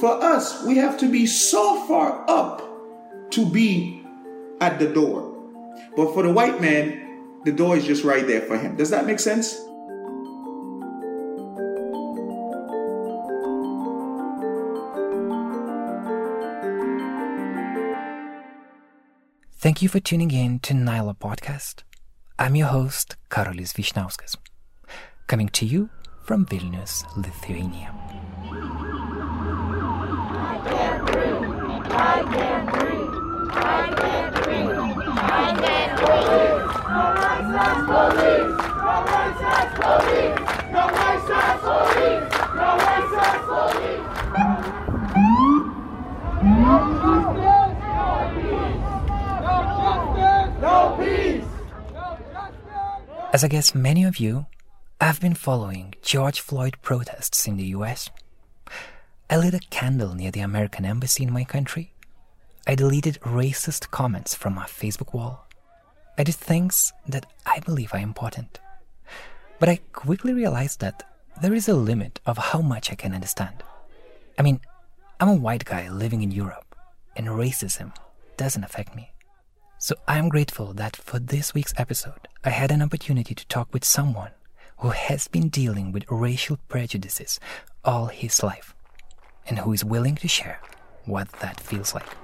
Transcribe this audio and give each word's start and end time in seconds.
For 0.00 0.22
us, 0.22 0.64
we 0.64 0.76
have 0.78 0.96
to 1.00 1.10
be 1.10 1.26
so 1.26 1.86
far 1.86 2.24
up 2.26 2.62
to 3.32 3.44
be 3.44 4.02
at 4.60 4.78
the 4.78 4.88
door. 4.92 5.36
But 5.94 6.14
for 6.14 6.22
the 6.22 6.32
white 6.32 6.58
man, 6.60 7.42
the 7.44 7.52
door 7.52 7.76
is 7.76 7.84
just 7.86 8.02
right 8.02 8.26
there 8.26 8.40
for 8.40 8.56
him. 8.56 8.76
Does 8.76 8.88
that 8.90 9.04
make 9.04 9.20
sense? 9.20 9.54
Thank 19.58 19.82
you 19.82 19.90
for 19.90 20.00
tuning 20.00 20.30
in 20.30 20.60
to 20.60 20.72
Nyla 20.72 21.18
Podcast. 21.18 21.82
I'm 22.38 22.56
your 22.56 22.68
host, 22.68 23.16
Karolis 23.28 23.74
Vyšniauskas, 23.74 24.36
coming 25.26 25.50
to 25.50 25.66
you 25.66 25.90
from 26.24 26.46
Vilnius, 26.46 27.04
Lithuania. 27.14 27.92
I 30.32 30.58
can't 30.64 31.06
breathe. 31.06 31.34
I 31.92 32.22
can't 32.32 32.72
breathe. 32.72 33.14
I 33.52 33.94
can't 34.00 34.34
breathe. 34.34 34.68
I 34.68 35.54
can't 35.60 35.96
breathe. 35.96 36.20
No 36.20 36.32
white 36.32 36.36
police. 36.40 36.80
No 36.88 37.04
white 37.20 37.44
police. 37.46 37.58
No 37.60 37.60
white 37.60 37.60
police. 37.60 37.60
No 37.60 37.60
white 37.60 37.76
police. 37.76 37.86
No 37.86 37.86
peace! 37.86 37.90
As 53.32 53.44
I 53.44 53.48
guess 53.48 53.76
many 53.76 54.02
of 54.04 54.18
you, 54.18 54.46
I've 55.00 55.20
been 55.20 55.34
following 55.34 55.94
George 56.02 56.40
Floyd 56.40 56.76
protests 56.82 57.46
in 57.46 57.56
the 57.56 57.66
US. 57.76 58.10
I 59.30 59.36
lit 59.36 59.54
a 59.54 59.60
candle 59.70 60.14
near 60.14 60.32
the 60.32 60.40
American 60.40 60.84
embassy 60.84 61.22
in 61.22 61.32
my 61.32 61.44
country. 61.44 61.92
I 62.66 62.74
deleted 62.74 63.20
racist 63.20 63.90
comments 63.92 64.34
from 64.34 64.56
my 64.56 64.66
Facebook 64.66 65.14
wall. 65.14 65.46
I 66.18 66.24
did 66.24 66.34
things 66.34 66.92
that 67.08 67.26
I 67.46 67.60
believe 67.60 67.94
are 67.94 67.98
important. 67.98 68.58
But 69.58 69.68
I 69.68 69.80
quickly 69.92 70.32
realized 70.32 70.80
that 70.80 71.02
there 71.40 71.54
is 71.54 71.68
a 71.68 71.74
limit 71.74 72.20
of 72.26 72.38
how 72.38 72.60
much 72.60 72.90
I 72.90 72.94
can 72.94 73.14
understand. 73.14 73.62
I 74.38 74.42
mean, 74.42 74.60
I'm 75.18 75.28
a 75.28 75.34
white 75.34 75.64
guy 75.64 75.88
living 75.88 76.22
in 76.22 76.30
Europe, 76.30 76.74
and 77.16 77.26
racism 77.28 77.94
doesn't 78.36 78.64
affect 78.64 78.94
me. 78.94 79.12
So 79.78 79.94
I'm 80.06 80.28
grateful 80.28 80.72
that 80.74 80.96
for 80.96 81.18
this 81.18 81.54
week's 81.54 81.74
episode, 81.78 82.28
I 82.44 82.50
had 82.50 82.70
an 82.70 82.82
opportunity 82.82 83.34
to 83.34 83.46
talk 83.46 83.72
with 83.72 83.84
someone 83.84 84.32
who 84.78 84.90
has 84.90 85.28
been 85.28 85.48
dealing 85.48 85.92
with 85.92 86.10
racial 86.10 86.58
prejudices 86.68 87.40
all 87.84 88.06
his 88.06 88.42
life 88.42 88.74
and 89.46 89.58
who 89.58 89.72
is 89.72 89.84
willing 89.84 90.16
to 90.16 90.28
share 90.28 90.60
what 91.04 91.30
that 91.40 91.60
feels 91.60 91.94
like. 91.94 92.16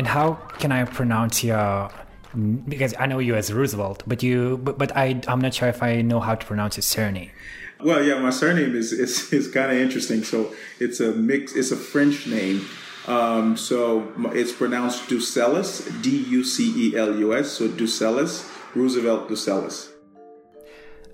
And 0.00 0.06
how 0.06 0.32
can 0.58 0.72
I 0.72 0.82
pronounce 0.86 1.44
your 1.44 1.90
because 2.70 2.94
I 2.98 3.04
know 3.04 3.18
you 3.18 3.34
as 3.34 3.52
Roosevelt, 3.52 4.02
but 4.06 4.22
you, 4.22 4.56
but, 4.56 4.78
but 4.78 4.96
I, 4.96 5.20
I'm 5.28 5.42
not 5.42 5.52
sure 5.52 5.68
if 5.68 5.82
I 5.82 6.00
know 6.00 6.20
how 6.20 6.36
to 6.36 6.46
pronounce 6.46 6.76
his 6.76 6.86
surname. 6.86 7.30
Well, 7.84 8.02
yeah, 8.02 8.18
my 8.18 8.30
surname 8.30 8.74
is 8.74 8.92
is, 8.92 9.30
is 9.38 9.48
kind 9.48 9.70
of 9.70 9.76
interesting. 9.76 10.24
So 10.24 10.54
it's 10.78 11.00
a 11.00 11.12
mix. 11.12 11.54
It's 11.54 11.70
a 11.70 11.76
French 11.76 12.26
name. 12.26 12.64
Um, 13.08 13.58
so 13.58 14.10
it's 14.32 14.52
pronounced 14.52 15.06
Ducelis, 15.10 15.70
D 16.02 16.24
U 16.30 16.44
C 16.44 16.92
E 16.92 16.96
L 16.96 17.18
U 17.18 17.36
S. 17.36 17.50
So 17.50 17.68
Ducelis, 17.68 18.48
Roosevelt 18.74 19.28
Ducelis. 19.28 19.90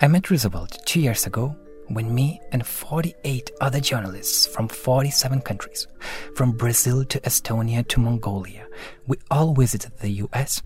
I 0.00 0.06
met 0.06 0.30
Roosevelt 0.30 0.78
two 0.86 1.00
years 1.00 1.26
ago 1.26 1.56
when 1.88 2.14
me 2.14 2.41
and 2.52 2.66
48 2.66 3.50
other 3.60 3.80
journalists 3.80 4.47
from 4.47 4.69
47 4.69 5.41
countries, 5.42 5.86
from 6.34 6.52
Brazil 6.52 7.04
to 7.04 7.20
Estonia 7.20 7.86
to 7.88 8.00
Mongolia, 8.00 8.66
we 9.06 9.16
all 9.30 9.54
visited 9.54 9.92
the 9.98 10.10
US 10.10 10.62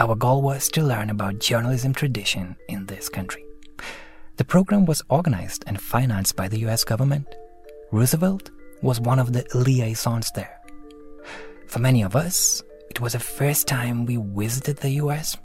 our 0.00 0.14
goal 0.14 0.40
was 0.40 0.70
to 0.70 0.82
learn 0.82 1.10
about 1.10 1.40
journalism 1.40 1.92
tradition 1.92 2.56
in 2.68 2.86
this 2.86 3.10
country. 3.10 3.44
The 4.38 4.46
program 4.46 4.86
was 4.86 5.02
organized 5.10 5.62
and 5.66 5.78
financed 5.78 6.36
by 6.36 6.48
the 6.48 6.60
US 6.60 6.84
government. 6.84 7.26
Roosevelt 7.92 8.50
was 8.80 8.98
one 8.98 9.18
of 9.18 9.34
the 9.34 9.44
liaisons 9.54 10.30
there. 10.34 10.58
For 11.66 11.80
many 11.80 12.02
of 12.02 12.16
us, 12.16 12.62
it 12.88 13.02
was 13.02 13.12
the 13.12 13.18
first 13.18 13.68
time 13.68 14.06
we 14.06 14.16
visited 14.16 14.78
the 14.78 15.02
US. 15.02 15.36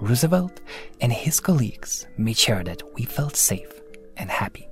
Roosevelt 0.00 0.62
and 1.02 1.12
his 1.12 1.38
colleagues 1.38 2.06
made 2.16 2.38
sure 2.38 2.64
that 2.64 2.82
we 2.94 3.04
felt 3.04 3.36
safe 3.36 3.82
and 4.16 4.30
happy. 4.30 4.68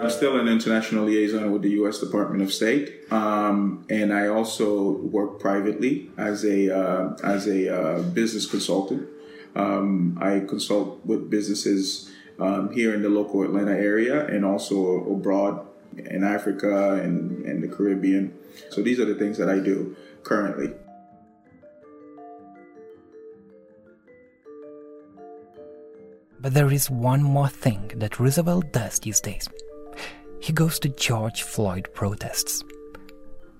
I'm 0.00 0.10
still 0.10 0.38
an 0.38 0.48
international 0.48 1.04
liaison 1.04 1.52
with 1.52 1.62
the 1.62 1.70
U.S. 1.70 1.98
Department 2.00 2.42
of 2.42 2.52
State, 2.52 3.12
um, 3.12 3.86
and 3.88 4.12
I 4.12 4.26
also 4.26 4.92
work 4.98 5.38
privately 5.38 6.10
as 6.18 6.44
a 6.44 6.76
uh, 6.76 7.16
as 7.22 7.46
a 7.46 7.74
uh, 7.74 8.02
business 8.02 8.46
consultant. 8.46 9.08
Um, 9.54 10.18
I 10.20 10.40
consult 10.40 11.04
with 11.04 11.30
businesses 11.30 12.10
um, 12.38 12.72
here 12.72 12.94
in 12.94 13.02
the 13.02 13.08
local 13.08 13.42
Atlanta 13.42 13.72
area 13.72 14.26
and 14.26 14.44
also 14.44 15.04
abroad 15.10 15.66
in 15.96 16.24
Africa 16.24 16.94
and, 16.94 17.44
and 17.44 17.62
the 17.62 17.68
Caribbean. 17.68 18.36
So 18.70 18.82
these 18.82 18.98
are 18.98 19.04
the 19.04 19.14
things 19.14 19.38
that 19.38 19.48
I 19.48 19.58
do 19.58 19.96
currently. 20.22 20.72
But 26.42 26.54
there 26.54 26.72
is 26.72 26.90
one 26.90 27.22
more 27.22 27.48
thing 27.48 27.92
that 27.96 28.18
Roosevelt 28.18 28.72
does 28.72 28.98
these 28.98 29.20
days 29.20 29.48
he 30.42 30.52
goes 30.52 30.80
to 30.80 30.88
George 30.88 31.42
Floyd 31.42 31.88
protests. 31.94 32.64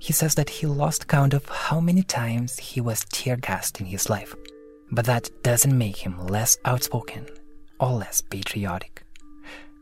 He 0.01 0.13
says 0.13 0.35
that 0.35 0.51
he 0.51 0.67
lost 0.67 1.07
count 1.07 1.33
of 1.33 1.49
how 1.49 1.79
many 1.79 2.03
times 2.03 2.59
he 2.59 2.81
was 2.81 3.07
tear 3.13 3.37
gassed 3.37 3.79
in 3.79 3.87
his 3.87 4.11
life, 4.11 4.35
but 4.91 5.05
that 5.05 5.31
doesn't 5.45 5.79
make 5.79 5.97
him 5.97 6.27
less 6.27 6.59
outspoken 6.65 7.29
or 7.79 7.93
less 7.93 8.21
patriotic. 8.21 9.05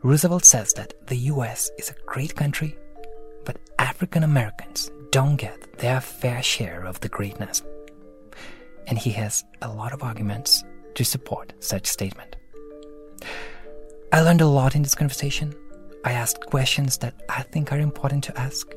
Roosevelt 0.02 0.44
says 0.44 0.74
that 0.74 0.92
the 1.06 1.16
US 1.32 1.70
is 1.78 1.88
a 1.88 2.04
great 2.04 2.36
country, 2.36 2.76
but 3.46 3.56
African 3.78 4.24
Americans 4.24 4.90
don't 5.10 5.36
get 5.36 5.78
their 5.78 6.02
fair 6.02 6.42
share 6.42 6.84
of 6.84 7.00
the 7.00 7.08
greatness. 7.08 7.62
And 8.88 8.98
he 8.98 9.10
has 9.12 9.42
a 9.62 9.72
lot 9.72 9.94
of 9.94 10.02
arguments 10.02 10.62
to 10.96 11.04
support 11.04 11.54
such 11.60 11.86
statement. 11.86 12.36
I 14.12 14.20
learned 14.22 14.40
a 14.40 14.46
lot 14.46 14.74
in 14.74 14.82
this 14.82 14.94
conversation, 14.94 15.54
I 16.04 16.12
asked 16.12 16.46
questions 16.46 16.98
that 16.98 17.14
I 17.28 17.42
think 17.42 17.72
are 17.72 17.78
important 17.78 18.24
to 18.24 18.38
ask, 18.38 18.72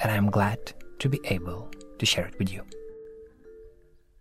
and 0.00 0.10
I'm 0.10 0.30
glad 0.30 0.72
to 1.00 1.08
be 1.08 1.20
able 1.24 1.70
to 1.98 2.06
share 2.06 2.26
it 2.26 2.38
with 2.38 2.52
you. 2.52 2.62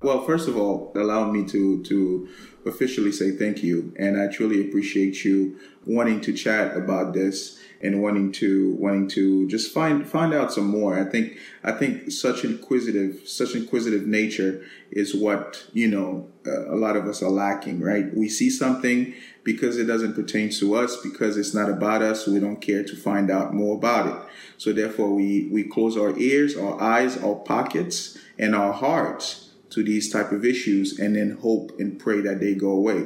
Well, 0.04 0.24
first 0.24 0.48
of 0.48 0.58
all, 0.58 0.92
allow 0.96 1.30
me 1.30 1.46
to 1.46 1.84
to 1.84 2.28
officially 2.66 3.12
say 3.12 3.32
thank 3.32 3.62
you, 3.62 3.94
and 3.98 4.20
I 4.20 4.28
truly 4.28 4.68
appreciate 4.68 5.24
you 5.24 5.60
wanting 5.86 6.22
to 6.22 6.34
chat 6.34 6.76
about 6.76 7.14
this 7.14 7.60
and 7.84 8.02
wanting 8.02 8.32
to 8.32 8.74
wanting 8.80 9.08
to 9.10 9.48
just 9.48 9.72
find 9.72 10.08
find 10.08 10.34
out 10.34 10.52
some 10.52 10.66
more. 10.66 11.00
I 11.00 11.04
think 11.04 11.38
I 11.64 11.72
think 11.72 12.10
such 12.10 12.44
inquisitive 12.44 13.28
such 13.28 13.54
inquisitive 13.54 14.08
nature 14.08 14.66
is 14.90 15.14
what 15.14 15.68
you 15.72 15.88
know 15.88 16.28
uh, 16.48 16.74
a 16.74 16.78
lot 16.78 16.96
of 16.96 17.06
us 17.06 17.22
are 17.22 17.30
lacking. 17.30 17.80
Right? 17.80 18.12
We 18.12 18.28
see 18.28 18.50
something 18.50 19.14
because 19.44 19.78
it 19.78 19.86
doesn't 19.86 20.16
pertain 20.16 20.50
to 20.50 20.76
us, 20.78 20.98
because 20.98 21.38
it's 21.38 21.54
not 21.54 21.70
about 21.70 22.02
us, 22.02 22.26
we 22.26 22.40
don't 22.40 22.60
care 22.60 22.84
to 22.84 22.96
find 22.96 23.30
out 23.30 23.54
more 23.54 23.76
about 23.76 24.08
it. 24.08 24.30
So 24.58 24.74
therefore, 24.74 25.14
we 25.14 25.48
we 25.52 25.64
close 25.64 25.96
our 25.96 26.18
ears, 26.18 26.58
our 26.58 26.82
eyes, 26.82 27.22
our 27.22 27.36
pockets, 27.36 28.18
and 28.40 28.56
our 28.56 28.74
hearts 28.74 29.51
to 29.72 29.84
these 29.84 30.12
type 30.12 30.32
of 30.32 30.46
issues 30.46 31.00
and 31.00 31.16
then 31.16 31.38
hope 31.42 31.72
and 31.80 32.00
pray 32.00 32.22
that 32.22 32.40
they 32.40 32.54
go 32.54 32.72
away, 32.72 33.02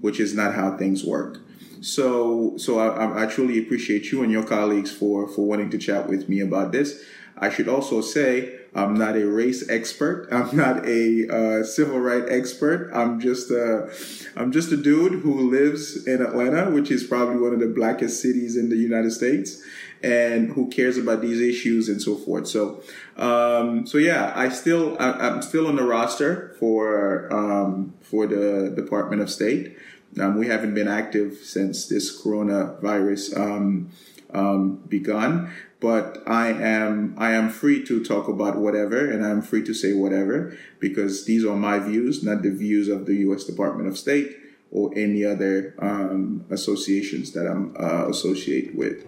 which 0.00 0.20
is 0.20 0.34
not 0.34 0.54
how 0.54 0.76
things 0.76 1.04
work. 1.04 1.38
So, 1.80 2.56
so 2.58 2.78
I, 2.78 3.24
I 3.24 3.26
truly 3.26 3.58
appreciate 3.58 4.12
you 4.12 4.22
and 4.22 4.30
your 4.30 4.44
colleagues 4.44 4.92
for 4.92 5.26
for 5.26 5.46
wanting 5.46 5.70
to 5.70 5.78
chat 5.78 6.08
with 6.08 6.28
me 6.28 6.40
about 6.40 6.72
this. 6.72 7.02
I 7.38 7.48
should 7.48 7.68
also 7.68 8.02
say 8.02 8.60
I'm 8.74 8.94
not 8.94 9.16
a 9.16 9.26
race 9.26 9.68
expert. 9.68 10.28
I'm 10.32 10.54
not 10.54 10.86
a 10.86 11.28
uh, 11.28 11.64
civil 11.64 11.98
rights 11.98 12.26
expert. 12.30 12.90
I'm 12.92 13.18
just 13.18 13.50
a, 13.50 13.90
I'm 14.36 14.52
just 14.52 14.70
a 14.72 14.76
dude 14.76 15.20
who 15.20 15.50
lives 15.50 16.06
in 16.06 16.22
Atlanta, 16.22 16.70
which 16.70 16.90
is 16.90 17.04
probably 17.04 17.36
one 17.36 17.54
of 17.54 17.60
the 17.60 17.68
blackest 17.68 18.20
cities 18.20 18.56
in 18.56 18.68
the 18.68 18.76
United 18.76 19.12
States, 19.12 19.62
and 20.02 20.52
who 20.52 20.68
cares 20.68 20.96
about 20.96 21.20
these 21.20 21.40
issues 21.40 21.88
and 21.88 22.00
so 22.00 22.16
forth. 22.16 22.46
So, 22.46 22.82
um, 23.16 23.86
so 23.86 23.98
yeah, 23.98 24.32
I 24.34 24.48
still 24.48 24.96
I, 24.98 25.28
am 25.28 25.42
still 25.42 25.66
on 25.66 25.76
the 25.76 25.82
roster 25.82 26.56
for 26.58 27.32
um, 27.32 27.94
for 28.00 28.26
the 28.26 28.72
Department 28.74 29.22
of 29.22 29.30
State. 29.30 29.76
Um, 30.18 30.38
we 30.38 30.48
haven't 30.48 30.74
been 30.74 30.88
active 30.88 31.34
since 31.38 31.86
this 31.86 32.20
coronavirus 32.20 33.38
um, 33.38 33.90
um, 34.32 34.76
begun, 34.88 35.52
but 35.80 36.22
I 36.26 36.48
am 36.48 37.14
I 37.16 37.32
am 37.32 37.50
free 37.50 37.84
to 37.84 38.02
talk 38.02 38.28
about 38.28 38.56
whatever, 38.56 39.08
and 39.08 39.24
I'm 39.24 39.42
free 39.42 39.62
to 39.64 39.74
say 39.74 39.92
whatever 39.92 40.56
because 40.78 41.26
these 41.26 41.44
are 41.44 41.56
my 41.56 41.78
views, 41.78 42.22
not 42.22 42.42
the 42.42 42.50
views 42.50 42.88
of 42.88 43.06
the 43.06 43.14
U.S. 43.16 43.44
Department 43.44 43.88
of 43.88 43.98
State 43.98 44.36
or 44.72 44.92
any 44.96 45.24
other 45.24 45.74
um, 45.78 46.44
associations 46.50 47.32
that 47.32 47.46
I'm 47.46 47.74
uh, 47.78 48.08
associated 48.08 48.76
with. 48.76 49.06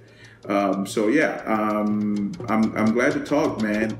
Um, 0.48 0.86
so 0.86 1.08
yeah, 1.08 1.42
um, 1.46 2.32
I'm 2.48 2.76
I'm 2.76 2.92
glad 2.92 3.12
to 3.12 3.20
talk, 3.20 3.62
man. 3.62 3.96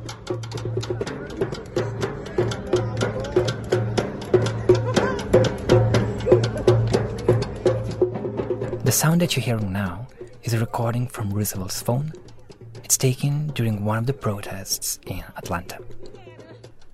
The 8.85 8.91
sound 8.91 9.21
that 9.21 9.37
you're 9.37 9.45
hearing 9.45 9.73
now 9.73 10.07
is 10.43 10.53
a 10.53 10.59
recording 10.59 11.07
from 11.07 11.31
Roosevelt's 11.31 11.81
phone. 11.81 12.13
It's 12.83 12.99
taken 12.99 13.47
during 13.55 13.85
one 13.85 13.99
of 13.99 14.07
the 14.07 14.13
protests 14.13 14.99
in 15.07 15.23
Atlanta. 15.37 15.79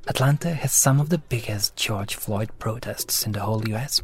Atlanta 0.06 0.52
has 0.54 0.72
some 0.72 1.00
of 1.00 1.08
the 1.08 1.18
biggest 1.18 1.74
George 1.74 2.14
Floyd 2.14 2.50
protests 2.58 3.24
in 3.24 3.32
the 3.32 3.40
whole 3.40 3.66
US. 3.70 4.02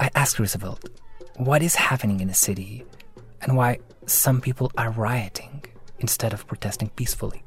I 0.00 0.10
asked 0.14 0.38
Roosevelt 0.38 0.88
what 1.36 1.62
is 1.62 1.74
happening 1.74 2.20
in 2.20 2.28
the 2.28 2.34
city 2.34 2.84
and 3.42 3.56
why 3.56 3.78
some 4.10 4.40
people 4.40 4.72
are 4.76 4.90
rioting 4.90 5.64
instead 6.00 6.32
of 6.32 6.46
protesting 6.46 6.90
peacefully. 6.90 7.44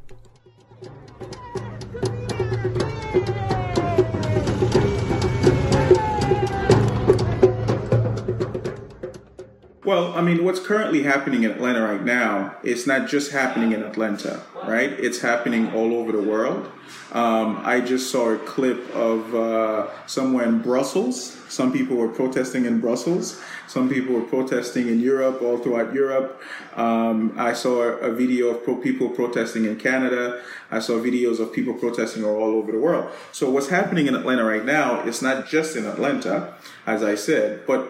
Well, 9.85 10.13
I 10.13 10.21
mean, 10.21 10.45
what's 10.45 10.61
currently 10.61 11.03
happening 11.03 11.43
in 11.43 11.51
Atlanta 11.51 11.81
right 11.81 12.03
now, 12.03 12.55
it's 12.63 12.87
not 12.87 13.09
just 13.09 13.33
happening 13.33 13.73
in 13.73 13.83
Atlanta, 13.83 14.41
right? 14.65 14.91
It's 14.91 15.19
happening 15.19 15.73
all 15.73 15.93
over 15.93 16.13
the 16.13 16.21
world. 16.21 16.71
Um, 17.11 17.61
I 17.63 17.79
just 17.79 18.09
saw 18.09 18.31
a 18.31 18.37
clip 18.39 18.89
of 18.95 19.35
uh, 19.35 20.07
somewhere 20.07 20.45
in 20.45 20.61
Brussels. 20.61 21.37
Some 21.47 21.71
people 21.71 21.95
were 21.95 22.07
protesting 22.07 22.65
in 22.65 22.79
Brussels. 22.79 23.39
Some 23.67 23.87
people 23.87 24.15
were 24.15 24.21
protesting 24.23 24.87
in 24.87 24.99
Europe, 24.99 25.41
all 25.41 25.59
throughout 25.59 25.93
Europe. 25.93 26.41
Um, 26.75 27.35
I 27.37 27.53
saw 27.53 27.81
a 27.81 28.11
video 28.11 28.49
of 28.49 28.63
pro- 28.63 28.77
people 28.77 29.09
protesting 29.09 29.65
in 29.65 29.75
Canada. 29.75 30.41
I 30.71 30.79
saw 30.79 30.93
videos 30.93 31.39
of 31.39 31.53
people 31.53 31.75
protesting 31.75 32.25
all 32.25 32.55
over 32.55 32.71
the 32.71 32.79
world. 32.79 33.11
So 33.31 33.49
what's 33.49 33.69
happening 33.69 34.07
in 34.07 34.15
Atlanta 34.15 34.43
right 34.43 34.65
now 34.65 35.01
is 35.01 35.21
not 35.21 35.47
just 35.47 35.75
in 35.75 35.85
Atlanta, 35.85 36.55
as 36.87 37.03
I 37.03 37.13
said, 37.13 37.67
but 37.67 37.81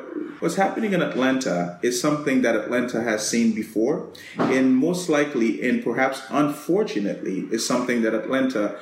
what's 0.42 0.56
happening 0.56 0.92
in 0.92 1.02
Atlanta 1.02 1.80
is 1.82 2.02
something 2.02 2.42
that 2.42 2.56
Atlanta 2.56 3.02
has 3.02 3.26
seen 3.26 3.54
before, 3.54 4.10
and 4.38 4.76
most 4.76 5.08
likely, 5.08 5.66
and 5.68 5.82
perhaps 5.82 6.22
unfortunately, 6.30 7.48
is 7.52 7.66
something 7.66 8.02
that 8.02 8.14
Atlanta 8.14 8.78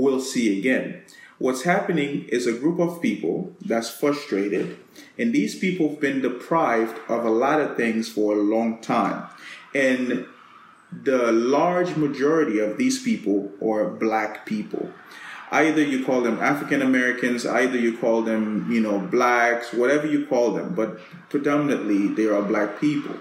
will 0.00 0.20
see 0.20 0.58
again. 0.58 1.02
What's 1.38 1.62
happening 1.62 2.26
is 2.28 2.46
a 2.46 2.52
group 2.52 2.78
of 2.78 3.02
people 3.02 3.52
that's 3.60 3.90
frustrated, 3.90 4.78
and 5.18 5.32
these 5.32 5.58
people 5.58 5.88
have 5.88 6.00
been 6.00 6.20
deprived 6.20 7.00
of 7.08 7.24
a 7.24 7.30
lot 7.30 7.60
of 7.60 7.76
things 7.76 8.08
for 8.08 8.34
a 8.34 8.42
long 8.42 8.80
time. 8.80 9.26
And 9.74 10.26
the 10.92 11.32
large 11.32 11.96
majority 11.96 12.60
of 12.60 12.76
these 12.76 13.02
people 13.02 13.50
are 13.60 13.88
black 13.88 14.46
people. 14.46 14.92
Either 15.50 15.82
you 15.82 16.04
call 16.04 16.22
them 16.22 16.38
African 16.40 16.80
Americans, 16.80 17.44
either 17.44 17.76
you 17.76 17.98
call 17.98 18.22
them, 18.22 18.70
you 18.70 18.80
know, 18.80 18.98
blacks, 18.98 19.72
whatever 19.72 20.06
you 20.06 20.24
call 20.26 20.52
them, 20.52 20.74
but 20.74 20.98
predominantly 21.28 22.08
they 22.08 22.26
are 22.26 22.42
black 22.42 22.80
people. 22.80 23.16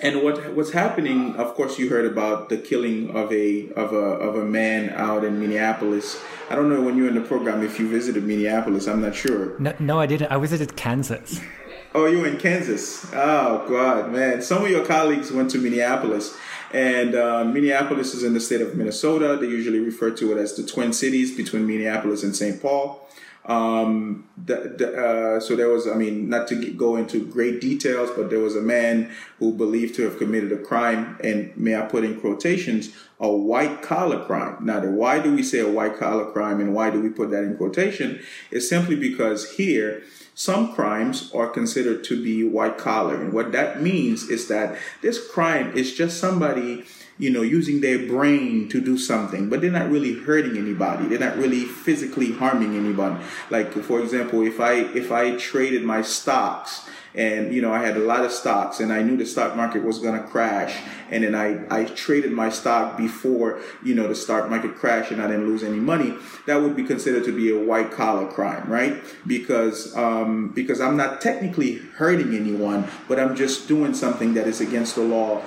And 0.00 0.22
what 0.22 0.54
what's 0.54 0.72
happening? 0.72 1.36
Of 1.36 1.54
course, 1.54 1.78
you 1.78 1.88
heard 1.88 2.04
about 2.04 2.50
the 2.50 2.58
killing 2.58 3.10
of 3.10 3.32
a 3.32 3.70
of 3.72 3.92
a 3.92 3.96
of 3.96 4.36
a 4.36 4.44
man 4.44 4.90
out 4.90 5.24
in 5.24 5.40
Minneapolis. 5.40 6.20
I 6.50 6.54
don't 6.54 6.68
know 6.68 6.82
when 6.82 6.96
you 6.96 7.04
were 7.04 7.08
in 7.08 7.14
the 7.14 7.22
program 7.22 7.62
if 7.62 7.78
you 7.78 7.88
visited 7.88 8.24
Minneapolis. 8.24 8.86
I'm 8.86 9.00
not 9.00 9.14
sure. 9.14 9.58
No, 9.58 9.74
no, 9.78 9.98
I 9.98 10.06
didn't. 10.06 10.30
I 10.30 10.36
visited 10.38 10.76
Kansas. 10.76 11.40
Oh, 11.94 12.04
you 12.04 12.18
were 12.18 12.26
in 12.26 12.36
Kansas. 12.36 13.06
Oh 13.14 13.66
God, 13.66 14.12
man! 14.12 14.42
Some 14.42 14.64
of 14.64 14.70
your 14.70 14.84
colleagues 14.84 15.32
went 15.32 15.50
to 15.52 15.58
Minneapolis, 15.58 16.36
and 16.74 17.14
uh, 17.14 17.44
Minneapolis 17.44 18.12
is 18.12 18.22
in 18.22 18.34
the 18.34 18.40
state 18.40 18.60
of 18.60 18.76
Minnesota. 18.76 19.38
They 19.40 19.46
usually 19.46 19.80
refer 19.80 20.10
to 20.10 20.32
it 20.32 20.38
as 20.38 20.54
the 20.56 20.62
Twin 20.62 20.92
Cities 20.92 21.34
between 21.34 21.66
Minneapolis 21.66 22.22
and 22.22 22.36
St. 22.36 22.60
Paul. 22.60 23.08
Um, 23.46 24.28
the, 24.44 24.74
the, 24.76 25.06
uh, 25.06 25.40
so 25.40 25.54
there 25.54 25.68
was, 25.68 25.86
I 25.86 25.94
mean, 25.94 26.28
not 26.28 26.48
to 26.48 26.72
go 26.72 26.96
into 26.96 27.24
great 27.24 27.60
details, 27.60 28.10
but 28.10 28.28
there 28.28 28.40
was 28.40 28.56
a 28.56 28.60
man 28.60 29.12
who 29.38 29.52
believed 29.52 29.94
to 29.96 30.02
have 30.02 30.18
committed 30.18 30.52
a 30.52 30.58
crime, 30.58 31.16
and 31.22 31.56
may 31.56 31.76
I 31.76 31.82
put 31.82 32.04
in 32.04 32.20
quotations, 32.20 32.92
a 33.20 33.30
white 33.30 33.82
collar 33.82 34.24
crime. 34.24 34.64
Now, 34.64 34.80
the, 34.80 34.90
why 34.90 35.20
do 35.20 35.34
we 35.34 35.42
say 35.42 35.60
a 35.60 35.70
white 35.70 35.96
collar 35.96 36.30
crime, 36.32 36.60
and 36.60 36.74
why 36.74 36.90
do 36.90 37.00
we 37.00 37.08
put 37.08 37.30
that 37.30 37.44
in 37.44 37.56
quotation? 37.56 38.20
Is 38.50 38.68
simply 38.68 38.96
because 38.96 39.52
here 39.52 40.02
some 40.34 40.74
crimes 40.74 41.32
are 41.32 41.48
considered 41.48 42.04
to 42.04 42.22
be 42.22 42.42
white 42.44 42.78
collar, 42.78 43.14
and 43.14 43.32
what 43.32 43.52
that 43.52 43.80
means 43.80 44.28
is 44.28 44.48
that 44.48 44.76
this 45.02 45.24
crime 45.30 45.74
is 45.76 45.94
just 45.94 46.18
somebody 46.18 46.84
you 47.18 47.30
know, 47.30 47.42
using 47.42 47.80
their 47.80 48.06
brain 48.06 48.68
to 48.68 48.80
do 48.80 48.98
something, 48.98 49.48
but 49.48 49.60
they're 49.60 49.70
not 49.70 49.90
really 49.90 50.14
hurting 50.14 50.56
anybody. 50.56 51.06
They're 51.06 51.18
not 51.18 51.36
really 51.36 51.64
physically 51.64 52.32
harming 52.32 52.76
anyone. 52.76 53.20
Like, 53.50 53.72
for 53.72 54.00
example, 54.00 54.42
if 54.42 54.60
I 54.60 54.72
if 54.72 55.10
I 55.10 55.36
traded 55.36 55.82
my 55.84 56.02
stocks 56.02 56.88
and 57.16 57.52
you 57.54 57.62
know 57.62 57.72
I 57.72 57.82
had 57.82 57.96
a 57.96 58.00
lot 58.00 58.24
of 58.24 58.32
stocks 58.32 58.80
and 58.80 58.92
I 58.92 59.02
knew 59.02 59.16
the 59.16 59.26
stock 59.26 59.56
market 59.56 59.82
was 59.82 59.98
going 59.98 60.20
to 60.20 60.26
crash. 60.26 60.76
And 61.08 61.22
then 61.22 61.36
I, 61.36 61.64
I 61.70 61.84
traded 61.84 62.32
my 62.32 62.50
stock 62.50 62.96
before 62.96 63.60
you 63.82 63.94
know 63.94 64.08
the 64.08 64.14
stock 64.14 64.50
market 64.50 64.76
crashed 64.76 65.12
and 65.12 65.22
I 65.22 65.28
didn't 65.28 65.46
lose 65.46 65.62
any 65.62 65.78
money. 65.78 66.14
That 66.46 66.62
would 66.62 66.76
be 66.76 66.84
considered 66.84 67.24
to 67.24 67.32
be 67.32 67.50
a 67.50 67.58
white 67.58 67.90
collar 67.90 68.26
crime 68.26 68.70
right? 68.70 69.02
Because 69.26 69.96
um, 69.96 70.48
because 70.48 70.80
I'm 70.80 70.96
not 70.96 71.20
technically 71.20 71.76
hurting 71.96 72.34
anyone 72.34 72.88
but 73.08 73.18
I'm 73.18 73.34
just 73.34 73.68
doing 73.68 73.94
something 73.94 74.34
that 74.34 74.46
is 74.46 74.60
against 74.60 74.94
the 74.94 75.02
law 75.02 75.42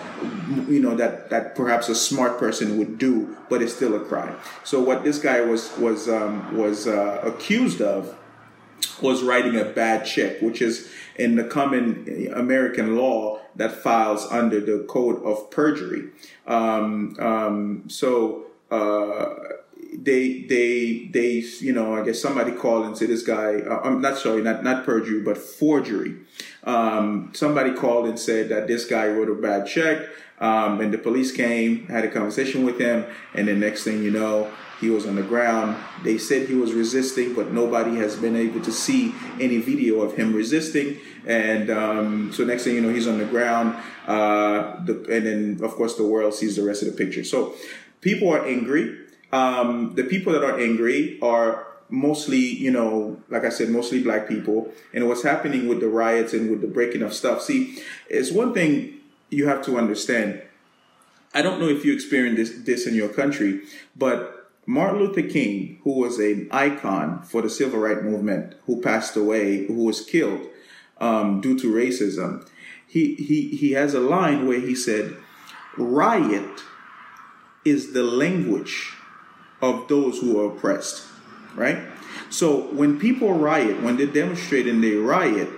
you 0.67 0.79
know 0.79 0.95
that 0.95 1.29
that 1.29 1.55
perhaps 1.55 1.89
a 1.89 1.95
smart 1.95 2.39
person 2.39 2.77
would 2.77 2.97
do 2.97 3.37
but 3.49 3.61
it's 3.61 3.75
still 3.75 3.95
a 3.95 3.99
crime. 3.99 4.35
So 4.63 4.81
what 4.81 5.03
this 5.03 5.19
guy 5.19 5.41
was 5.41 5.75
was 5.77 6.09
um, 6.09 6.57
was 6.57 6.87
uh, 6.87 7.21
accused 7.23 7.81
of 7.81 8.15
was 9.01 9.23
writing 9.23 9.55
a 9.55 9.65
bad 9.65 10.05
check, 10.05 10.41
which 10.41 10.61
is 10.61 10.91
in 11.19 11.35
the 11.35 11.43
common 11.43 12.31
American 12.33 12.95
law 12.95 13.39
that 13.55 13.71
files 13.71 14.25
under 14.31 14.59
the 14.59 14.85
code 14.87 15.21
of 15.23 15.51
perjury. 15.51 16.09
Um, 16.47 17.15
um, 17.19 17.83
so 17.87 18.45
uh, 18.71 19.35
they 19.93 20.43
they 20.43 21.09
they 21.11 21.43
you 21.59 21.73
know 21.73 21.93
I 21.93 22.05
guess 22.05 22.21
somebody 22.21 22.51
called 22.51 22.85
and 22.85 22.97
said 22.97 23.09
this 23.09 23.23
guy 23.23 23.59
uh, 23.59 23.81
I'm 23.83 24.01
not 24.01 24.17
sorry 24.17 24.41
not 24.41 24.63
not 24.63 24.85
perjury 24.85 25.21
but 25.21 25.37
forgery. 25.37 26.15
Um, 26.63 27.31
somebody 27.33 27.73
called 27.73 28.07
and 28.07 28.19
said 28.19 28.49
that 28.49 28.67
this 28.67 28.85
guy 28.85 29.07
wrote 29.07 29.29
a 29.29 29.35
bad 29.35 29.67
check. 29.67 30.07
Um, 30.39 30.79
and 30.79 30.93
the 30.93 30.97
police 30.97 31.33
came, 31.33 31.85
had 31.87 32.05
a 32.05 32.07
conversation 32.07 32.63
with 32.63 32.79
him, 32.79 33.05
and 33.33 33.49
the 33.49 33.53
next 33.53 33.83
thing 33.83 34.01
you 34.01 34.09
know, 34.09 34.49
he 34.79 34.89
was 34.89 35.05
on 35.05 35.15
the 35.15 35.23
ground. 35.23 35.75
They 36.03 36.17
said 36.17 36.47
he 36.47 36.55
was 36.55 36.73
resisting, 36.73 37.33
but 37.33 37.51
nobody 37.51 37.97
has 37.97 38.15
been 38.15 38.35
able 38.35 38.61
to 38.61 38.71
see 38.71 39.13
any 39.39 39.57
video 39.57 40.01
of 40.01 40.15
him 40.15 40.33
resisting. 40.33 40.97
And 41.27 41.69
um, 41.69 42.31
so 42.33 42.45
next 42.45 42.63
thing 42.63 42.75
you 42.75 42.81
know, 42.81 42.93
he's 42.93 43.07
on 43.07 43.17
the 43.17 43.25
ground. 43.25 43.75
Uh, 44.07 44.83
the, 44.85 45.05
and 45.09 45.25
then, 45.25 45.59
of 45.61 45.75
course, 45.75 45.95
the 45.95 46.05
world 46.05 46.33
sees 46.33 46.55
the 46.55 46.63
rest 46.63 46.81
of 46.81 46.89
the 46.89 46.97
picture. 46.97 47.23
So 47.23 47.55
people 48.01 48.29
are 48.29 48.45
angry. 48.45 48.97
Um, 49.31 49.95
the 49.95 50.03
people 50.03 50.33
that 50.33 50.43
are 50.43 50.59
angry 50.59 51.19
are 51.21 51.67
mostly, 51.89 52.37
you 52.37 52.71
know, 52.71 53.21
like 53.29 53.43
I 53.43 53.49
said, 53.49 53.69
mostly 53.69 54.01
black 54.01 54.27
people. 54.27 54.71
And 54.93 55.07
what's 55.07 55.23
happening 55.23 55.67
with 55.67 55.81
the 55.81 55.89
riots 55.89 56.33
and 56.33 56.49
with 56.49 56.61
the 56.61 56.67
breaking 56.67 57.01
of 57.01 57.13
stuff. 57.13 57.41
See, 57.41 57.83
it's 58.09 58.31
one 58.31 58.53
thing 58.53 58.99
you 59.29 59.47
have 59.47 59.63
to 59.65 59.77
understand. 59.77 60.41
I 61.33 61.41
don't 61.41 61.59
know 61.59 61.67
if 61.67 61.85
you 61.85 61.93
experienced 61.93 62.37
this, 62.37 62.63
this 62.63 62.87
in 62.87 62.95
your 62.95 63.09
country, 63.09 63.61
but 63.95 64.38
Martin 64.69 64.99
Luther 64.99 65.23
King, 65.23 65.79
who 65.83 65.93
was 65.93 66.19
an 66.19 66.47
icon 66.51 67.23
for 67.23 67.41
the 67.41 67.49
civil 67.49 67.79
rights 67.79 68.03
movement, 68.03 68.53
who 68.67 68.79
passed 68.79 69.15
away, 69.15 69.65
who 69.65 69.73
was 69.73 70.05
killed 70.05 70.45
um, 70.99 71.41
due 71.41 71.57
to 71.57 71.73
racism, 71.73 72.47
he, 72.85 73.15
he, 73.15 73.47
he 73.47 73.71
has 73.71 73.95
a 73.95 73.99
line 73.99 74.45
where 74.45 74.59
he 74.59 74.75
said, 74.75 75.17
Riot 75.75 76.61
is 77.65 77.93
the 77.93 78.03
language 78.03 78.93
of 79.59 79.87
those 79.87 80.19
who 80.19 80.39
are 80.39 80.55
oppressed, 80.55 81.07
right? 81.55 81.79
So 82.29 82.71
when 82.71 82.99
people 82.99 83.33
riot, 83.33 83.81
when 83.81 83.97
they 83.97 84.05
demonstrate 84.05 84.67
and 84.67 84.83
they 84.83 84.93
riot, 84.93 85.49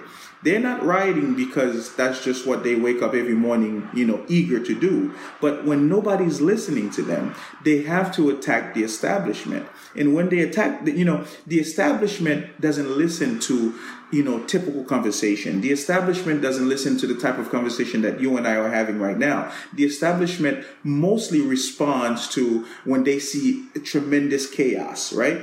they're 0.43 0.59
not 0.59 0.83
rioting 0.83 1.35
because 1.35 1.95
that's 1.95 2.23
just 2.23 2.47
what 2.47 2.63
they 2.63 2.75
wake 2.75 3.01
up 3.01 3.13
every 3.13 3.35
morning, 3.35 3.87
you 3.93 4.05
know, 4.05 4.23
eager 4.27 4.59
to 4.59 4.79
do. 4.79 5.13
But 5.39 5.65
when 5.65 5.87
nobody's 5.87 6.41
listening 6.41 6.89
to 6.91 7.01
them, 7.01 7.35
they 7.63 7.83
have 7.83 8.13
to 8.15 8.29
attack 8.29 8.73
the 8.73 8.83
establishment. 8.83 9.67
And 9.95 10.15
when 10.15 10.29
they 10.29 10.39
attack, 10.39 10.85
the, 10.85 10.91
you 10.91 11.05
know, 11.05 11.25
the 11.45 11.59
establishment 11.59 12.59
doesn't 12.59 12.89
listen 12.89 13.39
to 13.41 13.75
you 14.11 14.23
know, 14.23 14.43
typical 14.43 14.83
conversation. 14.83 15.61
The 15.61 15.71
establishment 15.71 16.41
doesn't 16.41 16.67
listen 16.67 16.97
to 16.97 17.07
the 17.07 17.15
type 17.15 17.37
of 17.37 17.49
conversation 17.49 18.01
that 18.01 18.19
you 18.19 18.35
and 18.37 18.45
I 18.45 18.55
are 18.55 18.69
having 18.69 18.99
right 18.99 19.17
now. 19.17 19.51
The 19.73 19.85
establishment 19.85 20.65
mostly 20.83 21.39
responds 21.39 22.27
to 22.29 22.65
when 22.83 23.05
they 23.05 23.19
see 23.19 23.67
tremendous 23.83 24.49
chaos, 24.49 25.13
right? 25.13 25.41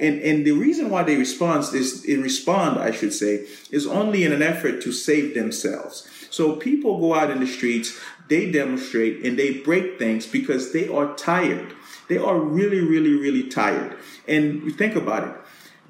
And, 0.00 0.20
and 0.20 0.46
the 0.46 0.52
reason 0.52 0.90
why 0.90 1.02
they 1.02 1.16
respond 1.16 1.64
is 1.74 2.02
they 2.02 2.16
respond, 2.16 2.78
I 2.78 2.92
should 2.92 3.12
say, 3.12 3.46
is 3.70 3.86
only 3.86 4.24
in 4.24 4.32
an 4.32 4.42
effort 4.42 4.80
to 4.82 4.92
save 4.92 5.34
themselves. 5.34 6.08
So 6.30 6.56
people 6.56 7.00
go 7.00 7.14
out 7.14 7.30
in 7.30 7.40
the 7.40 7.46
streets, 7.46 7.98
they 8.28 8.50
demonstrate 8.50 9.24
and 9.24 9.38
they 9.38 9.58
break 9.58 9.98
things 9.98 10.26
because 10.26 10.72
they 10.72 10.88
are 10.88 11.14
tired. 11.14 11.74
They 12.08 12.18
are 12.18 12.38
really, 12.38 12.80
really, 12.80 13.14
really 13.14 13.48
tired. 13.48 13.96
And 14.28 14.76
think 14.76 14.94
about 14.94 15.28
it 15.28 15.34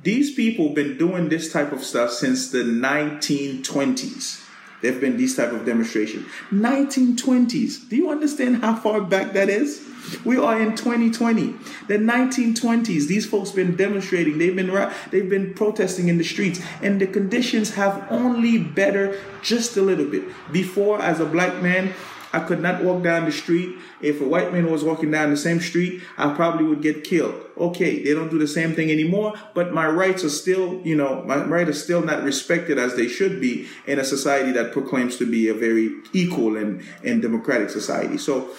these 0.05 0.35
people 0.35 0.67
have 0.67 0.75
been 0.75 0.99
doing 0.99 1.31
this 1.31 1.51
type 1.51 1.73
of 1.73 1.83
stuff 1.83 2.11
since 2.11 2.51
the 2.51 2.63
1920s. 2.63 4.44
There've 4.85 5.01
been 5.01 5.17
these 5.17 5.35
type 5.35 5.51
of 5.51 5.65
demonstration. 5.65 6.27
1920s. 6.53 7.89
Do 7.89 7.97
you 7.97 8.11
understand 8.11 8.59
how 8.59 8.77
far 8.77 9.01
back 9.01 9.33
that 9.33 9.49
is? 9.49 9.83
We 10.27 10.37
are 10.37 10.61
in 10.61 10.77
2020. 10.77 11.55
The 11.89 11.97
1920s. 11.97 13.07
These 13.07 13.25
folks 13.25 13.51
been 13.51 13.77
demonstrating. 13.77 14.37
They've 14.37 14.55
been 14.55 14.93
they've 15.11 15.31
been 15.31 15.55
protesting 15.55 16.09
in 16.09 16.19
the 16.19 16.25
streets, 16.25 16.61
and 16.83 17.01
the 17.01 17.07
conditions 17.07 17.71
have 17.77 18.07
only 18.11 18.59
better 18.59 19.19
just 19.41 19.75
a 19.79 19.81
little 19.81 20.05
bit. 20.05 20.25
Before, 20.53 21.01
as 21.01 21.19
a 21.19 21.25
black 21.25 21.63
man, 21.63 21.95
I 22.35 22.41
could 22.41 22.61
not 22.61 22.83
walk 22.83 23.05
down 23.05 23.27
the 23.27 23.33
street. 23.33 23.77
If 24.03 24.21
a 24.21 24.25
white 24.25 24.53
man 24.53 24.69
was 24.69 24.83
walking 24.83 25.13
down 25.13 25.31
the 25.31 25.37
same 25.37 25.61
street, 25.61 26.03
I 26.19 26.35
probably 26.35 26.65
would 26.65 26.83
get 26.83 27.05
killed. 27.05 27.41
Okay, 27.57 28.03
they 28.03 28.13
don't 28.13 28.29
do 28.29 28.41
the 28.41 28.49
same 28.49 28.75
thing 28.75 28.91
anymore, 28.91 29.35
but 29.55 29.73
my 29.73 29.87
rights 29.87 30.25
are 30.25 30.31
still, 30.31 30.81
you 30.83 30.97
know, 30.97 31.23
my 31.23 31.45
rights 31.45 31.71
are 31.71 31.75
still 31.75 32.03
not 32.03 32.25
respected 32.25 32.77
as 32.77 32.97
they 32.97 33.07
should 33.07 33.41
be 33.41 33.69
in 33.87 34.01
a 34.01 34.05
society 34.05 34.51
that 34.51 34.73
proclaims 34.73 35.17
to 35.19 35.31
be 35.31 35.49
a 35.49 35.55
very 35.55 35.93
equal 36.13 36.57
and, 36.57 36.83
and 37.05 37.23
democratic 37.23 37.71
society. 37.71 38.19
So 38.19 38.51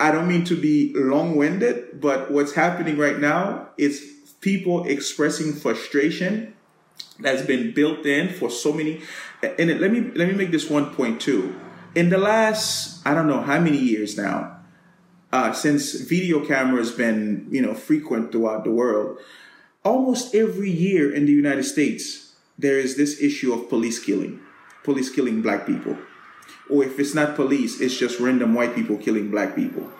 I 0.00 0.10
don't 0.10 0.26
mean 0.26 0.44
to 0.46 0.60
be 0.60 0.92
long 0.96 1.36
winded, 1.36 2.00
but 2.00 2.32
what's 2.32 2.54
happening 2.54 2.98
right 2.98 3.20
now 3.20 3.68
is 3.78 4.12
people 4.40 4.84
expressing 4.88 5.52
frustration 5.52 6.56
that's 7.20 7.42
been 7.42 7.72
built 7.72 8.04
in 8.06 8.28
for 8.28 8.50
so 8.50 8.72
many. 8.72 9.02
And 9.40 9.80
let 9.80 9.92
me 9.92 10.00
let 10.16 10.26
me 10.26 10.34
make 10.34 10.50
this 10.50 10.68
one 10.68 10.92
point 10.92 11.20
too 11.20 11.54
in 11.94 12.08
the 12.10 12.18
last 12.18 13.06
I 13.06 13.14
don't 13.14 13.26
know 13.26 13.40
how 13.40 13.58
many 13.60 13.78
years 13.78 14.16
now, 14.16 14.58
uh, 15.32 15.52
since 15.52 15.94
video 15.94 16.44
cameras 16.44 16.92
been 16.92 17.46
you 17.50 17.62
know 17.62 17.74
frequent 17.74 18.32
throughout 18.32 18.64
the 18.64 18.70
world, 18.70 19.18
almost 19.84 20.34
every 20.34 20.70
year 20.70 21.12
in 21.12 21.26
the 21.26 21.32
United 21.32 21.64
States 21.64 22.34
there 22.58 22.78
is 22.78 22.96
this 22.96 23.20
issue 23.20 23.52
of 23.52 23.68
police 23.68 23.98
killing, 23.98 24.40
police 24.84 25.10
killing 25.10 25.42
black 25.42 25.66
people, 25.66 25.96
or 26.70 26.84
if 26.84 26.98
it's 26.98 27.14
not 27.14 27.34
police, 27.34 27.80
it's 27.80 27.96
just 27.96 28.20
random 28.20 28.54
white 28.54 28.74
people 28.74 28.96
killing 28.96 29.30
black 29.30 29.56
people. 29.56 29.90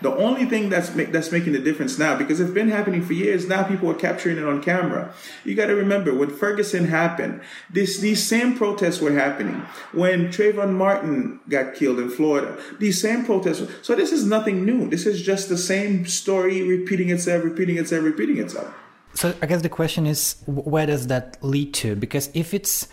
The 0.00 0.14
only 0.14 0.44
thing 0.44 0.68
that's 0.68 0.90
that's 0.90 1.32
making 1.32 1.52
the 1.52 1.58
difference 1.58 1.98
now, 1.98 2.16
because 2.16 2.40
it's 2.40 2.50
been 2.50 2.68
happening 2.68 3.02
for 3.02 3.12
years, 3.12 3.48
now 3.48 3.64
people 3.64 3.90
are 3.90 3.94
capturing 3.94 4.38
it 4.38 4.44
on 4.44 4.62
camera. 4.62 5.12
You 5.44 5.54
got 5.54 5.66
to 5.66 5.74
remember 5.74 6.14
when 6.14 6.30
Ferguson 6.30 6.86
happened, 6.86 7.40
this 7.68 7.98
these 7.98 8.24
same 8.24 8.56
protests 8.56 9.00
were 9.00 9.12
happening. 9.12 9.62
When 9.92 10.28
Trayvon 10.28 10.74
Martin 10.74 11.40
got 11.48 11.74
killed 11.74 11.98
in 11.98 12.10
Florida, 12.10 12.56
these 12.78 13.00
same 13.00 13.24
protests. 13.24 13.62
So 13.82 13.94
this 13.94 14.12
is 14.12 14.24
nothing 14.24 14.64
new. 14.64 14.88
This 14.88 15.06
is 15.06 15.22
just 15.22 15.48
the 15.48 15.58
same 15.58 16.06
story 16.06 16.62
repeating 16.62 17.10
itself, 17.10 17.42
repeating 17.44 17.78
itself, 17.78 18.04
repeating 18.04 18.38
itself. 18.38 18.72
So 19.14 19.34
I 19.42 19.46
guess 19.46 19.62
the 19.62 19.68
question 19.68 20.06
is, 20.06 20.36
where 20.46 20.86
does 20.86 21.08
that 21.08 21.38
lead 21.42 21.74
to? 21.74 21.96
Because 21.96 22.30
if 22.34 22.54
it's 22.54 22.86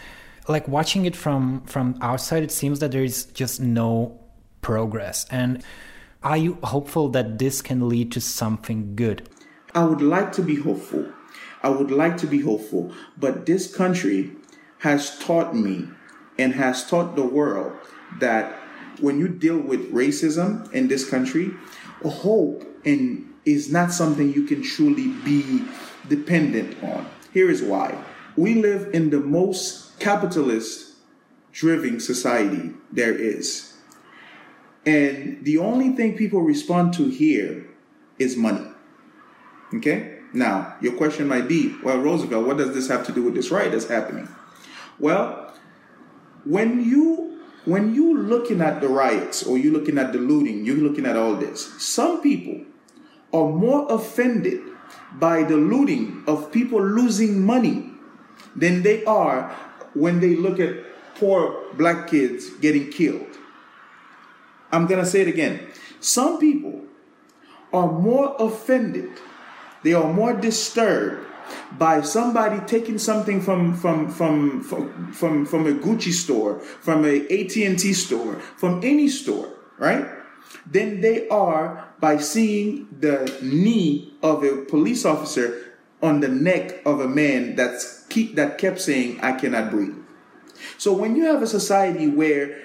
like 0.47 0.67
watching 0.67 1.05
it 1.05 1.15
from 1.15 1.61
from 1.65 1.97
outside, 2.01 2.41
it 2.41 2.51
seems 2.51 2.79
that 2.79 2.91
there 2.91 3.03
is 3.03 3.25
just 3.25 3.61
no 3.61 4.19
progress 4.61 5.27
and 5.29 5.63
are 6.25 6.37
you 6.37 6.57
hopeful 6.63 7.07
that 7.09 7.37
this 7.37 7.61
can 7.61 7.87
lead 7.87 8.11
to 8.13 8.19
something 8.19 8.95
good? 8.95 9.29
I 9.75 9.85
would 9.85 10.01
like 10.01 10.31
to 10.33 10.41
be 10.41 10.55
hopeful. 10.55 11.05
I 11.61 11.69
would 11.69 11.91
like 11.91 12.17
to 12.17 12.27
be 12.27 12.41
hopeful. 12.41 12.91
But 13.15 13.45
this 13.45 13.73
country 13.73 14.31
has 14.79 15.19
taught 15.19 15.55
me 15.55 15.87
and 16.39 16.53
has 16.55 16.89
taught 16.89 17.15
the 17.15 17.25
world 17.25 17.73
that 18.19 18.51
when 18.99 19.19
you 19.19 19.27
deal 19.27 19.59
with 19.59 19.93
racism 19.93 20.71
in 20.73 20.87
this 20.87 21.07
country, 21.07 21.51
hope 22.03 22.65
and 22.85 23.31
is 23.45 23.71
not 23.71 23.91
something 23.91 24.33
you 24.33 24.45
can 24.45 24.63
truly 24.63 25.09
be 25.23 25.63
dependent 26.07 26.81
on. 26.83 27.07
Here 27.33 27.51
is 27.51 27.61
why. 27.61 28.03
We 28.35 28.55
live 28.55 28.93
in 28.93 29.11
the 29.11 29.19
most 29.19 29.99
capitalist 29.99 30.93
driven 31.51 31.99
society 31.99 32.71
there 32.91 33.13
is. 33.13 33.74
And 34.85 35.43
the 35.43 35.57
only 35.57 35.91
thing 35.91 36.15
people 36.15 36.41
respond 36.41 36.93
to 36.95 37.09
here 37.09 37.67
is 38.19 38.37
money. 38.37 38.67
Okay? 39.73 40.19
Now, 40.33 40.75
your 40.81 40.93
question 40.93 41.27
might 41.27 41.47
be, 41.47 41.75
well, 41.83 41.97
Roosevelt, 41.99 42.45
what 42.45 42.57
does 42.57 42.73
this 42.73 42.87
have 42.89 43.05
to 43.07 43.11
do 43.11 43.23
with 43.23 43.33
this 43.33 43.51
riot 43.51 43.71
that's 43.71 43.87
happening? 43.87 44.27
Well, 44.99 45.53
when 46.43 46.83
you 46.83 47.39
when 47.65 47.95
you 47.95 48.15
looking 48.15 48.61
at 48.61 48.79
the 48.79 48.87
riots 48.87 49.43
or 49.43 49.57
you're 49.57 49.73
looking 49.73 49.97
at 49.97 50.13
the 50.13 50.19
looting, 50.19 50.65
you're 50.65 50.75
looking 50.75 51.05
at 51.05 51.17
all 51.17 51.35
this, 51.35 51.81
some 51.81 52.21
people 52.21 52.61
are 53.33 53.49
more 53.49 53.87
offended 53.89 54.61
by 55.13 55.41
the 55.43 55.57
looting 55.57 56.23
of 56.27 56.51
people 56.51 56.79
losing 56.79 57.43
money 57.43 57.91
than 58.55 58.83
they 58.83 59.03
are 59.05 59.49
when 59.95 60.19
they 60.19 60.35
look 60.35 60.59
at 60.59 60.75
poor 61.15 61.73
black 61.73 62.07
kids 62.07 62.49
getting 62.61 62.91
killed. 62.91 63.34
I'm 64.75 64.87
going 64.87 65.03
to 65.03 65.09
say 65.09 65.21
it 65.21 65.27
again. 65.29 65.67
Some 66.01 66.37
people 66.37 66.81
are 67.71 67.91
more 67.91 68.35
offended, 68.39 69.09
they 69.83 69.93
are 69.93 70.11
more 70.11 70.33
disturbed 70.33 71.25
by 71.77 72.01
somebody 72.01 72.59
taking 72.65 72.97
something 72.97 73.39
from 73.41 73.75
from 73.75 74.09
from 74.09 74.61
from 74.61 75.13
from, 75.13 75.45
from 75.45 75.67
a 75.67 75.73
Gucci 75.73 76.11
store, 76.11 76.59
from 76.59 77.05
a 77.05 77.21
AT&T 77.21 77.93
store, 77.93 78.35
from 78.57 78.81
any 78.83 79.07
store, 79.07 79.49
right? 79.77 80.05
Than 80.69 81.01
they 81.01 81.27
are 81.29 81.93
by 81.99 82.17
seeing 82.17 82.87
the 82.99 83.31
knee 83.41 84.13
of 84.23 84.43
a 84.43 84.65
police 84.65 85.05
officer 85.05 85.75
on 86.01 86.19
the 86.19 86.27
neck 86.29 86.85
of 86.85 86.99
a 86.99 87.07
man 87.07 87.55
that's 87.55 88.05
keep 88.09 88.35
that 88.35 88.57
kept 88.57 88.81
saying 88.81 89.19
I 89.21 89.33
cannot 89.33 89.71
breathe. 89.71 89.95
So 90.77 90.93
when 90.93 91.15
you 91.15 91.25
have 91.25 91.41
a 91.41 91.47
society 91.47 92.07
where 92.07 92.63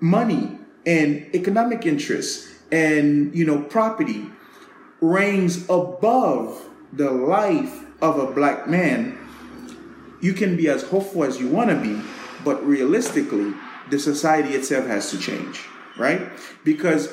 money 0.00 0.59
and 0.86 1.34
economic 1.34 1.86
interests 1.86 2.54
and 2.72 3.34
you 3.34 3.44
know 3.44 3.62
property 3.62 4.30
reigns 5.00 5.64
above 5.68 6.68
the 6.92 7.10
life 7.10 7.84
of 8.02 8.18
a 8.18 8.32
black 8.32 8.68
man 8.68 9.16
you 10.20 10.32
can 10.32 10.56
be 10.56 10.68
as 10.68 10.82
hopeful 10.84 11.24
as 11.24 11.40
you 11.40 11.48
want 11.48 11.70
to 11.70 11.76
be 11.76 12.00
but 12.44 12.64
realistically 12.66 13.52
the 13.90 13.98
society 13.98 14.50
itself 14.54 14.86
has 14.86 15.10
to 15.10 15.18
change 15.18 15.64
right? 15.98 16.30
Because 16.64 17.12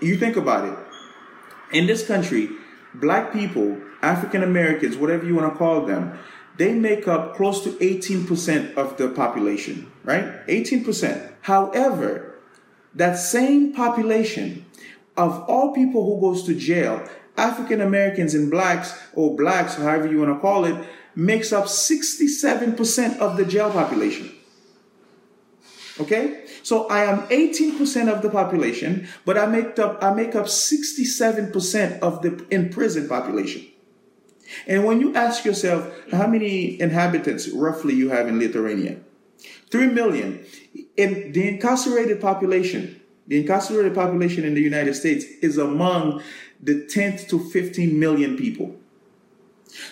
you 0.00 0.16
think 0.16 0.36
about 0.36 0.66
it 0.66 0.78
in 1.76 1.86
this 1.86 2.06
country 2.06 2.50
black 2.94 3.32
people 3.32 3.78
african 4.02 4.42
americans 4.42 4.96
whatever 4.96 5.24
you 5.24 5.34
want 5.34 5.52
to 5.52 5.56
call 5.56 5.84
them 5.86 6.18
they 6.56 6.72
make 6.72 7.06
up 7.06 7.36
close 7.36 7.62
to 7.62 7.70
18% 7.74 8.74
of 8.74 8.96
the 8.96 9.08
population 9.08 9.90
right? 10.04 10.46
18% 10.46 11.32
however 11.42 12.29
that 12.94 13.14
same 13.14 13.72
population 13.72 14.64
of 15.16 15.44
all 15.48 15.72
people 15.72 16.04
who 16.04 16.20
goes 16.20 16.44
to 16.44 16.54
jail, 16.54 17.06
African 17.36 17.80
Americans 17.80 18.34
and 18.34 18.50
blacks, 18.50 18.98
or 19.14 19.36
blacks, 19.36 19.76
however 19.76 20.06
you 20.06 20.18
want 20.18 20.34
to 20.34 20.40
call 20.40 20.64
it, 20.64 20.76
makes 21.14 21.52
up 21.52 21.66
67% 21.66 23.18
of 23.18 23.36
the 23.36 23.44
jail 23.44 23.70
population. 23.70 24.32
Okay? 26.00 26.44
So 26.62 26.86
I 26.88 27.04
am 27.04 27.26
18% 27.28 28.12
of 28.12 28.22
the 28.22 28.30
population, 28.30 29.08
but 29.24 29.36
I 29.36 29.46
make 29.46 29.78
up 29.78 30.02
I 30.02 30.12
make 30.12 30.34
up 30.34 30.46
67% 30.46 31.98
of 32.00 32.22
the 32.22 32.46
in 32.50 32.70
prison 32.70 33.08
population. 33.08 33.66
And 34.66 34.84
when 34.84 35.00
you 35.00 35.14
ask 35.14 35.44
yourself 35.44 35.90
how 36.10 36.26
many 36.26 36.80
inhabitants 36.80 37.48
roughly 37.48 37.94
you 37.94 38.10
have 38.10 38.28
in 38.28 38.38
Lithuania, 38.38 38.98
3 39.70 39.86
million. 39.88 40.44
In 41.00 41.32
the 41.32 41.48
incarcerated 41.48 42.20
population, 42.20 43.00
the 43.26 43.40
incarcerated 43.40 43.94
population 43.94 44.44
in 44.44 44.54
the 44.54 44.60
United 44.60 44.94
States 44.94 45.24
is 45.40 45.56
among 45.56 46.22
the 46.62 46.84
10th 46.86 47.28
to 47.28 47.38
15 47.38 47.98
million 47.98 48.36
people. 48.36 48.76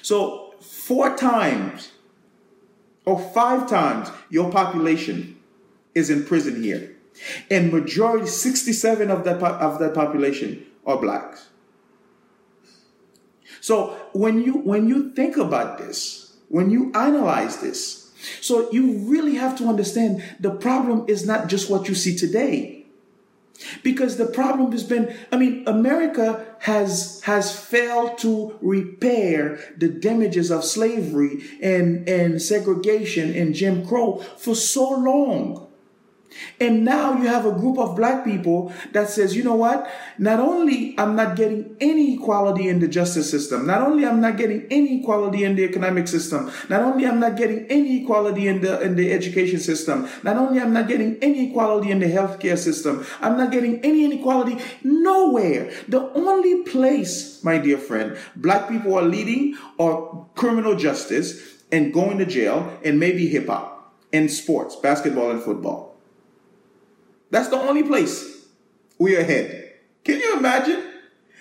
So, 0.02 0.54
four 0.60 1.16
times 1.16 1.92
or 3.06 3.18
five 3.18 3.68
times 3.68 4.10
your 4.28 4.50
population 4.50 5.38
is 5.94 6.10
in 6.10 6.24
prison 6.24 6.62
here. 6.62 6.94
And 7.50 7.72
majority, 7.72 8.26
67 8.26 9.10
of 9.10 9.24
that, 9.24 9.42
of 9.42 9.78
that 9.78 9.94
population 9.94 10.66
are 10.84 10.98
blacks. 10.98 11.48
So 13.60 13.96
when 14.12 14.42
you 14.42 14.54
when 14.58 14.88
you 14.88 15.10
think 15.12 15.36
about 15.36 15.78
this, 15.78 16.36
when 16.48 16.70
you 16.70 16.92
analyze 16.94 17.58
this. 17.58 18.07
So 18.40 18.70
you 18.72 18.98
really 18.98 19.36
have 19.36 19.56
to 19.58 19.68
understand 19.68 20.22
the 20.40 20.50
problem 20.50 21.04
is 21.08 21.26
not 21.26 21.48
just 21.48 21.70
what 21.70 21.88
you 21.88 21.94
see 21.94 22.16
today. 22.16 22.78
Because 23.82 24.16
the 24.16 24.26
problem 24.26 24.70
has 24.70 24.84
been, 24.84 25.16
I 25.32 25.36
mean, 25.36 25.64
America 25.66 26.46
has 26.60 27.20
has 27.22 27.58
failed 27.58 28.18
to 28.18 28.56
repair 28.60 29.58
the 29.76 29.88
damages 29.88 30.52
of 30.52 30.64
slavery 30.64 31.42
and, 31.60 32.08
and 32.08 32.40
segregation 32.40 33.34
and 33.34 33.54
Jim 33.54 33.86
Crow 33.86 34.18
for 34.36 34.54
so 34.54 34.88
long. 34.90 35.67
And 36.60 36.84
now 36.84 37.14
you 37.18 37.26
have 37.26 37.46
a 37.46 37.52
group 37.52 37.78
of 37.78 37.96
black 37.96 38.24
people 38.24 38.72
that 38.92 39.08
says, 39.08 39.34
you 39.34 39.42
know 39.42 39.54
what? 39.54 39.90
Not 40.18 40.40
only 40.40 40.94
I'm 40.98 41.16
not 41.16 41.36
getting 41.36 41.76
any 41.80 42.14
equality 42.14 42.68
in 42.68 42.80
the 42.80 42.88
justice 42.88 43.30
system, 43.30 43.66
not 43.66 43.82
only 43.82 44.04
I'm 44.04 44.20
not 44.20 44.36
getting 44.36 44.66
any 44.70 45.00
equality 45.00 45.44
in 45.44 45.56
the 45.56 45.64
economic 45.64 46.06
system, 46.08 46.50
not 46.68 46.82
only 46.82 47.06
I'm 47.06 47.20
not 47.20 47.36
getting 47.36 47.66
any 47.66 48.02
equality 48.02 48.48
in 48.48 48.60
the 48.60 48.80
in 48.80 48.96
the 48.96 49.12
education 49.12 49.60
system, 49.60 50.08
not 50.22 50.36
only 50.36 50.60
I'm 50.60 50.72
not 50.72 50.88
getting 50.88 51.16
any 51.22 51.50
equality 51.50 51.90
in 51.90 51.98
the 52.00 52.06
healthcare 52.06 52.58
system, 52.58 53.06
I'm 53.20 53.36
not 53.36 53.50
getting 53.50 53.80
any 53.84 54.04
inequality 54.04 54.58
nowhere. 54.82 55.70
The 55.88 56.10
only 56.12 56.62
place, 56.64 57.42
my 57.42 57.58
dear 57.58 57.78
friend, 57.78 58.18
black 58.36 58.68
people 58.68 58.94
are 58.98 59.02
leading 59.02 59.56
are 59.78 60.26
criminal 60.34 60.76
justice 60.76 61.62
and 61.72 61.92
going 61.92 62.18
to 62.18 62.26
jail 62.26 62.78
and 62.84 62.98
maybe 62.98 63.28
hip 63.28 63.46
hop 63.46 63.94
and 64.12 64.30
sports, 64.30 64.76
basketball 64.76 65.30
and 65.30 65.42
football. 65.42 65.87
That's 67.30 67.48
the 67.48 67.56
only 67.56 67.82
place 67.82 68.46
we're 68.98 69.20
ahead. 69.20 69.74
Can 70.04 70.20
you 70.20 70.36
imagine? 70.36 70.84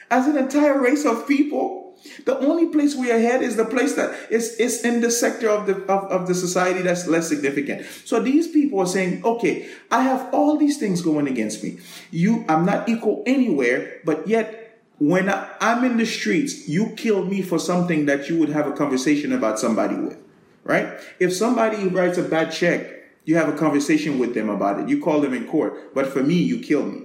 As 0.09 0.27
an 0.27 0.37
entire 0.37 0.79
race 0.81 1.05
of 1.05 1.27
people, 1.27 1.77
the 2.25 2.37
only 2.39 2.67
place 2.67 2.95
we're 2.95 3.15
ahead 3.15 3.41
is 3.41 3.55
the 3.55 3.65
place 3.65 3.95
that 3.95 4.31
is, 4.31 4.55
is 4.55 4.83
in 4.83 5.01
the 5.01 5.11
sector 5.11 5.49
of 5.49 5.65
the 5.65 5.75
of, 5.91 6.11
of 6.11 6.27
the 6.27 6.35
society 6.35 6.81
that's 6.81 7.07
less 7.07 7.27
significant. 7.27 7.85
So 8.05 8.19
these 8.19 8.47
people 8.47 8.79
are 8.79 8.87
saying, 8.87 9.23
okay, 9.25 9.69
I 9.91 10.03
have 10.03 10.33
all 10.33 10.57
these 10.57 10.77
things 10.77 11.01
going 11.01 11.27
against 11.27 11.63
me. 11.63 11.79
You 12.11 12.45
I'm 12.47 12.65
not 12.65 12.87
equal 12.87 13.23
anywhere, 13.25 13.99
but 14.05 14.27
yet 14.27 14.79
when 14.99 15.29
I, 15.29 15.49
I'm 15.59 15.83
in 15.83 15.97
the 15.97 16.05
streets, 16.05 16.67
you 16.67 16.93
kill 16.95 17.25
me 17.25 17.41
for 17.41 17.59
something 17.59 18.05
that 18.05 18.29
you 18.29 18.39
would 18.39 18.49
have 18.49 18.67
a 18.67 18.71
conversation 18.71 19.31
about 19.33 19.59
somebody 19.59 19.95
with. 19.95 20.17
Right? 20.63 20.99
If 21.19 21.33
somebody 21.33 21.87
writes 21.87 22.17
a 22.17 22.23
bad 22.23 22.51
check 22.51 22.96
you 23.27 23.35
have 23.35 23.49
a 23.49 23.57
conversation 23.57 24.19
with 24.19 24.33
them 24.33 24.49
about 24.49 24.79
it. 24.79 24.87
You 24.87 25.01
call 25.01 25.19
them 25.19 25.33
in 25.33 25.47
court. 25.47 25.93
But 25.93 26.07
for 26.07 26.23
me, 26.23 26.35
you 26.35 26.59
kill 26.61 26.85
me. 26.85 27.01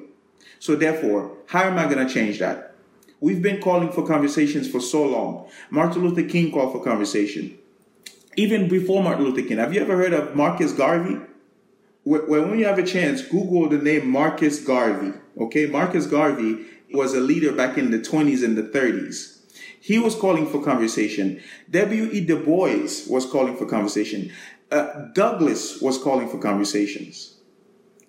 So 0.61 0.77
therefore, 0.77 1.37
how 1.47 1.65
am 1.65 1.77
I 1.77 1.93
going 1.93 2.07
to 2.07 2.15
change 2.15 2.39
that? 2.39 2.77
We've 3.19 3.43
been 3.43 3.61
calling 3.61 3.91
for 3.91 4.07
conversations 4.07 4.71
for 4.71 4.81
so 4.81 5.05
long. 5.05 5.49
Martin 5.69 6.07
Luther 6.07 6.23
King 6.23 6.53
called 6.53 6.73
for 6.73 6.83
conversation. 6.83 7.59
Even 8.37 8.69
before 8.69 9.03
Martin 9.03 9.25
Luther 9.25 9.43
King, 9.43 9.59
have 9.59 9.75
you 9.75 9.81
ever 9.81 9.97
heard 9.97 10.13
of 10.13 10.37
Marcus 10.37 10.73
Garvey? 10.73 11.19
When 12.05 12.57
you 12.57 12.67
have 12.67 12.79
a 12.79 12.87
chance, 12.87 13.23
Google 13.23 13.69
the 13.69 13.79
name 13.79 14.09
Marcus 14.09 14.65
Garvey. 14.65 15.15
Okay, 15.37 15.67
Marcus 15.67 16.07
Garvey 16.07 16.65
was 16.95 17.15
a 17.15 17.21
leader 17.21 17.51
back 17.51 17.77
in 17.77 17.91
the 17.91 17.99
20s 17.99 18.45
and 18.45 18.57
the 18.57 18.63
30s. 18.63 19.41
He 19.81 19.99
was 19.99 20.15
calling 20.15 20.47
for 20.49 20.63
conversation. 20.63 21.43
W.E. 21.69 22.21
Du 22.25 22.37
Bois 22.45 23.09
was 23.09 23.27
calling 23.27 23.57
for 23.57 23.67
conversation 23.67 24.31
uh, 24.73 25.09
Douglass 25.13 25.81
was 25.81 25.99
calling 25.99 26.29
for 26.29 26.39
conversations. 26.39 27.37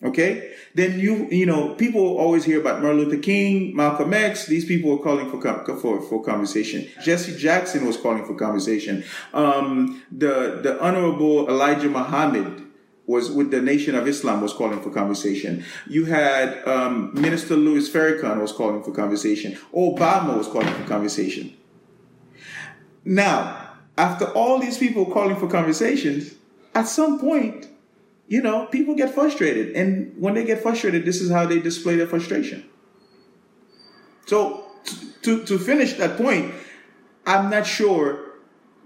Okay, 0.03 0.53
then 0.75 0.99
you 0.99 1.27
you 1.31 1.45
know 1.45 1.75
people 1.75 2.17
always 2.17 2.43
hear 2.43 2.59
about 2.59 2.81
Martin 2.81 2.99
Luther 2.99 3.21
King, 3.21 3.73
Malcolm 3.73 4.13
X. 4.13 4.47
These 4.47 4.65
people 4.65 4.91
were 4.91 5.01
calling 5.01 5.29
for 5.31 5.39
for 5.77 6.01
for 6.01 6.23
conversation. 6.23 6.89
Jesse 7.01 7.37
Jackson 7.37 7.85
was 7.85 7.95
calling 7.95 8.25
for 8.25 8.35
conversation. 8.35 9.03
Um, 9.33 10.03
the 10.11 10.59
the 10.61 10.77
Honorable 10.81 11.47
Elijah 11.47 11.89
Muhammad 11.89 12.63
was 13.05 13.31
with 13.31 13.51
the 13.51 13.61
Nation 13.61 13.95
of 13.95 14.07
Islam 14.07 14.41
was 14.41 14.53
calling 14.53 14.81
for 14.81 14.89
conversation. 14.89 15.63
You 15.87 16.05
had 16.05 16.65
um, 16.67 17.13
Minister 17.13 17.55
Louis 17.55 17.89
Farrakhan 17.89 18.41
was 18.41 18.51
calling 18.51 18.83
for 18.83 18.91
conversation. 18.91 19.57
Obama 19.73 20.37
was 20.37 20.47
calling 20.47 20.73
for 20.73 20.87
conversation. 20.87 21.55
Now, 23.05 23.71
after 23.97 24.25
all 24.31 24.59
these 24.59 24.77
people 24.77 25.05
calling 25.05 25.35
for 25.35 25.47
conversations, 25.47 26.35
at 26.75 26.87
some 26.87 27.19
point, 27.19 27.67
you 28.27 28.41
know, 28.41 28.65
people 28.67 28.95
get 28.95 29.13
frustrated. 29.13 29.75
And 29.75 30.15
when 30.19 30.33
they 30.33 30.43
get 30.43 30.61
frustrated, 30.61 31.05
this 31.05 31.21
is 31.21 31.29
how 31.29 31.45
they 31.45 31.59
display 31.59 31.95
their 31.95 32.07
frustration. 32.07 32.65
So, 34.25 34.65
to, 35.21 35.43
to 35.45 35.57
finish 35.59 35.93
that 35.93 36.17
point, 36.17 36.53
I'm 37.25 37.49
not 37.49 37.65
sure 37.65 38.33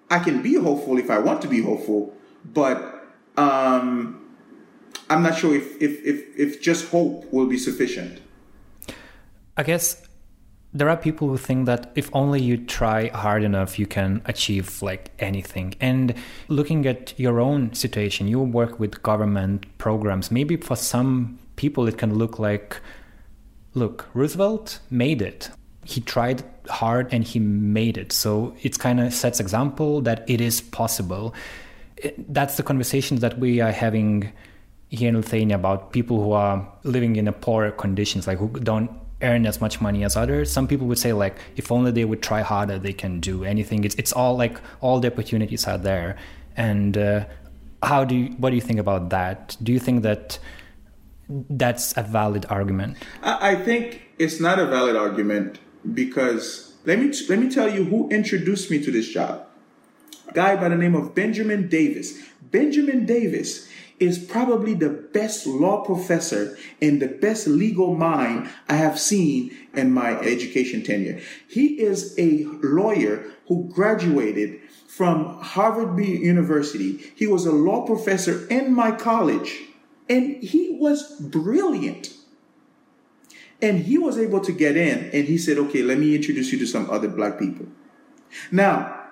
I 0.09 0.19
can 0.19 0.41
be 0.41 0.55
hopeful 0.55 0.97
if 0.97 1.09
I 1.09 1.19
want 1.19 1.41
to 1.41 1.47
be 1.47 1.61
hopeful, 1.61 2.15
but 2.45 3.05
um, 3.35 4.35
I'm 5.09 5.23
not 5.23 5.37
sure 5.37 5.55
if, 5.55 5.81
if, 5.81 6.03
if, 6.05 6.37
if 6.37 6.61
just 6.61 6.89
hope 6.89 7.31
will 7.31 7.47
be 7.47 7.57
sufficient. 7.57 8.21
I 9.55 9.63
guess 9.63 10.06
there 10.73 10.89
are 10.89 10.97
people 10.97 11.27
who 11.27 11.37
think 11.37 11.65
that 11.65 11.91
if 11.95 12.09
only 12.13 12.41
you 12.41 12.57
try 12.57 13.07
hard 13.09 13.43
enough, 13.43 13.79
you 13.79 13.87
can 13.87 14.21
achieve 14.25 14.81
like 14.81 15.11
anything. 15.19 15.73
And 15.79 16.13
looking 16.49 16.85
at 16.85 17.17
your 17.17 17.39
own 17.39 17.73
situation, 17.73 18.27
you 18.27 18.39
work 18.39 18.79
with 18.79 19.01
government 19.01 19.65
programs. 19.77 20.29
Maybe 20.29 20.57
for 20.57 20.75
some 20.75 21.39
people, 21.55 21.87
it 21.87 21.97
can 21.97 22.15
look 22.15 22.37
like, 22.37 22.79
look, 23.73 24.07
Roosevelt 24.13 24.79
made 24.89 25.21
it. 25.21 25.49
He 25.85 26.01
tried 26.01 26.43
hard 26.69 27.13
and 27.13 27.23
he 27.23 27.39
made 27.39 27.97
it. 27.97 28.11
So 28.11 28.53
it 28.61 28.77
kind 28.77 28.99
of 28.99 29.13
sets 29.13 29.39
example 29.39 30.01
that 30.01 30.29
it 30.29 30.41
is 30.41 30.59
possible. 30.59 31.33
Eh, 32.03 32.11
that's 32.27 32.57
the 32.57 32.63
conversations 32.63 33.21
that 33.21 33.39
we 33.39 33.61
are 33.61 33.71
having 33.71 34.33
here 34.89 35.09
in 35.09 35.15
Lithuania 35.15 35.55
about 35.55 35.91
people 35.91 36.21
who 36.21 36.33
are 36.33 36.67
living 36.83 37.15
in 37.15 37.27
a 37.27 37.31
poor 37.31 37.71
conditions, 37.71 38.27
like 38.27 38.37
who 38.37 38.49
don't 38.49 38.91
earn 39.21 39.45
as 39.45 39.59
much 39.59 39.81
money 39.81 40.03
as 40.03 40.15
others. 40.15 40.51
Some 40.51 40.67
people 40.67 40.87
would 40.87 40.99
say 40.99 41.13
like 41.13 41.37
if 41.55 41.71
only 41.71 41.91
they 41.91 42.05
would 42.05 42.21
try 42.21 42.41
harder, 42.41 42.77
they 42.77 42.93
can 42.93 43.19
do 43.19 43.43
anything. 43.43 43.83
It's 43.83 43.95
it's 43.95 44.13
all 44.13 44.37
like 44.37 44.59
all 44.81 44.99
the 44.99 45.11
opportunities 45.11 45.67
are 45.67 45.77
there. 45.77 46.17
And 46.55 46.97
uh, 46.97 47.25
how 47.83 48.03
do 48.03 48.15
you, 48.15 48.27
what 48.37 48.49
do 48.49 48.55
you 48.55 48.61
think 48.61 48.79
about 48.79 49.09
that? 49.09 49.55
Do 49.61 49.71
you 49.71 49.79
think 49.79 50.03
that 50.03 50.39
that's 51.29 51.95
a 51.97 52.03
valid 52.03 52.45
argument? 52.49 52.97
I 53.21 53.55
think 53.55 54.01
it's 54.17 54.39
not 54.39 54.59
a 54.59 54.65
valid 54.65 54.95
argument 54.95 55.59
because 55.93 56.75
let 56.85 56.99
me 56.99 57.11
let 57.29 57.39
me 57.39 57.49
tell 57.49 57.69
you 57.69 57.83
who 57.83 58.09
introduced 58.09 58.71
me 58.71 58.83
to 58.83 58.91
this 58.91 59.07
job. 59.07 59.45
A 60.29 60.33
guy 60.33 60.55
by 60.55 60.69
the 60.69 60.75
name 60.75 60.95
of 60.95 61.15
Benjamin 61.15 61.67
Davis. 61.69 62.21
Benjamin 62.51 63.05
Davis 63.05 63.69
is 63.99 64.19
probably 64.19 64.73
the 64.73 64.89
best 64.89 65.47
law 65.47 65.83
professor 65.83 66.57
and 66.81 67.01
the 67.01 67.07
best 67.07 67.47
legal 67.47 67.95
mind 67.95 68.49
I 68.69 68.75
have 68.75 68.99
seen 68.99 69.55
in 69.73 69.91
my 69.91 70.19
education 70.19 70.83
tenure. 70.83 71.19
He 71.47 71.79
is 71.81 72.13
a 72.17 72.43
lawyer 72.61 73.25
who 73.47 73.69
graduated 73.73 74.59
from 74.87 75.39
Harvard 75.41 75.97
University. 76.03 77.11
He 77.15 77.27
was 77.27 77.45
a 77.45 77.51
law 77.51 77.85
professor 77.85 78.47
in 78.47 78.73
my 78.73 78.91
college 78.91 79.61
and 80.09 80.43
he 80.43 80.77
was 80.79 81.19
brilliant. 81.19 82.13
And 83.59 83.79
he 83.79 83.97
was 83.97 84.19
able 84.19 84.41
to 84.41 84.51
get 84.51 84.77
in 84.77 85.09
and 85.11 85.27
he 85.27 85.37
said, 85.37 85.57
okay, 85.57 85.81
let 85.81 85.97
me 85.97 86.15
introduce 86.15 86.51
you 86.51 86.59
to 86.59 86.67
some 86.67 86.89
other 86.89 87.07
black 87.07 87.39
people. 87.39 87.65
Now, 88.51 89.05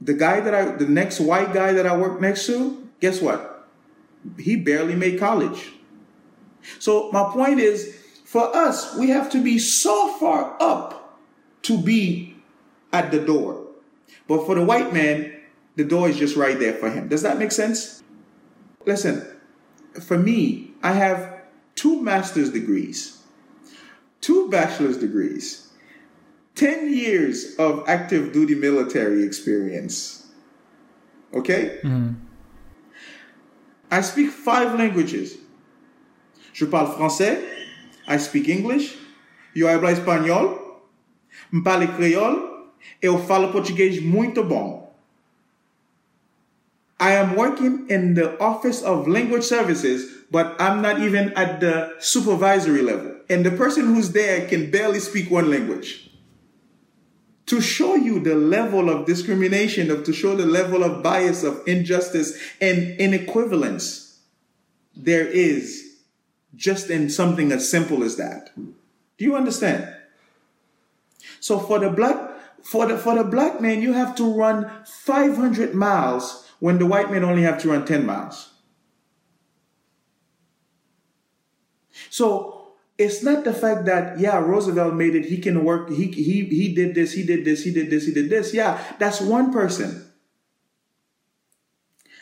the 0.00 0.14
guy 0.14 0.40
that 0.40 0.54
I, 0.54 0.64
the 0.76 0.86
next 0.86 1.18
white 1.18 1.52
guy 1.52 1.72
that 1.72 1.86
I 1.86 1.96
work 1.96 2.20
next 2.20 2.46
to, 2.46 2.88
guess 3.00 3.20
what? 3.20 3.53
He 4.38 4.56
barely 4.56 4.94
made 4.94 5.18
college. 5.18 5.72
So 6.78 7.10
my 7.12 7.24
point 7.32 7.60
is, 7.60 8.00
for 8.24 8.54
us, 8.54 8.96
we 8.96 9.10
have 9.10 9.30
to 9.30 9.42
be 9.42 9.58
so 9.58 10.14
far 10.14 10.56
up 10.60 11.20
to 11.62 11.78
be 11.78 12.36
at 12.92 13.10
the 13.10 13.20
door. 13.20 13.66
But 14.26 14.46
for 14.46 14.54
the 14.54 14.64
white 14.64 14.92
man, 14.92 15.32
the 15.76 15.84
door 15.84 16.08
is 16.08 16.16
just 16.16 16.36
right 16.36 16.58
there 16.58 16.74
for 16.74 16.90
him. 16.90 17.08
Does 17.08 17.22
that 17.22 17.38
make 17.38 17.52
sense? 17.52 18.02
Listen, 18.86 19.26
for 20.02 20.18
me, 20.18 20.72
I 20.82 20.92
have 20.92 21.42
two 21.74 22.00
master's 22.02 22.50
degrees, 22.50 23.22
two 24.20 24.48
bachelor's 24.50 24.98
degrees, 24.98 25.72
10 26.54 26.92
years 26.92 27.56
of 27.56 27.84
active 27.88 28.32
duty 28.32 28.54
military 28.54 29.24
experience. 29.24 30.28
Okay? 31.32 31.80
Mm. 31.82 32.16
I 33.94 34.00
speak 34.00 34.30
five 34.30 34.74
languages. 34.74 35.38
Je 36.52 36.66
parle 36.66 36.96
français. 36.98 37.38
I 38.08 38.16
speak 38.18 38.48
English. 38.48 38.98
Eu 39.54 39.68
hablo 39.68 39.88
espanhol. 39.88 40.82
Me 41.52 41.62
falo 41.62 41.86
creole. 41.94 42.38
Eu 43.00 43.18
falo 43.18 43.52
português 43.52 44.02
muito 44.02 44.42
bom. 44.42 44.92
I 46.98 47.12
am 47.12 47.36
working 47.36 47.86
in 47.88 48.14
the 48.14 48.36
Office 48.40 48.82
of 48.82 49.06
Language 49.06 49.44
Services, 49.44 50.26
but 50.28 50.56
I'm 50.58 50.82
not 50.82 50.98
even 51.00 51.32
at 51.36 51.60
the 51.60 51.94
supervisory 52.00 52.82
level. 52.82 53.14
And 53.30 53.44
the 53.44 53.52
person 53.52 53.94
who's 53.94 54.10
there 54.10 54.48
can 54.48 54.72
barely 54.72 54.98
speak 54.98 55.30
one 55.30 55.50
language. 55.50 56.03
To 57.46 57.60
show 57.60 57.94
you 57.94 58.20
the 58.20 58.34
level 58.34 58.88
of 58.88 59.06
discrimination, 59.06 59.90
of 59.90 60.04
to 60.04 60.12
show 60.12 60.34
the 60.34 60.46
level 60.46 60.82
of 60.82 61.02
bias, 61.02 61.42
of 61.42 61.62
injustice, 61.66 62.38
and 62.60 62.98
inequivalence 63.00 64.04
there 64.96 65.26
is 65.26 65.98
just 66.54 66.88
in 66.88 67.10
something 67.10 67.52
as 67.52 67.68
simple 67.68 68.02
as 68.02 68.16
that. 68.16 68.54
Do 68.56 68.74
you 69.18 69.36
understand? 69.36 69.92
So 71.40 71.58
for 71.58 71.78
the 71.78 71.90
black 71.90 72.30
for 72.62 72.86
the 72.86 72.96
for 72.96 73.16
the 73.16 73.24
black 73.24 73.60
man, 73.60 73.82
you 73.82 73.92
have 73.92 74.14
to 74.16 74.32
run 74.32 74.70
500 74.86 75.74
miles 75.74 76.48
when 76.60 76.78
the 76.78 76.86
white 76.86 77.10
men 77.10 77.24
only 77.24 77.42
have 77.42 77.60
to 77.62 77.70
run 77.70 77.84
10 77.84 78.06
miles. 78.06 78.50
So 82.10 82.53
it's 82.96 83.22
not 83.22 83.44
the 83.44 83.52
fact 83.52 83.86
that 83.86 84.18
yeah 84.18 84.38
roosevelt 84.38 84.94
made 84.94 85.14
it 85.14 85.24
he 85.24 85.38
can 85.38 85.64
work 85.64 85.90
he 85.90 86.06
he 86.06 86.44
he 86.44 86.74
did 86.74 86.94
this 86.94 87.12
he 87.12 87.24
did 87.24 87.44
this 87.44 87.64
he 87.64 87.72
did 87.72 87.90
this 87.90 88.06
he 88.06 88.12
did 88.12 88.30
this. 88.30 88.54
Yeah 88.54 88.82
that's 88.98 89.20
one 89.20 89.52
person. 89.52 90.10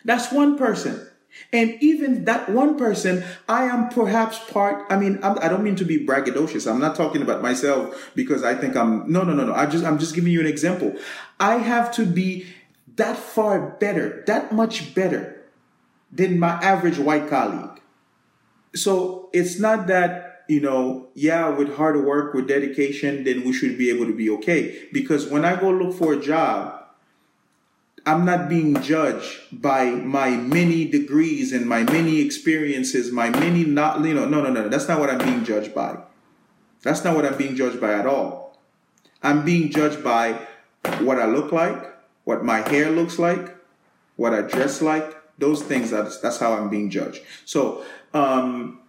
That's 0.05 0.33
one 0.33 0.59
person. 0.59 1.09
And 1.53 1.79
even 1.81 2.25
that 2.25 2.49
one 2.49 2.77
person 2.77 3.25
i 3.49 3.65
am 3.65 3.89
perhaps 3.89 4.39
part 4.51 4.87
i 4.91 4.99
mean 4.99 5.19
I'm, 5.23 5.39
i 5.39 5.49
do 5.49 5.55
not 5.55 5.63
mean 5.63 5.77
to 5.77 5.85
be 5.85 6.07
braggadocious. 6.07 6.71
I'm 6.71 6.81
not 6.81 6.97
talking 6.97 7.23
about 7.23 7.43
myself 7.43 8.11
because 8.15 8.43
i 8.43 8.55
think 8.55 8.77
i'm 8.77 9.11
no 9.11 9.25
no 9.25 9.35
no 9.35 9.45
no. 9.45 9.55
I 9.55 9.67
just 9.67 9.85
i'm 9.85 9.99
just 9.99 10.15
giving 10.15 10.33
you 10.33 10.41
an 10.41 10.47
example. 10.47 10.95
I 11.39 11.57
have 11.57 11.93
to 11.97 12.07
be 12.07 12.47
that 12.97 13.17
far 13.17 13.77
better 13.79 14.25
that 14.27 14.53
much 14.53 14.95
better 14.95 15.43
than 16.11 16.39
my 16.39 16.53
average 16.63 16.99
white 16.99 17.29
colleague. 17.29 17.81
So 18.75 19.31
it's 19.33 19.59
not 19.59 19.87
that 19.87 20.32
you 20.49 20.61
know, 20.61 21.09
yeah, 21.15 21.49
with 21.49 21.77
hard 21.77 22.05
work, 22.05 22.35
with 22.35 22.49
dedication, 22.49 23.25
then 23.25 23.45
we 23.45 23.53
should 23.53 23.79
be 23.79 23.91
able 23.91 24.07
to 24.07 24.15
be 24.15 24.29
okay. 24.31 24.89
Because 24.93 25.29
when 25.29 25.45
I 25.45 25.59
go 25.59 25.71
look 25.71 25.97
for 25.97 26.15
a 26.15 26.21
job, 26.21 26.83
I'm 28.05 28.25
not 28.25 28.49
being 28.49 28.81
judged 28.83 29.39
by 29.53 29.91
my 29.91 30.31
many 30.31 30.87
degrees 30.87 31.53
and 31.53 31.69
my 31.69 31.85
many 31.85 32.21
experiences, 32.21 33.13
my 33.13 33.31
many 33.31 33.65
not, 33.65 34.05
you 34.05 34.15
know, 34.15 34.29
no, 34.29 34.43
no, 34.43 34.51
no, 34.51 34.69
that's 34.69 34.89
not 34.89 34.99
what 34.99 35.09
I'm 35.09 35.19
being 35.19 35.45
judged 35.45 35.75
by. 35.75 35.99
That's 36.83 37.05
not 37.05 37.15
what 37.15 37.25
I'm 37.25 37.39
being 37.39 37.55
judged 37.55 37.81
by 37.81 37.95
at 37.95 38.07
all. 38.07 38.59
I'm 39.23 39.45
being 39.45 39.71
judged 39.71 40.03
by 40.03 40.41
what 41.01 41.21
I 41.21 41.27
look 41.27 41.53
like, 41.53 41.95
what 42.25 42.45
my 42.45 42.69
hair 42.69 42.91
looks 42.91 43.21
like, 43.21 43.57
what 44.17 44.35
I 44.35 44.43
dress 44.43 44.83
like, 44.83 45.17
those 45.39 45.63
things. 45.63 45.91
That's, 45.91 46.19
that's 46.19 46.39
how 46.39 46.55
I'm 46.55 46.69
being 46.69 46.91
judged. 46.91 47.23
So, 47.45 47.85
um, 48.13 48.81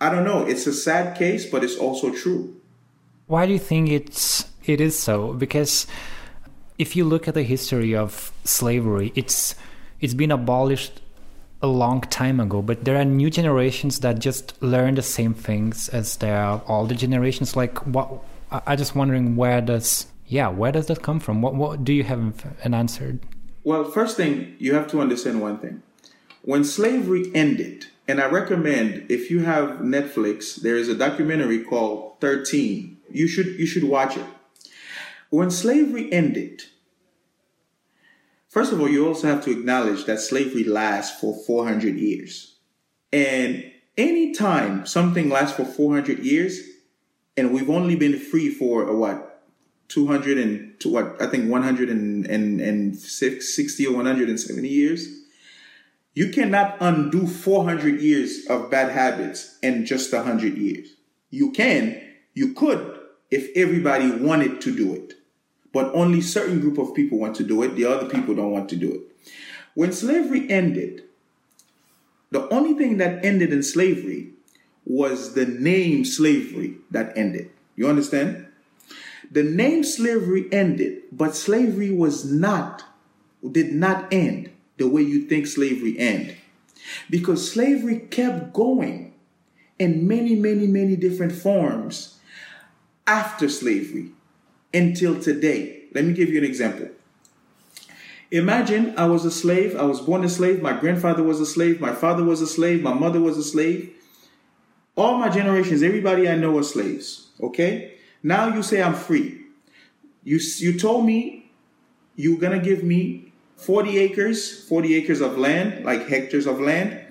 I 0.00 0.10
don't 0.10 0.24
know. 0.24 0.46
It's 0.46 0.66
a 0.66 0.72
sad 0.72 1.16
case, 1.16 1.46
but 1.46 1.64
it's 1.64 1.76
also 1.76 2.12
true. 2.12 2.54
Why 3.26 3.46
do 3.46 3.52
you 3.52 3.58
think 3.58 3.90
it's 3.90 4.46
it 4.64 4.80
is 4.80 4.98
so? 4.98 5.32
Because 5.32 5.86
if 6.78 6.94
you 6.94 7.04
look 7.04 7.26
at 7.26 7.34
the 7.34 7.42
history 7.42 7.94
of 7.94 8.32
slavery, 8.44 9.12
it's 9.14 9.54
it's 10.00 10.14
been 10.14 10.30
abolished 10.30 11.00
a 11.60 11.66
long 11.66 12.00
time 12.02 12.38
ago, 12.38 12.62
but 12.62 12.84
there 12.84 12.96
are 12.96 13.04
new 13.04 13.30
generations 13.30 13.98
that 14.00 14.20
just 14.20 14.60
learn 14.62 14.94
the 14.94 15.02
same 15.02 15.34
things 15.34 15.88
as 15.88 16.16
there 16.18 16.38
are 16.38 16.62
older 16.68 16.94
generations. 16.94 17.56
Like 17.56 17.78
what? 17.86 18.22
I 18.50 18.62
I 18.68 18.76
just 18.76 18.94
wondering 18.94 19.36
where 19.36 19.60
does 19.60 20.06
yeah 20.26 20.48
where 20.48 20.72
does 20.72 20.86
that 20.86 21.02
come 21.02 21.20
from? 21.20 21.42
What 21.42 21.54
what 21.54 21.84
do 21.84 21.92
you 21.92 22.04
have 22.04 22.44
an 22.62 22.74
answer? 22.74 23.18
Well, 23.64 23.84
first 23.84 24.16
thing 24.16 24.54
you 24.58 24.74
have 24.74 24.86
to 24.92 25.00
understand 25.00 25.42
one 25.42 25.58
thing: 25.58 25.82
when 26.42 26.64
slavery 26.64 27.30
ended, 27.34 27.86
and 28.08 28.20
I 28.22 28.26
recommend 28.26 29.10
if 29.10 29.30
you 29.30 29.44
have 29.44 29.80
Netflix, 29.80 30.56
there 30.56 30.76
is 30.76 30.88
a 30.88 30.94
documentary 30.94 31.62
called 31.62 32.18
13. 32.22 32.96
You 33.10 33.28
should 33.28 33.58
you 33.58 33.66
should 33.66 33.84
watch 33.84 34.16
it. 34.16 34.24
When 35.28 35.50
slavery 35.50 36.10
ended, 36.10 36.62
first 38.48 38.72
of 38.72 38.80
all, 38.80 38.88
you 38.88 39.06
also 39.06 39.28
have 39.28 39.44
to 39.44 39.50
acknowledge 39.50 40.06
that 40.06 40.20
slavery 40.20 40.64
lasts 40.64 41.20
for 41.20 41.36
400 41.46 41.96
years. 41.96 42.54
And 43.12 43.70
anytime 43.98 44.86
something 44.86 45.28
lasts 45.28 45.56
for 45.56 45.66
400 45.66 46.20
years, 46.20 46.62
and 47.36 47.52
we've 47.52 47.68
only 47.68 47.94
been 47.94 48.18
free 48.18 48.48
for 48.48 48.88
a, 48.88 48.96
what 48.96 49.44
200 49.88 50.38
and 50.38 50.80
to 50.80 50.88
what 50.88 51.20
I 51.20 51.26
think 51.26 51.50
160 51.50 53.86
or 53.86 53.92
170 53.92 54.68
years 54.68 55.18
you 56.18 56.30
cannot 56.30 56.76
undo 56.80 57.28
400 57.28 58.00
years 58.00 58.44
of 58.50 58.72
bad 58.72 58.90
habits 58.90 59.56
in 59.62 59.86
just 59.86 60.12
100 60.12 60.58
years. 60.58 60.88
You 61.30 61.52
can, 61.52 62.02
you 62.34 62.54
could 62.54 62.98
if 63.30 63.56
everybody 63.56 64.10
wanted 64.10 64.60
to 64.62 64.74
do 64.74 64.94
it. 64.94 65.14
But 65.72 65.94
only 65.94 66.20
certain 66.20 66.58
group 66.58 66.76
of 66.76 66.92
people 66.92 67.18
want 67.18 67.36
to 67.36 67.44
do 67.44 67.62
it, 67.62 67.76
the 67.76 67.84
other 67.84 68.08
people 68.08 68.34
don't 68.34 68.50
want 68.50 68.68
to 68.70 68.74
do 68.74 68.94
it. 68.94 69.30
When 69.74 69.92
slavery 69.92 70.50
ended, 70.50 71.04
the 72.32 72.52
only 72.52 72.74
thing 72.74 72.96
that 72.96 73.24
ended 73.24 73.52
in 73.52 73.62
slavery 73.62 74.32
was 74.84 75.34
the 75.34 75.46
name 75.46 76.04
slavery 76.04 76.78
that 76.90 77.16
ended. 77.16 77.48
You 77.76 77.88
understand? 77.88 78.48
The 79.30 79.44
name 79.44 79.84
slavery 79.84 80.48
ended, 80.50 81.00
but 81.12 81.36
slavery 81.36 81.92
was 81.92 82.24
not, 82.24 82.82
did 83.52 83.72
not 83.72 84.12
end 84.12 84.50
the 84.78 84.88
way 84.88 85.02
you 85.02 85.26
think 85.26 85.46
slavery 85.46 85.98
ended. 85.98 86.36
Because 87.10 87.50
slavery 87.50 87.98
kept 88.10 88.52
going 88.52 89.14
in 89.78 90.08
many, 90.08 90.34
many, 90.34 90.66
many 90.66 90.96
different 90.96 91.32
forms 91.32 92.18
after 93.06 93.48
slavery 93.48 94.12
until 94.72 95.20
today. 95.20 95.82
Let 95.94 96.04
me 96.04 96.12
give 96.12 96.30
you 96.30 96.38
an 96.38 96.44
example. 96.44 96.88
Imagine 98.30 98.94
I 98.98 99.06
was 99.06 99.24
a 99.24 99.30
slave, 99.30 99.74
I 99.74 99.84
was 99.84 100.00
born 100.02 100.22
a 100.22 100.28
slave, 100.28 100.60
my 100.60 100.78
grandfather 100.78 101.22
was 101.22 101.40
a 101.40 101.46
slave, 101.46 101.80
my 101.80 101.94
father 101.94 102.22
was 102.22 102.42
a 102.42 102.46
slave, 102.46 102.82
my 102.82 102.92
mother 102.92 103.20
was 103.20 103.38
a 103.38 103.42
slave. 103.42 103.94
All 104.96 105.16
my 105.16 105.30
generations, 105.30 105.82
everybody 105.82 106.28
I 106.28 106.36
know 106.36 106.58
are 106.58 106.62
slaves. 106.62 107.28
Okay? 107.40 107.94
Now 108.22 108.54
you 108.54 108.62
say 108.62 108.82
I'm 108.82 108.94
free. 108.94 109.46
You, 110.24 110.38
you 110.58 110.78
told 110.78 111.06
me 111.06 111.50
you're 112.16 112.38
gonna 112.38 112.58
give 112.58 112.84
me 112.84 113.27
40 113.58 113.98
acres, 113.98 114.64
40 114.64 114.94
acres 114.94 115.20
of 115.20 115.36
land, 115.36 115.84
like 115.84 116.06
hectares 116.06 116.46
of 116.46 116.60
land, 116.60 117.04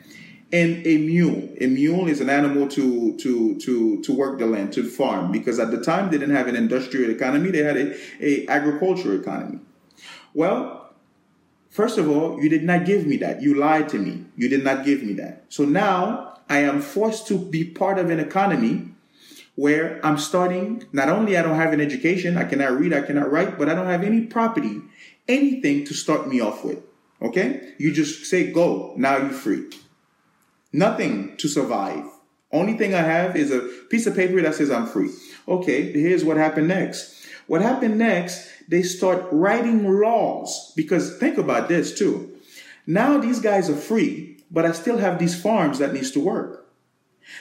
and 0.51 0.87
a 0.87 0.97
mule. 0.97 1.49
A 1.59 1.67
mule 1.67 2.07
is 2.07 2.21
an 2.21 2.29
animal 2.29 2.69
to 2.69 3.17
to 3.17 3.59
to 3.59 4.01
to 4.01 4.13
work 4.13 4.39
the 4.39 4.45
land, 4.45 4.71
to 4.73 4.83
farm, 4.89 5.31
because 5.31 5.59
at 5.59 5.71
the 5.71 5.81
time 5.81 6.09
they 6.09 6.17
didn't 6.17 6.35
have 6.35 6.47
an 6.47 6.55
industrial 6.55 7.11
economy; 7.11 7.51
they 7.51 7.63
had 7.63 7.75
a, 7.75 7.97
a 8.21 8.47
agricultural 8.47 9.19
economy. 9.19 9.59
Well, 10.33 10.93
first 11.69 11.97
of 11.97 12.09
all, 12.09 12.41
you 12.41 12.49
did 12.49 12.63
not 12.63 12.85
give 12.85 13.05
me 13.05 13.17
that. 13.17 13.41
You 13.41 13.55
lied 13.55 13.89
to 13.89 13.99
me. 13.99 14.23
You 14.37 14.47
did 14.47 14.63
not 14.63 14.85
give 14.85 15.03
me 15.03 15.13
that. 15.13 15.45
So 15.49 15.65
now 15.65 16.39
I 16.49 16.59
am 16.59 16.81
forced 16.81 17.27
to 17.27 17.37
be 17.37 17.65
part 17.65 17.99
of 17.99 18.09
an 18.09 18.21
economy 18.21 18.93
where 19.55 19.99
I'm 20.05 20.17
starting. 20.17 20.85
Not 20.93 21.09
only 21.09 21.35
I 21.35 21.41
don't 21.41 21.57
have 21.57 21.73
an 21.73 21.81
education, 21.81 22.37
I 22.37 22.45
cannot 22.45 22.79
read, 22.79 22.93
I 22.93 23.01
cannot 23.01 23.31
write, 23.31 23.57
but 23.57 23.67
I 23.67 23.73
don't 23.73 23.87
have 23.87 24.03
any 24.03 24.21
property 24.21 24.81
anything 25.27 25.85
to 25.85 25.93
start 25.93 26.27
me 26.27 26.39
off 26.39 26.63
with. 26.63 26.79
Okay? 27.21 27.73
You 27.77 27.91
just 27.91 28.25
say 28.25 28.51
go. 28.51 28.93
Now 28.97 29.17
you're 29.17 29.29
free. 29.29 29.69
Nothing 30.73 31.37
to 31.37 31.47
survive. 31.47 32.05
Only 32.51 32.77
thing 32.77 32.93
I 32.93 33.01
have 33.01 33.35
is 33.35 33.51
a 33.51 33.61
piece 33.89 34.07
of 34.07 34.15
paper 34.15 34.41
that 34.41 34.55
says 34.55 34.71
I'm 34.71 34.87
free. 34.87 35.11
Okay, 35.47 35.91
here's 35.91 36.23
what 36.23 36.37
happened 36.37 36.67
next. 36.67 37.25
What 37.47 37.61
happened 37.61 37.97
next, 37.97 38.49
they 38.67 38.83
start 38.83 39.25
writing 39.31 39.89
laws 39.99 40.73
because 40.75 41.17
think 41.17 41.37
about 41.37 41.67
this 41.67 41.97
too. 41.97 42.33
Now 42.85 43.17
these 43.17 43.39
guys 43.39 43.69
are 43.69 43.75
free, 43.75 44.37
but 44.51 44.65
I 44.65 44.71
still 44.71 44.97
have 44.97 45.19
these 45.19 45.39
farms 45.41 45.79
that 45.79 45.93
needs 45.93 46.11
to 46.11 46.19
work. 46.19 46.65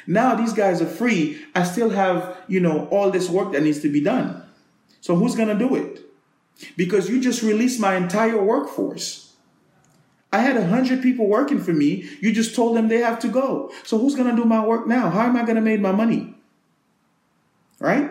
Now 0.07 0.35
these 0.35 0.53
guys 0.53 0.83
are 0.83 0.87
free, 0.87 1.45
I 1.55 1.63
still 1.63 1.91
have, 1.91 2.37
you 2.49 2.61
know, 2.61 2.87
all 2.87 3.11
this 3.11 3.29
work 3.29 3.53
that 3.53 3.63
needs 3.63 3.81
to 3.81 3.93
be 3.93 4.01
done. 4.01 4.43
So 5.01 5.15
who's 5.15 5.37
going 5.37 5.49
to 5.49 5.69
do 5.69 5.77
it? 5.77 6.06
Because 6.77 7.09
you 7.09 7.21
just 7.21 7.43
released 7.43 7.81
my 7.81 7.97
entire 7.97 8.43
workforce. 8.43 9.35
I 10.33 10.41
had 10.41 10.57
a 10.57 10.67
hundred 10.67 11.03
people 11.03 11.27
working 11.27 11.61
for 11.61 11.73
me. 11.73 12.09
You 12.21 12.33
just 12.33 12.55
told 12.55 12.77
them 12.77 12.89
they 12.89 12.99
have 12.99 13.19
to 13.21 13.29
go. 13.29 13.73
So 13.85 13.99
who's 13.99 14.15
going 14.15 14.29
to 14.29 14.37
do 14.37 14.45
my 14.45 14.65
work 14.65 14.87
now? 14.87 15.09
How 15.09 15.23
am 15.23 15.37
I 15.37 15.43
going 15.43 15.57
to 15.57 15.63
make 15.63 15.81
my 15.81 15.93
money? 15.93 16.35
Right? 17.79 18.11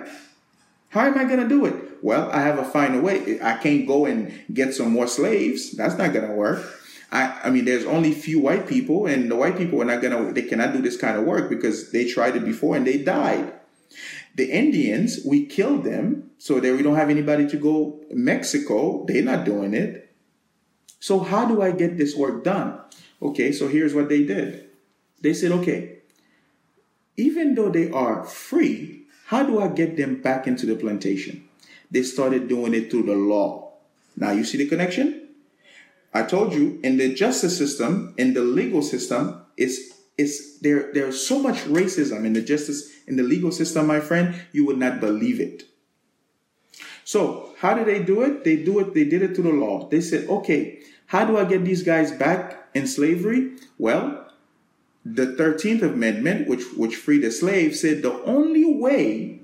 How 0.89 1.01
am 1.01 1.17
I 1.17 1.25
going 1.25 1.41
to 1.41 1.47
do 1.47 1.65
it? 1.65 1.75
Well, 2.01 2.31
I 2.31 2.41
have 2.41 2.57
to 2.57 2.63
find 2.63 2.95
a 2.95 3.01
way. 3.01 3.39
I 3.41 3.57
can't 3.57 3.85
go 3.85 4.05
and 4.05 4.31
get 4.53 4.73
some 4.73 4.91
more 4.91 5.07
slaves. 5.07 5.71
That's 5.71 5.97
not 5.97 6.13
going 6.13 6.27
to 6.27 6.33
work. 6.33 6.63
I, 7.11 7.41
I 7.45 7.49
mean, 7.49 7.65
there's 7.65 7.85
only 7.85 8.11
few 8.11 8.39
white 8.39 8.67
people, 8.67 9.05
and 9.05 9.29
the 9.29 9.35
white 9.35 9.57
people 9.57 9.81
are 9.81 9.85
not 9.85 10.01
gonna. 10.01 10.33
They 10.33 10.41
cannot 10.41 10.73
do 10.73 10.81
this 10.81 10.97
kind 10.97 11.17
of 11.17 11.23
work 11.23 11.49
because 11.49 11.91
they 11.91 12.05
tried 12.05 12.35
it 12.35 12.43
before 12.43 12.75
and 12.75 12.85
they 12.85 12.97
died. 12.97 13.53
The 14.35 14.51
Indians, 14.51 15.19
we 15.25 15.45
killed 15.45 15.83
them, 15.83 16.31
so 16.37 16.59
that 16.59 16.75
we 16.75 16.83
don't 16.83 16.95
have 16.95 17.09
anybody 17.09 17.47
to 17.47 17.57
go 17.57 18.01
Mexico. 18.11 19.05
They're 19.07 19.23
not 19.23 19.45
doing 19.45 19.73
it. 19.73 20.13
So 20.99 21.19
how 21.19 21.47
do 21.47 21.61
I 21.61 21.71
get 21.71 21.97
this 21.97 22.15
work 22.15 22.43
done? 22.43 22.79
Okay, 23.21 23.51
so 23.51 23.67
here's 23.67 23.93
what 23.93 24.09
they 24.09 24.23
did. 24.23 24.69
They 25.21 25.33
said, 25.33 25.51
okay, 25.51 25.99
even 27.15 27.55
though 27.55 27.69
they 27.69 27.89
are 27.89 28.25
free, 28.25 29.05
how 29.27 29.43
do 29.43 29.61
I 29.61 29.69
get 29.69 29.95
them 29.95 30.21
back 30.21 30.47
into 30.47 30.65
the 30.65 30.75
plantation? 30.75 31.47
they 31.91 32.03
started 32.03 32.47
doing 32.47 32.73
it 32.73 32.91
through 32.91 33.03
the 33.03 33.15
law. 33.15 33.73
Now 34.15 34.31
you 34.31 34.43
see 34.43 34.57
the 34.57 34.67
connection? 34.67 35.29
I 36.13 36.23
told 36.23 36.53
you 36.53 36.79
in 36.83 36.97
the 36.97 37.13
justice 37.13 37.57
system, 37.57 38.13
in 38.17 38.33
the 38.33 38.41
legal 38.41 38.81
system, 38.81 39.41
it's 39.57 39.94
there 40.61 40.91
there's 40.93 41.25
so 41.25 41.39
much 41.39 41.57
racism 41.65 42.25
in 42.25 42.33
the 42.33 42.41
justice 42.41 42.91
in 43.07 43.17
the 43.17 43.23
legal 43.23 43.51
system, 43.51 43.87
my 43.87 43.99
friend, 43.99 44.35
you 44.51 44.65
would 44.65 44.77
not 44.77 44.99
believe 44.99 45.39
it. 45.39 45.63
So 47.03 47.53
how 47.59 47.75
did 47.75 47.85
they 47.85 48.03
do 48.03 48.21
it? 48.23 48.43
They 48.43 48.55
do 48.57 48.79
it, 48.79 48.93
they 48.93 49.03
did 49.03 49.21
it 49.21 49.35
through 49.35 49.51
the 49.51 49.57
law. 49.57 49.87
They 49.89 50.01
said, 50.01 50.27
okay, 50.27 50.79
how 51.07 51.25
do 51.25 51.37
I 51.37 51.45
get 51.45 51.63
these 51.63 51.83
guys 51.83 52.11
back 52.11 52.67
in 52.73 52.87
slavery? 52.87 53.51
Well, 53.77 54.25
the 55.05 55.27
13th 55.27 55.83
Amendment, 55.83 56.47
which, 56.47 56.63
which 56.75 56.95
freed 56.95 57.21
the 57.21 57.31
slaves, 57.31 57.81
said 57.81 58.01
the 58.01 58.23
only 58.23 58.65
way 58.65 59.39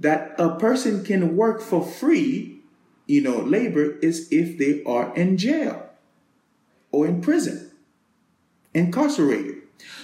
that 0.00 0.34
a 0.38 0.56
person 0.56 1.04
can 1.04 1.36
work 1.36 1.60
for 1.60 1.84
free, 1.84 2.60
you 3.06 3.20
know, 3.20 3.38
labor 3.38 3.98
is 3.98 4.28
if 4.30 4.56
they 4.56 4.82
are 4.84 5.14
in 5.14 5.36
jail 5.36 5.90
or 6.90 7.06
in 7.06 7.20
prison, 7.20 7.70
incarcerated. 8.72 9.61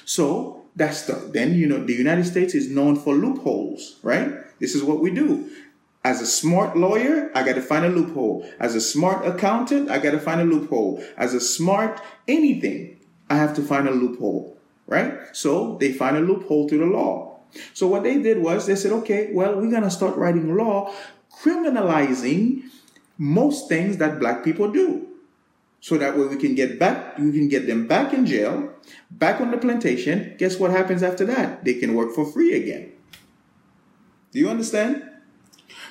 So 0.09 0.65
that's 0.75 1.03
the 1.03 1.13
then 1.35 1.55
you 1.55 1.67
know 1.67 1.85
the 1.85 1.93
United 1.93 2.25
States 2.25 2.55
is 2.55 2.71
known 2.71 2.97
for 2.97 3.15
loopholes, 3.15 3.97
right? 4.03 4.33
This 4.59 4.75
is 4.75 4.83
what 4.83 5.01
we 5.01 5.11
do. 5.11 5.51
As 6.03 6.23
a 6.23 6.27
smart 6.27 6.79
lawyer, 6.79 7.31
I 7.35 7.43
got 7.43 7.57
to 7.57 7.61
find 7.61 7.85
a 7.85 7.91
loophole. 7.91 8.49
As 8.59 8.75
a 8.75 8.81
smart 8.81 9.27
accountant, 9.27 9.91
I 9.91 9.99
got 9.99 10.13
to 10.13 10.19
find 10.19 10.41
a 10.41 10.45
loophole. 10.45 11.05
As 11.19 11.35
a 11.35 11.41
smart 11.41 12.01
anything, 12.27 12.99
I 13.29 13.37
have 13.37 13.55
to 13.57 13.63
find 13.63 13.87
a 13.87 13.91
loophole, 13.91 14.57
right? 14.87 15.13
So 15.33 15.77
they 15.79 15.93
find 15.93 16.17
a 16.17 16.21
loophole 16.21 16.69
through 16.69 16.79
the 16.79 16.87
law. 16.87 17.41
So 17.75 17.87
what 17.87 18.05
they 18.05 18.23
did 18.23 18.39
was 18.39 18.67
they 18.67 18.77
said, 18.77 18.93
okay, 18.93 19.31
well, 19.33 19.57
we're 19.57 19.71
going 19.71 19.83
to 19.83 19.91
start 19.91 20.17
writing 20.17 20.57
law 20.57 20.95
criminalizing 21.43 22.63
most 23.19 23.69
things 23.69 23.99
that 23.99 24.19
black 24.19 24.43
people 24.43 24.71
do. 24.71 25.08
So 25.81 25.97
that 25.99 26.19
way 26.19 26.27
we 26.27 26.37
can 26.37 26.55
get 26.55 26.79
back, 26.79 27.19
we 27.19 27.33
can 27.33 27.49
get 27.49 27.67
them 27.67 27.87
back 27.87 28.13
in 28.13 28.27
jail, 28.27 28.73
back 29.11 29.41
on 29.41 29.51
the 29.51 29.59
plantation. 29.59 30.35
Guess 30.39 30.59
what 30.59 30.71
happens 30.71 31.03
after 31.03 31.25
that? 31.27 31.65
They 31.65 31.75
can 31.75 31.95
work 31.95 32.13
for 32.13 32.25
free 32.25 32.55
again. 32.55 32.93
Do 34.33 34.39
you 34.39 34.49
understand? 34.49 35.05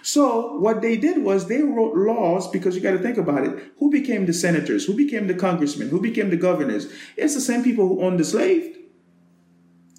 So 0.01 0.57
what 0.57 0.81
they 0.81 0.97
did 0.97 1.23
was 1.23 1.47
they 1.47 1.61
wrote 1.61 1.95
laws 1.95 2.49
because 2.49 2.75
you 2.75 2.81
got 2.81 2.91
to 2.91 2.99
think 2.99 3.17
about 3.17 3.45
it. 3.45 3.73
Who 3.79 3.89
became 3.89 4.25
the 4.25 4.33
senators? 4.33 4.85
Who 4.85 4.93
became 4.93 5.27
the 5.27 5.33
congressmen? 5.33 5.89
Who 5.89 6.01
became 6.01 6.29
the 6.29 6.37
governors? 6.37 6.91
It's 7.15 7.35
the 7.35 7.41
same 7.41 7.63
people 7.63 7.87
who 7.87 8.01
owned 8.01 8.19
the 8.19 8.25
slave. 8.25 8.77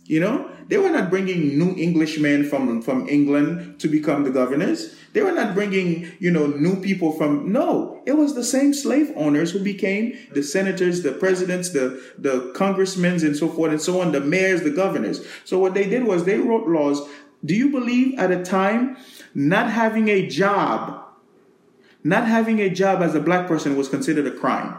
You 0.05 0.21
know, 0.21 0.48
they 0.69 0.77
were 0.77 0.91
not 0.91 1.09
bringing 1.09 1.59
new 1.59 1.75
Englishmen 1.77 2.45
from, 2.45 2.83
from 2.83 3.09
England 3.09 3.81
to 3.81 3.89
become 3.89 4.25
the 4.25 4.31
governors. 4.31 4.95
They 5.15 5.23
were 5.23 5.33
not 5.33 5.55
bringing, 5.55 6.13
you 6.19 6.31
know, 6.31 6.47
new 6.47 6.81
people 6.81 7.13
from, 7.13 7.51
no, 7.51 8.03
it 8.05 8.13
was 8.13 8.35
the 8.35 8.45
same 8.45 8.75
slave 8.75 9.11
owners 9.17 9.51
who 9.51 9.61
became 9.61 10.19
the 10.33 10.43
senators, 10.43 11.03
the 11.03 11.13
presidents, 11.13 11.71
the, 11.71 12.01
the 12.19 12.53
congressmen 12.55 13.25
and 13.25 13.35
so 13.35 13.49
forth 13.49 13.73
and 13.73 13.81
so 13.81 14.03
on, 14.03 14.13
the 14.13 14.21
mayors, 14.21 14.63
the 14.63 14.71
governors. 14.71 15.25
So 15.45 15.59
what 15.59 15.73
they 15.73 15.89
did 15.89 16.05
was 16.05 16.25
they 16.25 16.39
wrote 16.39 16.69
laws. 16.69 17.09
Do 17.43 17.55
you 17.55 17.71
believe 17.71 18.19
at 18.19 18.31
a 18.31 18.43
time 18.43 18.99
not 19.35 19.71
having 19.71 20.09
a 20.09 20.27
job, 20.27 21.03
not 22.05 22.27
having 22.27 22.61
a 22.61 22.69
job 22.69 23.01
as 23.01 23.15
a 23.15 23.21
black 23.21 23.49
person 23.49 23.77
was 23.77 23.89
considered 23.89 24.27
a 24.27 24.37
crime? 24.37 24.77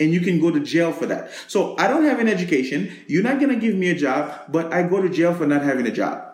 And 0.00 0.12
you 0.12 0.20
can 0.20 0.40
go 0.40 0.50
to 0.50 0.60
jail 0.60 0.92
for 0.92 1.06
that. 1.06 1.30
So 1.46 1.76
I 1.78 1.88
don't 1.88 2.04
have 2.04 2.20
an 2.20 2.28
education. 2.28 2.92
You're 3.06 3.22
not 3.22 3.40
going 3.40 3.50
to 3.50 3.56
give 3.56 3.74
me 3.74 3.90
a 3.90 3.94
job, 3.94 4.42
but 4.48 4.72
I 4.72 4.82
go 4.82 5.02
to 5.02 5.08
jail 5.08 5.34
for 5.34 5.46
not 5.46 5.62
having 5.62 5.86
a 5.86 5.92
job. 5.92 6.24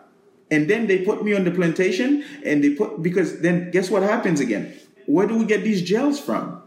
And 0.51 0.69
then 0.69 0.87
they 0.87 1.03
put 1.03 1.23
me 1.23 1.33
on 1.33 1.43
the 1.43 1.51
plantation 1.51 2.23
and 2.45 2.63
they 2.63 2.75
put, 2.75 3.01
because 3.01 3.41
then 3.41 3.71
guess 3.71 3.89
what 3.89 4.03
happens 4.03 4.39
again? 4.39 4.77
Where 5.07 5.27
do 5.27 5.37
we 5.37 5.45
get 5.45 5.63
these 5.63 5.81
jails 5.81 6.19
from? 6.19 6.61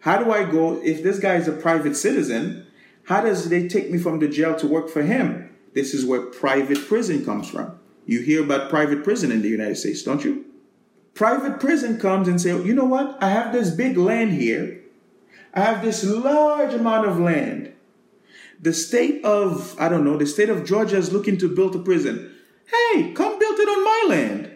How 0.00 0.22
do 0.22 0.32
I 0.32 0.44
go, 0.44 0.80
if 0.82 1.02
this 1.02 1.18
guy 1.18 1.36
is 1.36 1.48
a 1.48 1.52
private 1.52 1.96
citizen, 1.96 2.66
how 3.04 3.20
does 3.20 3.48
they 3.48 3.68
take 3.68 3.90
me 3.90 3.98
from 3.98 4.18
the 4.18 4.28
jail 4.28 4.56
to 4.56 4.66
work 4.66 4.88
for 4.88 5.02
him? 5.02 5.56
This 5.74 5.94
is 5.94 6.04
where 6.04 6.22
private 6.22 6.86
prison 6.86 7.24
comes 7.24 7.48
from. 7.48 7.78
You 8.06 8.20
hear 8.20 8.42
about 8.42 8.70
private 8.70 9.04
prison 9.04 9.30
in 9.30 9.42
the 9.42 9.48
United 9.48 9.76
States, 9.76 10.02
don't 10.02 10.24
you? 10.24 10.44
Private 11.14 11.60
prison 11.60 11.98
comes 11.98 12.28
and 12.28 12.40
say, 12.40 12.50
you 12.50 12.74
know 12.74 12.84
what? 12.84 13.20
I 13.22 13.30
have 13.30 13.52
this 13.52 13.70
big 13.70 13.96
land 13.96 14.32
here 14.32 14.80
I 15.56 15.60
have 15.60 15.82
this 15.82 16.04
large 16.04 16.74
amount 16.74 17.08
of 17.08 17.18
land. 17.18 17.72
The 18.60 18.74
state 18.74 19.24
of, 19.24 19.74
I 19.80 19.88
don't 19.88 20.04
know, 20.04 20.18
the 20.18 20.26
state 20.26 20.50
of 20.50 20.66
Georgia 20.66 20.98
is 20.98 21.12
looking 21.12 21.38
to 21.38 21.48
build 21.48 21.74
a 21.74 21.78
prison. 21.78 22.34
Hey, 22.66 23.12
come 23.12 23.38
build 23.38 23.58
it 23.58 23.68
on 23.68 23.84
my 23.84 24.14
land. 24.14 24.50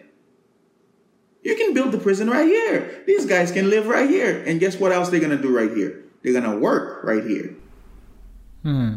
You 1.41 1.55
can 1.55 1.73
build 1.73 1.91
the 1.91 1.97
prison 1.97 2.29
right 2.29 2.45
here. 2.45 3.03
These 3.07 3.25
guys 3.25 3.51
can 3.51 3.69
live 3.69 3.87
right 3.87 4.07
here. 4.07 4.43
And 4.45 4.59
guess 4.59 4.79
what 4.79 4.91
else 4.91 5.09
they're 5.09 5.19
going 5.19 5.35
to 5.35 5.41
do 5.41 5.55
right 5.55 5.75
here? 5.75 6.03
They're 6.21 6.39
going 6.39 6.51
to 6.51 6.57
work 6.57 7.03
right 7.03 7.23
here. 7.23 7.55
Hmm. 8.61 8.95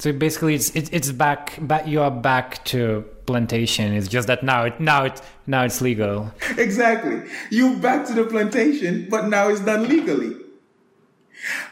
So 0.00 0.12
basically, 0.12 0.56
it's 0.56 0.70
it, 0.70 0.92
it's 0.92 1.12
back, 1.12 1.56
back. 1.60 1.86
You 1.86 2.02
are 2.02 2.10
back 2.10 2.64
to 2.64 3.04
plantation. 3.26 3.92
It's 3.92 4.08
just 4.08 4.26
that 4.26 4.42
now 4.42 4.64
it 4.64 4.80
now 4.80 5.04
it 5.04 5.22
now 5.46 5.62
it's 5.62 5.80
legal. 5.80 6.32
Exactly. 6.58 7.22
You 7.50 7.76
back 7.76 8.04
to 8.08 8.12
the 8.12 8.24
plantation, 8.24 9.06
but 9.08 9.28
now 9.28 9.48
it's 9.48 9.60
done 9.60 9.88
legally. 9.88 10.43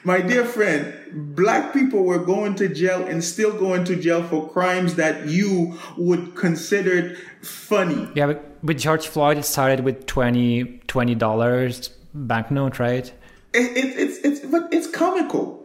My 0.04 0.20
dear 0.20 0.44
friend, 0.44 0.94
black 1.34 1.72
people 1.72 2.04
were 2.04 2.18
going 2.18 2.54
to 2.56 2.68
jail 2.68 3.04
and 3.06 3.22
still 3.22 3.52
going 3.52 3.84
to 3.84 3.96
jail 3.96 4.22
for 4.22 4.48
crimes 4.50 4.96
that 4.96 5.28
you 5.28 5.78
would 5.96 6.34
consider 6.34 7.16
funny. 7.42 8.08
Yeah, 8.14 8.26
but 8.26 8.58
with 8.62 8.78
George 8.78 9.06
Floyd, 9.06 9.38
it 9.38 9.44
started 9.44 9.80
with 9.80 10.06
20 10.06 10.80
dollars 11.14 11.90
banknote, 12.14 12.78
right? 12.78 13.12
It, 13.54 13.76
it, 13.76 13.98
it's 13.98 14.18
it's 14.18 14.40
but 14.40 14.72
it's 14.72 14.86
comical. 14.86 15.60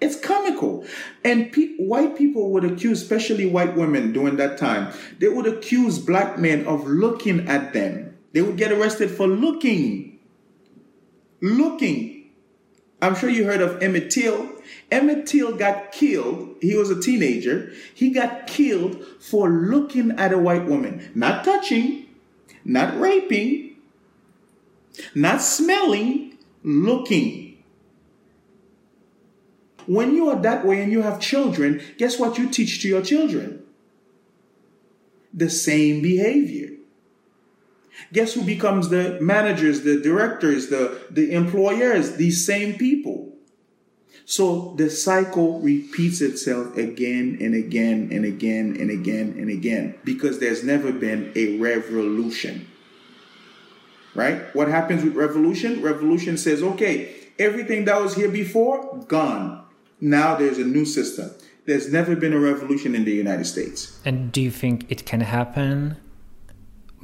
It's 0.00 0.20
comical, 0.20 0.84
and 1.24 1.50
pe- 1.50 1.76
white 1.76 2.16
people 2.18 2.50
would 2.50 2.64
accuse, 2.64 3.00
especially 3.00 3.46
white 3.46 3.74
women 3.74 4.12
during 4.12 4.36
that 4.36 4.58
time, 4.58 4.92
they 5.18 5.28
would 5.28 5.46
accuse 5.46 5.98
black 5.98 6.38
men 6.38 6.66
of 6.66 6.86
looking 6.86 7.48
at 7.48 7.72
them. 7.72 8.14
They 8.32 8.42
would 8.42 8.58
get 8.58 8.70
arrested 8.72 9.10
for 9.10 9.26
looking, 9.26 10.18
looking 11.40 12.13
I'm 13.02 13.14
sure 13.14 13.28
you 13.28 13.44
heard 13.44 13.60
of 13.60 13.82
Emmett 13.82 14.10
Till. 14.10 14.50
Emmett 14.90 15.26
Till 15.26 15.56
got 15.56 15.92
killed. 15.92 16.56
He 16.60 16.76
was 16.76 16.90
a 16.90 17.00
teenager. 17.00 17.72
He 17.94 18.10
got 18.10 18.46
killed 18.46 19.04
for 19.20 19.48
looking 19.50 20.12
at 20.12 20.32
a 20.32 20.38
white 20.38 20.64
woman, 20.66 21.10
not 21.14 21.44
touching, 21.44 22.06
not 22.64 22.98
raping, 22.98 23.76
not 25.14 25.42
smelling, 25.42 26.38
looking. 26.62 27.62
When 29.86 30.14
you 30.14 30.30
are 30.30 30.40
that 30.40 30.64
way 30.64 30.82
and 30.82 30.90
you 30.90 31.02
have 31.02 31.20
children, 31.20 31.82
guess 31.98 32.18
what 32.18 32.38
you 32.38 32.48
teach 32.48 32.80
to 32.82 32.88
your 32.88 33.02
children? 33.02 33.62
The 35.34 35.50
same 35.50 36.00
behavior. 36.00 36.73
Guess 38.14 38.34
who 38.34 38.44
becomes 38.44 38.90
the 38.90 39.18
managers, 39.20 39.82
the 39.82 40.00
directors, 40.00 40.68
the, 40.68 40.96
the 41.10 41.32
employers? 41.32 42.12
These 42.12 42.46
same 42.46 42.74
people. 42.74 43.32
So 44.24 44.74
the 44.76 44.88
cycle 44.88 45.60
repeats 45.60 46.20
itself 46.20 46.76
again 46.76 47.38
and 47.40 47.56
again 47.56 48.10
and 48.12 48.24
again 48.24 48.76
and 48.78 48.88
again 48.88 49.34
and 49.36 49.50
again 49.50 49.98
because 50.04 50.38
there's 50.38 50.62
never 50.62 50.92
been 50.92 51.32
a 51.34 51.58
revolution. 51.58 52.68
Right? 54.14 54.54
What 54.54 54.68
happens 54.68 55.02
with 55.02 55.16
revolution? 55.16 55.82
Revolution 55.82 56.38
says, 56.38 56.62
okay, 56.62 57.16
everything 57.40 57.84
that 57.86 58.00
was 58.00 58.14
here 58.14 58.30
before, 58.30 59.04
gone. 59.08 59.64
Now 60.00 60.36
there's 60.36 60.58
a 60.58 60.64
new 60.64 60.84
system. 60.84 61.32
There's 61.66 61.92
never 61.92 62.14
been 62.14 62.32
a 62.32 62.38
revolution 62.38 62.94
in 62.94 63.04
the 63.04 63.12
United 63.12 63.46
States. 63.46 63.98
And 64.04 64.30
do 64.30 64.40
you 64.40 64.52
think 64.52 64.86
it 64.88 65.04
can 65.04 65.20
happen 65.20 65.96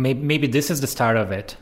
Maybe, 0.01 0.23
maybe 0.23 0.47
this 0.47 0.71
is 0.71 0.81
the 0.81 0.87
start 0.87 1.19
of 1.19 1.31
it. 1.31 1.59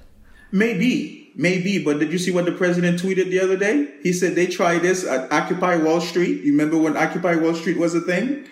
Maybe, 0.53 1.33
maybe. 1.35 1.83
But 1.83 1.99
did 1.99 2.13
you 2.13 2.19
see 2.19 2.31
what 2.31 2.45
the 2.45 2.53
president 2.53 3.03
tweeted 3.03 3.31
the 3.31 3.41
other 3.41 3.57
day? 3.57 3.93
He 4.05 4.13
said 4.13 4.37
they 4.37 4.47
tried 4.47 4.83
this 4.83 5.05
at 5.05 5.33
Occupy 5.33 5.77
Wall 5.79 6.01
Street. 6.01 6.45
You 6.45 6.53
remember 6.53 6.79
when 6.79 6.97
Occupy 6.97 7.35
Wall 7.35 7.55
Street 7.55 7.79
was 7.79 7.97
a 7.97 8.01
thing? 8.01 8.47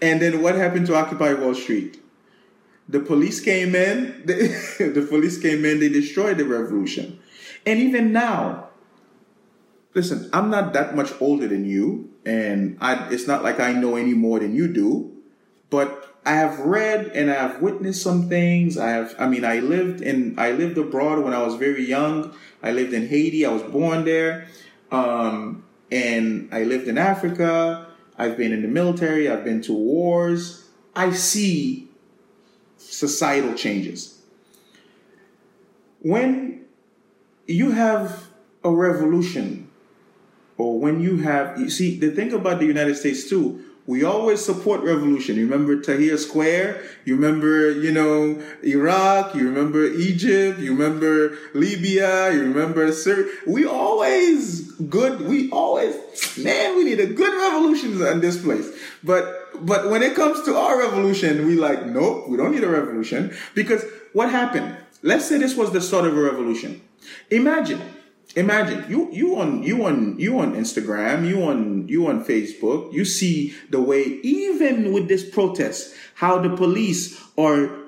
And 0.00 0.22
then 0.22 0.42
what 0.42 0.54
happened 0.54 0.86
to 0.86 0.94
Occupy 0.94 1.34
Wall 1.34 1.54
Street? 1.56 2.00
The 2.88 3.00
police 3.00 3.40
came 3.40 3.74
in. 3.74 4.22
The, 4.78 5.06
police 5.08 5.38
came 5.40 5.64
in. 5.64 5.80
They 5.80 5.88
destroyed 5.88 6.38
the 6.38 6.44
revolution. 6.44 7.18
And 7.66 7.80
even 7.80 8.12
now, 8.12 8.68
listen, 9.94 10.30
I'm 10.32 10.50
not 10.50 10.72
that 10.74 10.94
much 10.94 11.12
older 11.20 11.48
than 11.48 11.64
you, 11.64 12.10
and 12.24 12.78
I, 12.80 13.08
it's 13.12 13.26
not 13.26 13.42
like 13.42 13.60
I 13.60 13.72
know 13.72 13.96
any 13.96 14.14
more 14.14 14.38
than 14.38 14.54
you 14.54 14.72
do. 14.72 15.16
But 15.70 16.01
I 16.24 16.34
have 16.34 16.60
read 16.60 17.08
and 17.14 17.30
I 17.30 17.34
have 17.34 17.60
witnessed 17.60 18.02
some 18.02 18.28
things. 18.28 18.78
I 18.78 18.90
have, 18.90 19.14
I 19.18 19.28
mean, 19.28 19.44
I 19.44 19.58
lived 19.58 20.00
in, 20.00 20.38
I 20.38 20.52
lived 20.52 20.78
abroad 20.78 21.18
when 21.24 21.34
I 21.34 21.42
was 21.42 21.56
very 21.56 21.84
young. 21.84 22.34
I 22.62 22.72
lived 22.72 22.92
in 22.92 23.08
Haiti. 23.08 23.44
I 23.44 23.50
was 23.50 23.62
born 23.62 24.04
there. 24.04 24.46
Um, 24.90 25.64
and 25.90 26.48
I 26.52 26.62
lived 26.64 26.86
in 26.88 26.96
Africa. 26.96 27.88
I've 28.16 28.36
been 28.36 28.52
in 28.52 28.62
the 28.62 28.68
military. 28.68 29.28
I've 29.28 29.44
been 29.44 29.62
to 29.62 29.72
wars. 29.72 30.68
I 30.94 31.10
see 31.12 31.88
societal 32.78 33.54
changes. 33.54 34.18
when 36.02 36.64
you 37.46 37.70
have 37.70 38.28
a 38.64 38.70
revolution, 38.70 39.70
or 40.58 40.78
when 40.78 41.00
you 41.00 41.18
have, 41.18 41.58
you 41.58 41.70
see, 41.70 41.98
the 41.98 42.10
thing 42.10 42.32
about 42.32 42.58
the 42.58 42.66
United 42.66 42.96
States 42.96 43.28
too, 43.28 43.64
we 43.86 44.04
always 44.04 44.44
support 44.44 44.82
revolution. 44.82 45.36
You 45.36 45.48
remember 45.48 45.76
Tahrir 45.76 46.16
Square? 46.16 46.82
You 47.04 47.16
remember, 47.16 47.72
you 47.72 47.90
know, 47.90 48.40
Iraq? 48.62 49.34
You 49.34 49.48
remember 49.48 49.84
Egypt? 49.84 50.60
You 50.60 50.76
remember 50.76 51.36
Libya? 51.52 52.32
You 52.32 52.42
remember 52.42 52.92
Syria? 52.92 53.32
We 53.46 53.66
always 53.66 54.70
good. 54.72 55.22
We 55.22 55.50
always, 55.50 55.96
man, 56.38 56.76
we 56.76 56.84
need 56.84 57.00
a 57.00 57.06
good 57.06 57.34
revolution 57.34 58.00
in 58.06 58.20
this 58.20 58.40
place. 58.40 58.70
But, 59.02 59.48
but 59.66 59.90
when 59.90 60.02
it 60.02 60.14
comes 60.14 60.42
to 60.44 60.56
our 60.56 60.78
revolution, 60.78 61.46
we 61.46 61.56
like, 61.56 61.84
nope, 61.84 62.28
we 62.28 62.36
don't 62.36 62.52
need 62.52 62.64
a 62.64 62.70
revolution 62.70 63.36
because 63.54 63.84
what 64.12 64.30
happened? 64.30 64.76
Let's 65.02 65.28
say 65.28 65.38
this 65.38 65.56
was 65.56 65.72
the 65.72 65.80
start 65.80 66.06
of 66.06 66.16
a 66.16 66.22
revolution. 66.22 66.80
Imagine 67.30 67.82
imagine 68.36 68.84
you 68.88 69.08
you 69.12 69.36
on 69.36 69.62
you 69.62 69.84
on 69.84 70.18
you 70.18 70.38
on 70.38 70.54
Instagram, 70.54 71.28
you 71.28 71.42
on 71.42 71.88
you 71.88 72.06
on 72.06 72.24
Facebook, 72.24 72.92
you 72.92 73.04
see 73.04 73.54
the 73.70 73.80
way 73.80 74.02
even 74.22 74.92
with 74.92 75.08
this 75.08 75.28
protest, 75.28 75.94
how 76.14 76.38
the 76.38 76.56
police 76.56 77.20
are 77.36 77.82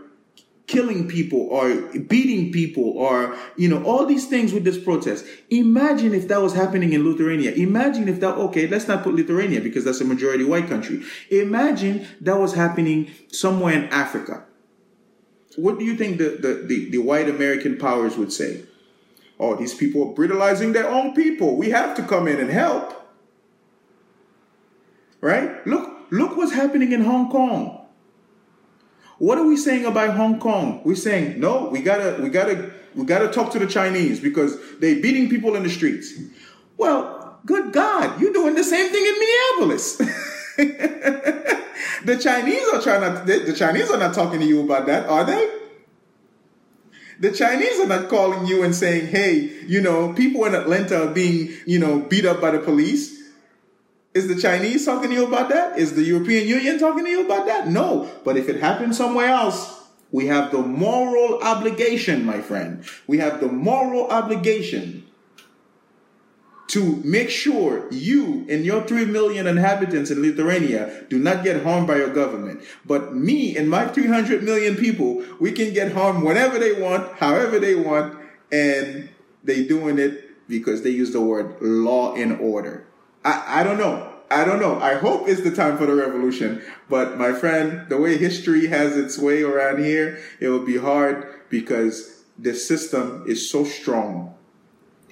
killing 0.66 1.07
people 1.07 1.40
or 1.50 1.74
beating 1.98 2.50
people 2.50 2.96
or 2.96 3.37
you 3.57 3.68
know 3.68 3.85
all 3.85 4.07
these 4.07 4.26
things 4.26 4.52
with 4.52 4.64
this 4.64 4.83
protest. 4.83 5.24
Imagine 5.50 6.14
if 6.14 6.28
that 6.28 6.40
was 6.40 6.54
happening 6.54 6.92
in 6.92 7.09
lithuania. 7.09 7.52
Imagine 7.52 8.09
if 8.09 8.20
that 8.20 8.35
okay 8.35 8.66
let's 8.66 8.88
not 8.88 9.02
put 9.02 9.14
lithuania 9.14 9.61
because 9.61 9.85
that's 9.85 10.00
a 10.00 10.04
majority 10.04 10.44
white 10.44 10.68
country. 10.68 11.02
Imagine 11.30 12.07
that 12.20 12.38
was 12.38 12.54
happening 12.54 13.11
somewhere 13.30 13.74
in 13.74 13.85
africa. 13.90 14.44
What 15.57 15.78
do 15.78 15.85
you 15.85 15.96
think 15.96 16.18
the, 16.18 16.30
the, 16.30 16.54
the, 16.66 16.90
the 16.90 16.98
white 16.98 17.28
american 17.28 17.76
powers 17.76 18.16
would 18.16 18.33
say 18.33 18.62
oh, 19.38 19.57
these 19.57 19.75
people 19.75 20.11
are 20.11 20.14
brutalizing 20.14 20.73
their 20.73 20.88
own 20.88 21.14
people. 21.14 21.57
We 21.57 21.70
have 21.70 21.97
to 21.97 22.03
come 22.03 22.29
in 22.29 22.40
and 22.40 22.51
help. 22.51 22.92
Right? 25.20 25.66
Look, 25.66 25.90
look 26.11 26.37
what's 26.37 26.53
happening 26.53 26.92
in 26.92 27.05
Hong 27.05 27.31
Kong. 27.31 27.87
What 29.18 29.38
are 29.38 29.47
we 29.47 29.57
saying 29.57 29.87
about 29.87 30.16
Hong 30.16 30.38
Kong? 30.38 30.83
We're 30.85 30.97
saying, 30.97 31.40
no, 31.40 31.68
we 31.68 31.81
gotta, 31.81 32.23
we 32.23 32.29
gotta, 32.29 32.73
we 32.94 33.05
gotta 33.05 33.29
talk 33.29 33.53
to 33.53 33.59
the 33.59 33.66
Chinese 33.66 34.20
because 34.20 34.59
they're 34.81 35.01
beating 35.01 35.31
people 35.31 35.55
in 35.55 35.62
the 35.62 35.70
streets. 35.70 36.12
Well, 36.77 37.38
good 37.47 37.73
God, 37.73 38.20
you're 38.20 38.33
doing 38.33 38.55
the 38.55 38.64
same 38.64 38.90
thing 38.90 39.07
in 39.07 39.18
Minneapolis. 39.18 39.97
the 42.05 42.18
Chinese 42.20 42.68
are 42.73 42.83
trying 42.83 43.01
not, 43.01 43.27
the 43.27 43.55
Chinese 43.57 43.90
are 43.90 43.99
not 43.99 44.14
talking 44.14 44.40
to 44.40 44.47
you 44.47 44.62
about 44.62 44.87
that, 44.87 45.09
are 45.09 45.25
they? 45.25 45.63
The 47.20 47.33
Chinese 47.33 47.79
are 47.81 47.87
not 47.87 48.09
calling 48.09 48.46
you 48.46 48.62
and 48.62 48.74
saying, 48.74 49.09
hey, 49.09 49.50
you 49.66 49.81
know, 49.81 50.12
people 50.12 50.44
in 50.44 50.55
Atlanta 50.55 51.05
are 51.05 51.14
being, 51.14 51.55
you 51.66 51.79
know, 51.79 52.00
beat 52.00 52.24
up 52.24 52.40
by 52.40 52.50
the 52.50 52.59
police. 52.59 53.22
Is 54.14 54.29
the 54.29 54.40
Chinese 54.40 54.85
talking 54.85 55.11
to 55.11 55.16
you 55.16 55.27
about 55.27 55.48
that? 55.48 55.79
Is 55.79 55.94
the 55.94 56.03
European 56.03 56.46
Union 56.46 56.79
talking 56.79 57.05
to 57.05 57.11
you 57.11 57.24
about 57.24 57.46
that? 57.46 57.68
No. 57.68 58.11
But 58.24 58.37
if 58.37 58.48
it 58.48 58.61
happens 58.61 58.96
somewhere 58.96 59.29
else, 59.29 59.83
we 60.11 60.27
have 60.27 60.53
the 60.53 60.59
moral 60.59 61.42
obligation, 61.42 62.24
my 62.24 62.40
friend. 62.40 62.85
We 63.07 63.18
have 63.18 63.40
the 63.40 63.48
moral 63.48 64.09
obligation 64.09 65.04
to 66.66 67.00
make 67.05 67.29
sure 67.29 67.87
you 67.92 68.46
and 68.48 68.64
your 68.64 68.83
3 68.83 69.05
million 69.07 69.46
inhabitants 69.46 70.11
in 70.11 70.22
Lithuania 70.22 71.05
do 71.11 71.18
not 71.18 71.44
get 71.44 71.62
harmed 71.62 71.87
by 71.87 71.96
your 71.96 72.12
government. 72.12 72.62
But 72.87 73.14
me 73.14 73.57
and 73.57 73.68
my 73.68 73.87
300 73.88 74.42
million 74.42 74.77
people, 74.77 75.22
we 75.38 75.53
can 75.53 75.74
get 75.74 75.92
harmed 75.92 76.24
whenever 76.24 76.59
they 76.59 76.81
want, 76.81 77.18
however 77.18 77.59
they 77.59 77.74
want, 77.74 78.18
and 78.50 79.11
they 79.42 79.64
doing 79.64 79.98
it 79.98 80.48
because 80.48 80.83
they 80.83 80.90
use 80.90 81.12
the 81.12 81.20
word 81.20 81.57
law 81.61 82.14
and 82.14 82.40
order. 82.40 82.87
I, 83.24 83.61
I 83.61 83.62
don't 83.62 83.79
know. 83.79 84.11
I 84.31 84.44
don't 84.44 84.61
know. 84.61 84.81
I 84.81 84.94
hope 84.94 85.29
it's 85.29 85.42
the 85.42 85.55
time 85.55 85.77
for 85.77 85.87
the 85.87 85.94
revolution. 85.94 86.62
But 86.88 87.18
my 87.18 87.33
friend, 87.33 87.88
the 87.88 87.98
way 87.98 88.16
history 88.16 88.66
has 88.68 88.96
its 88.96 89.18
way 89.18 89.42
around 89.42 89.85
here, 89.85 90.18
it 90.40 90.48
will 90.48 90.64
be 90.64 90.79
hard 90.79 91.40
because 91.50 92.24
the 92.38 92.55
system 92.55 93.24
is 93.29 93.48
so 93.48 93.64
strong 93.64 94.34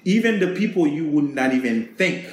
even 0.05 0.39
the 0.39 0.55
people 0.55 0.87
you 0.87 1.07
would 1.07 1.33
not 1.33 1.53
even 1.53 1.93
think 1.95 2.27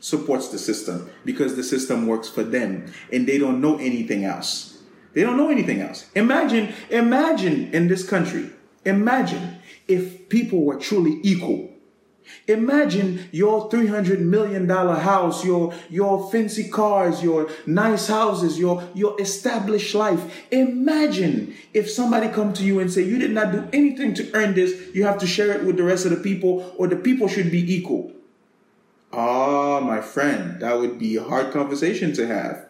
supports 0.00 0.48
the 0.48 0.58
system 0.58 1.10
because 1.24 1.56
the 1.56 1.62
system 1.62 2.06
works 2.06 2.28
for 2.28 2.42
them 2.42 2.92
and 3.12 3.26
they 3.26 3.38
don't 3.38 3.60
know 3.60 3.76
anything 3.78 4.24
else. 4.24 4.78
They 5.14 5.22
don't 5.22 5.36
know 5.36 5.50
anything 5.50 5.80
else. 5.80 6.10
Imagine, 6.14 6.72
imagine 6.90 7.72
in 7.72 7.88
this 7.88 8.08
country, 8.08 8.50
imagine 8.84 9.58
if 9.86 10.28
people 10.28 10.64
were 10.64 10.76
truly 10.76 11.20
equal 11.22 11.71
Imagine 12.48 13.28
your 13.32 13.70
$300 13.70 14.20
million 14.20 14.68
house, 14.68 15.44
your, 15.44 15.74
your 15.88 16.30
fancy 16.30 16.68
cars, 16.68 17.22
your 17.22 17.50
nice 17.66 18.08
houses, 18.08 18.58
your, 18.58 18.88
your 18.94 19.20
established 19.20 19.94
life. 19.94 20.44
Imagine 20.50 21.54
if 21.72 21.90
somebody 21.90 22.28
come 22.28 22.52
to 22.54 22.64
you 22.64 22.80
and 22.80 22.92
say, 22.92 23.02
you 23.02 23.18
did 23.18 23.30
not 23.30 23.52
do 23.52 23.68
anything 23.72 24.14
to 24.14 24.30
earn 24.34 24.54
this. 24.54 24.94
You 24.94 25.04
have 25.04 25.18
to 25.18 25.26
share 25.26 25.52
it 25.52 25.64
with 25.64 25.76
the 25.76 25.84
rest 25.84 26.04
of 26.04 26.10
the 26.10 26.18
people 26.18 26.74
or 26.76 26.88
the 26.88 26.96
people 26.96 27.28
should 27.28 27.50
be 27.50 27.74
equal. 27.74 28.12
Ah, 29.12 29.80
my 29.80 30.00
friend, 30.00 30.60
that 30.60 30.78
would 30.78 30.98
be 30.98 31.16
a 31.16 31.22
hard 31.22 31.52
conversation 31.52 32.14
to 32.14 32.26
have, 32.26 32.66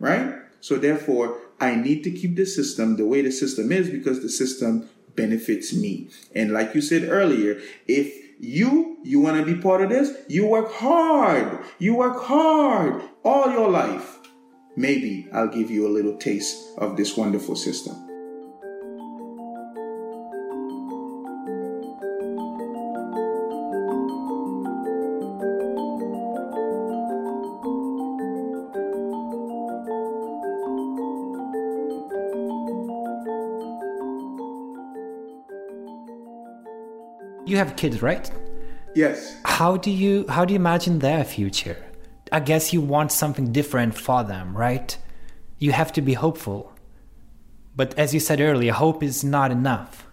right? 0.00 0.34
So 0.60 0.76
therefore, 0.76 1.38
I 1.60 1.76
need 1.76 2.02
to 2.04 2.10
keep 2.10 2.36
the 2.36 2.46
system 2.46 2.96
the 2.96 3.06
way 3.06 3.22
the 3.22 3.30
system 3.30 3.70
is 3.70 3.88
because 3.88 4.20
the 4.20 4.28
system 4.28 4.88
benefits 5.14 5.74
me. 5.74 6.08
And 6.34 6.52
like 6.52 6.74
you 6.74 6.80
said 6.80 7.04
earlier, 7.08 7.60
if 7.86 8.29
you, 8.40 8.96
you 9.04 9.20
want 9.20 9.36
to 9.36 9.44
be 9.44 9.60
part 9.60 9.82
of 9.82 9.90
this? 9.90 10.12
You 10.28 10.46
work 10.46 10.72
hard. 10.72 11.62
You 11.78 11.94
work 11.94 12.22
hard 12.22 13.02
all 13.22 13.50
your 13.50 13.70
life. 13.70 14.18
Maybe 14.76 15.28
I'll 15.32 15.48
give 15.48 15.70
you 15.70 15.86
a 15.86 15.92
little 15.92 16.16
taste 16.16 16.56
of 16.78 16.96
this 16.96 17.16
wonderful 17.16 17.54
system. 17.54 18.09
Have 37.60 37.76
kids, 37.76 38.02
right? 38.02 38.30
Yes. 38.94 39.36
How 39.44 39.76
do 39.76 39.90
you 39.90 40.26
how 40.28 40.44
do 40.44 40.52
you 40.54 40.60
imagine 40.60 40.98
their 40.98 41.24
future? 41.24 41.78
I 42.32 42.40
guess 42.40 42.72
you 42.72 42.80
want 42.80 43.12
something 43.12 43.52
different 43.52 43.96
for 43.96 44.22
them, 44.24 44.56
right? 44.56 44.96
You 45.58 45.72
have 45.72 45.92
to 45.94 46.02
be 46.02 46.14
hopeful. 46.14 46.72
But 47.76 47.96
as 47.98 48.12
you 48.14 48.20
said 48.20 48.40
earlier, 48.40 48.72
hope 48.72 49.02
is 49.02 49.22
not 49.22 49.50
enough. 49.50 50.06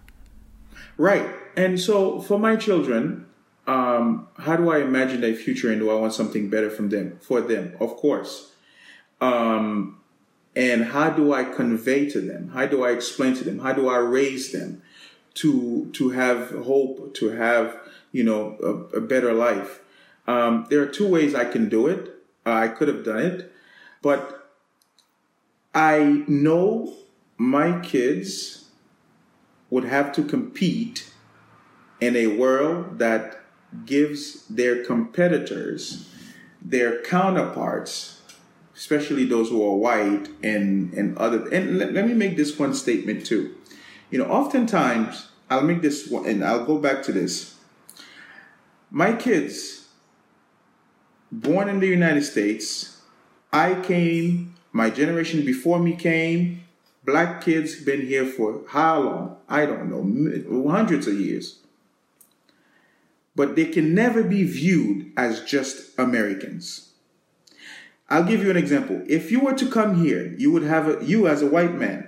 Right. 0.96 1.28
And 1.56 1.80
so 1.80 2.20
for 2.20 2.38
my 2.38 2.56
children, 2.56 3.26
um, 3.66 4.28
how 4.38 4.56
do 4.56 4.70
I 4.70 4.78
imagine 4.78 5.20
their 5.20 5.34
future 5.34 5.70
and 5.70 5.80
do 5.80 5.90
I 5.90 5.94
want 5.94 6.12
something 6.12 6.50
better 6.50 6.70
from 6.70 6.88
them 6.88 7.18
for 7.20 7.40
them? 7.40 7.76
Of 7.80 7.96
course. 7.96 8.52
Um, 9.20 10.00
and 10.56 10.84
how 10.84 11.10
do 11.10 11.32
I 11.32 11.44
convey 11.44 12.08
to 12.10 12.20
them? 12.20 12.50
How 12.50 12.66
do 12.66 12.84
I 12.84 12.90
explain 12.90 13.34
to 13.34 13.44
them? 13.44 13.58
How 13.58 13.72
do 13.72 13.88
I 13.88 13.98
raise 13.98 14.52
them? 14.52 14.82
To 15.38 15.90
to 15.92 16.10
have 16.10 16.50
hope, 16.50 17.14
to 17.14 17.30
have 17.30 17.76
you 18.12 18.24
know 18.24 18.56
a, 18.62 18.98
a 18.98 19.00
better 19.00 19.32
life. 19.32 19.80
Um, 20.26 20.66
there 20.68 20.82
are 20.82 20.86
two 20.86 21.08
ways 21.08 21.34
I 21.34 21.44
can 21.44 21.68
do 21.68 21.86
it. 21.86 22.10
Uh, 22.44 22.52
I 22.52 22.68
could 22.68 22.88
have 22.88 23.04
done 23.04 23.20
it, 23.20 23.52
but 24.02 24.50
I 25.74 26.24
know 26.26 26.94
my 27.36 27.80
kids 27.80 28.68
would 29.70 29.84
have 29.84 30.12
to 30.12 30.22
compete 30.24 31.12
in 32.00 32.16
a 32.16 32.26
world 32.26 32.98
that 32.98 33.40
gives 33.84 34.46
their 34.46 34.84
competitors, 34.84 36.08
their 36.60 37.02
counterparts, 37.02 38.22
especially 38.74 39.24
those 39.24 39.50
who 39.50 39.64
are 39.64 39.76
white 39.76 40.28
and 40.42 40.92
and 40.94 41.16
other. 41.16 41.46
And 41.48 41.78
let, 41.78 41.92
let 41.92 42.06
me 42.06 42.14
make 42.14 42.36
this 42.36 42.58
one 42.58 42.74
statement 42.74 43.24
too. 43.24 43.57
You 44.10 44.18
know, 44.18 44.26
oftentimes 44.26 45.28
I'll 45.50 45.62
make 45.62 45.82
this 45.82 46.08
one, 46.08 46.26
and 46.26 46.44
I'll 46.44 46.64
go 46.64 46.78
back 46.78 47.02
to 47.04 47.12
this. 47.12 47.56
My 48.90 49.12
kids, 49.12 49.88
born 51.30 51.68
in 51.68 51.80
the 51.80 51.86
United 51.86 52.22
States, 52.22 53.02
I 53.52 53.80
came, 53.80 54.54
my 54.72 54.90
generation 54.90 55.44
before 55.44 55.78
me 55.78 55.94
came, 55.94 56.64
black 57.04 57.42
kids 57.42 57.82
been 57.82 58.06
here 58.06 58.26
for 58.26 58.62
how 58.68 59.00
long? 59.00 59.36
I 59.48 59.66
don't 59.66 59.90
know, 59.90 60.68
hundreds 60.68 61.06
of 61.06 61.18
years. 61.18 61.60
But 63.34 63.56
they 63.56 63.66
can 63.66 63.94
never 63.94 64.22
be 64.22 64.42
viewed 64.44 65.12
as 65.16 65.42
just 65.42 65.98
Americans. 65.98 66.92
I'll 68.10 68.24
give 68.24 68.42
you 68.42 68.50
an 68.50 68.56
example. 68.56 69.02
If 69.06 69.30
you 69.30 69.40
were 69.40 69.54
to 69.54 69.70
come 69.70 70.02
here, 70.02 70.34
you 70.38 70.50
would 70.50 70.62
have 70.62 70.88
a, 70.88 71.04
you 71.04 71.28
as 71.28 71.42
a 71.42 71.46
white 71.46 71.74
man, 71.74 72.07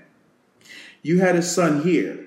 you 1.03 1.21
had 1.21 1.37
a 1.37 1.43
son 1.43 1.83
here 1.83 2.27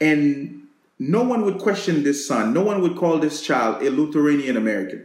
and 0.00 0.66
no 0.98 1.22
one 1.22 1.44
would 1.44 1.58
question 1.58 2.02
this 2.02 2.26
son. 2.26 2.52
No 2.52 2.62
one 2.62 2.80
would 2.82 2.96
call 2.96 3.18
this 3.18 3.42
child 3.42 3.82
a 3.82 3.90
Lithuanian 3.90 4.56
American. 4.56 5.04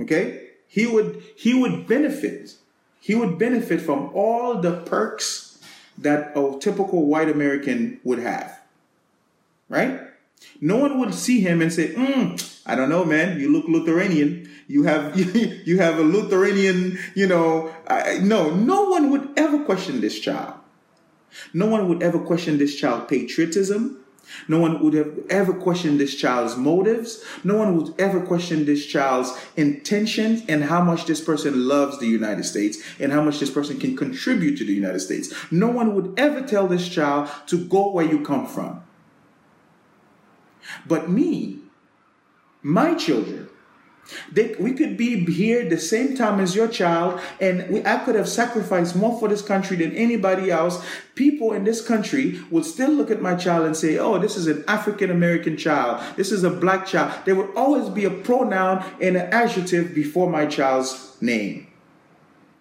Okay? 0.00 0.50
He 0.66 0.86
would 0.86 1.22
he 1.36 1.54
would 1.54 1.86
benefit. 1.86 2.54
He 3.00 3.14
would 3.14 3.38
benefit 3.38 3.80
from 3.80 4.10
all 4.14 4.60
the 4.60 4.80
perks 4.82 5.60
that 5.96 6.36
a 6.36 6.58
typical 6.60 7.06
white 7.06 7.28
American 7.28 8.00
would 8.04 8.18
have. 8.18 8.60
Right? 9.68 10.00
No 10.60 10.76
one 10.76 11.00
would 11.00 11.14
see 11.14 11.40
him 11.40 11.60
and 11.60 11.72
say, 11.72 11.94
mm, 11.94 12.60
I 12.64 12.74
don't 12.74 12.88
know, 12.88 13.04
man, 13.04 13.40
you 13.40 13.52
look 13.52 13.66
Lithuanian. 13.66 14.48
You 14.68 14.84
have 14.84 15.18
you 15.66 15.78
have 15.78 15.98
a 15.98 16.02
Lithuanian, 16.02 16.98
you 17.14 17.26
know. 17.26 17.74
I, 17.88 18.18
no, 18.18 18.50
no 18.50 18.84
one 18.84 19.10
would 19.10 19.30
ever 19.36 19.64
question 19.64 20.00
this 20.00 20.18
child. 20.20 20.54
No 21.52 21.66
one 21.66 21.88
would 21.88 22.02
ever 22.02 22.18
question 22.18 22.58
this 22.58 22.74
child's 22.76 23.06
patriotism. 23.06 24.04
No 24.46 24.58
one 24.58 24.80
would 24.80 24.94
have 24.94 25.18
ever 25.30 25.54
questioned 25.54 25.98
this 25.98 26.14
child's 26.14 26.56
motives. 26.56 27.24
No 27.44 27.56
one 27.56 27.76
would 27.76 27.98
ever 27.98 28.20
question 28.20 28.66
this 28.66 28.84
child's 28.84 29.32
intentions 29.56 30.42
and 30.48 30.64
how 30.64 30.82
much 30.82 31.06
this 31.06 31.20
person 31.20 31.66
loves 31.66 31.98
the 31.98 32.06
United 32.06 32.44
States 32.44 32.78
and 33.00 33.12
how 33.12 33.22
much 33.22 33.38
this 33.40 33.50
person 33.50 33.78
can 33.80 33.96
contribute 33.96 34.56
to 34.58 34.64
the 34.64 34.74
United 34.74 35.00
States. 35.00 35.32
No 35.50 35.68
one 35.68 35.94
would 35.94 36.14
ever 36.18 36.42
tell 36.42 36.66
this 36.66 36.88
child 36.88 37.30
to 37.46 37.56
go 37.56 37.90
where 37.90 38.04
you 38.04 38.22
come 38.22 38.46
from. 38.46 38.82
But 40.86 41.08
me, 41.08 41.60
my 42.62 42.94
children, 42.94 43.47
they, 44.32 44.54
we 44.58 44.72
could 44.72 44.96
be 44.96 45.24
here 45.24 45.68
the 45.68 45.78
same 45.78 46.16
time 46.16 46.40
as 46.40 46.54
your 46.54 46.68
child, 46.68 47.20
and 47.40 47.68
we, 47.70 47.84
I 47.84 47.98
could 47.98 48.14
have 48.14 48.28
sacrificed 48.28 48.96
more 48.96 49.18
for 49.18 49.28
this 49.28 49.42
country 49.42 49.76
than 49.76 49.94
anybody 49.94 50.50
else. 50.50 50.84
People 51.14 51.52
in 51.52 51.64
this 51.64 51.86
country 51.86 52.40
would 52.50 52.64
still 52.64 52.90
look 52.90 53.10
at 53.10 53.20
my 53.20 53.34
child 53.34 53.66
and 53.66 53.76
say, 53.76 53.98
Oh, 53.98 54.18
this 54.18 54.36
is 54.36 54.46
an 54.46 54.64
African 54.68 55.10
American 55.10 55.56
child. 55.56 56.02
This 56.16 56.32
is 56.32 56.44
a 56.44 56.50
black 56.50 56.86
child. 56.86 57.12
There 57.24 57.34
would 57.34 57.54
always 57.54 57.88
be 57.88 58.04
a 58.04 58.10
pronoun 58.10 58.84
and 59.00 59.16
an 59.16 59.32
adjective 59.32 59.94
before 59.94 60.30
my 60.30 60.46
child's 60.46 61.16
name 61.20 61.66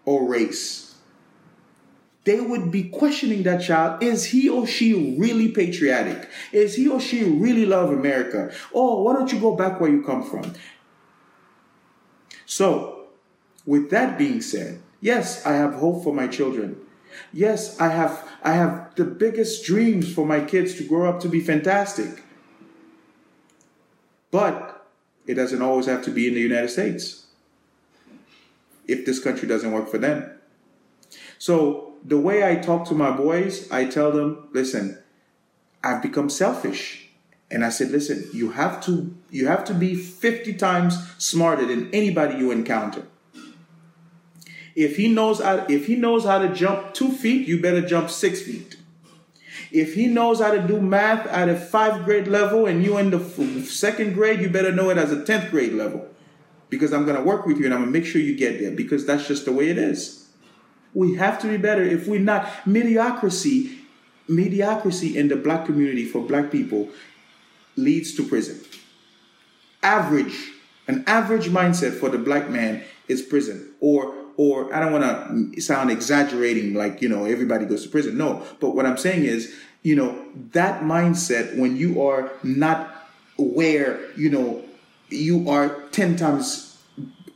or 0.05 0.27
race. 0.27 0.95
They 2.23 2.41
would 2.41 2.71
be 2.71 2.89
questioning 2.89 3.43
that 3.43 3.61
child. 3.61 4.03
Is 4.03 4.25
he 4.25 4.49
or 4.49 4.67
she 4.67 5.15
really 5.17 5.47
patriotic? 5.47 6.27
Is 6.51 6.75
he 6.75 6.89
or 6.89 6.99
she 6.99 7.23
really 7.23 7.65
love 7.65 7.89
America? 7.89 8.53
Oh, 8.73 9.01
why 9.03 9.13
don't 9.13 9.31
you 9.31 9.39
go 9.39 9.55
back 9.55 9.79
where 9.79 9.89
you 9.89 10.03
come 10.03 10.23
from? 10.23 10.53
So, 12.47 13.07
with 13.65 13.89
that 13.89 14.17
being 14.17 14.41
said, 14.41 14.81
yes, 15.01 15.45
I 15.45 15.53
have 15.53 15.75
hope 15.75 16.03
for 16.03 16.13
my 16.13 16.27
children. 16.27 16.77
Yes, 17.33 17.79
I 17.79 17.89
have 17.89 18.27
I 18.41 18.53
have 18.53 18.95
the 18.95 19.03
biggest 19.03 19.65
dreams 19.65 20.11
for 20.11 20.25
my 20.25 20.39
kids 20.39 20.75
to 20.75 20.83
grow 20.83 21.09
up 21.09 21.19
to 21.21 21.29
be 21.29 21.41
fantastic. 21.41 22.23
But 24.31 24.87
it 25.25 25.33
doesn't 25.33 25.61
always 25.61 25.87
have 25.87 26.03
to 26.05 26.11
be 26.11 26.27
in 26.27 26.35
the 26.35 26.39
United 26.39 26.69
States. 26.69 27.25
If 28.87 29.05
this 29.05 29.19
country 29.19 29.47
doesn't 29.47 29.73
work 29.73 29.89
for 29.89 29.97
them. 29.97 30.31
So, 31.37 31.95
the 32.05 32.17
way 32.17 32.49
I 32.49 32.55
talk 32.55 32.87
to 32.87 32.93
my 32.93 33.11
boys, 33.11 33.69
I 33.69 33.85
tell 33.85 34.11
them, 34.11 34.47
listen, 34.53 35.03
I've 35.83 36.01
become 36.01 36.29
selfish 36.29 37.06
and 37.49 37.63
I 37.63 37.69
said, 37.69 37.91
listen, 37.91 38.29
you 38.33 38.51
have 38.51 38.83
to 38.85 39.15
you 39.29 39.47
have 39.47 39.63
to 39.65 39.73
be 39.73 39.95
50 39.95 40.53
times 40.53 40.97
smarter 41.17 41.65
than 41.65 41.93
anybody 41.93 42.37
you 42.37 42.51
encounter. 42.51 43.03
If 44.75 44.97
he 44.97 45.07
knows 45.07 45.41
how, 45.41 45.65
if 45.67 45.87
he 45.87 45.95
knows 45.95 46.25
how 46.25 46.39
to 46.39 46.53
jump 46.53 46.93
two 46.93 47.11
feet, 47.11 47.47
you 47.47 47.59
better 47.59 47.81
jump 47.81 48.09
six 48.09 48.41
feet. 48.41 48.77
If 49.71 49.95
he 49.95 50.07
knows 50.07 50.39
how 50.39 50.51
to 50.51 50.65
do 50.65 50.79
math 50.79 51.25
at 51.27 51.49
a 51.49 51.55
five 51.55 52.05
grade 52.05 52.27
level 52.27 52.67
and 52.67 52.83
you 52.83 52.97
in 52.97 53.09
the 53.09 53.19
second 53.65 54.13
grade, 54.13 54.39
you 54.39 54.49
better 54.49 54.71
know 54.71 54.89
it 54.89 54.97
as 54.97 55.11
a 55.11 55.17
10th 55.17 55.49
grade 55.49 55.73
level. 55.73 56.07
Because 56.69 56.93
I'm 56.93 57.05
going 57.05 57.17
to 57.17 57.23
work 57.23 57.45
with 57.45 57.57
you 57.57 57.65
and 57.65 57.73
I'm 57.73 57.81
going 57.81 57.91
to 57.91 57.99
make 57.99 58.07
sure 58.07 58.21
you 58.21 58.37
get 58.37 58.59
there 58.59 58.71
because 58.71 59.05
that's 59.05 59.27
just 59.27 59.45
the 59.45 59.51
way 59.51 59.69
it 59.69 59.77
is. 59.77 60.29
We 60.93 61.15
have 61.15 61.39
to 61.41 61.47
be 61.47 61.57
better. 61.57 61.83
If 61.83 62.07
we're 62.07 62.19
not, 62.19 62.67
mediocrity, 62.67 63.79
mediocrity 64.27 65.17
in 65.17 65.27
the 65.27 65.37
black 65.37 65.65
community 65.65 66.05
for 66.05 66.21
black 66.21 66.51
people 66.51 66.89
leads 67.78 68.15
to 68.15 68.28
prison. 68.28 68.59
Average, 69.84 70.36
an 70.88 71.03
average 71.07 71.47
mindset 71.47 71.97
for 71.99 72.09
the 72.09 72.17
black 72.17 72.49
man 72.49 72.84
is 73.07 73.21
prison. 73.21 73.73
Or, 73.80 74.13
or 74.36 74.73
I 74.73 74.80
don't 74.80 74.91
want 74.91 75.53
to 75.53 75.61
sound 75.61 75.91
exaggerating, 75.91 76.73
like 76.73 77.01
you 77.01 77.09
know 77.09 77.25
everybody 77.25 77.65
goes 77.65 77.84
to 77.84 77.89
prison. 77.89 78.17
No, 78.17 78.45
but 78.59 78.75
what 78.75 78.86
I'm 78.86 78.97
saying 78.97 79.23
is, 79.23 79.55
you 79.84 79.95
know, 79.95 80.25
that 80.51 80.82
mindset 80.84 81.57
when 81.57 81.78
you 81.78 82.01
are 82.05 82.32
not 82.43 83.09
aware, 83.39 84.11
you 84.15 84.30
know, 84.30 84.63
you 85.09 85.49
are 85.49 85.82
ten 85.91 86.15
times 86.15 86.78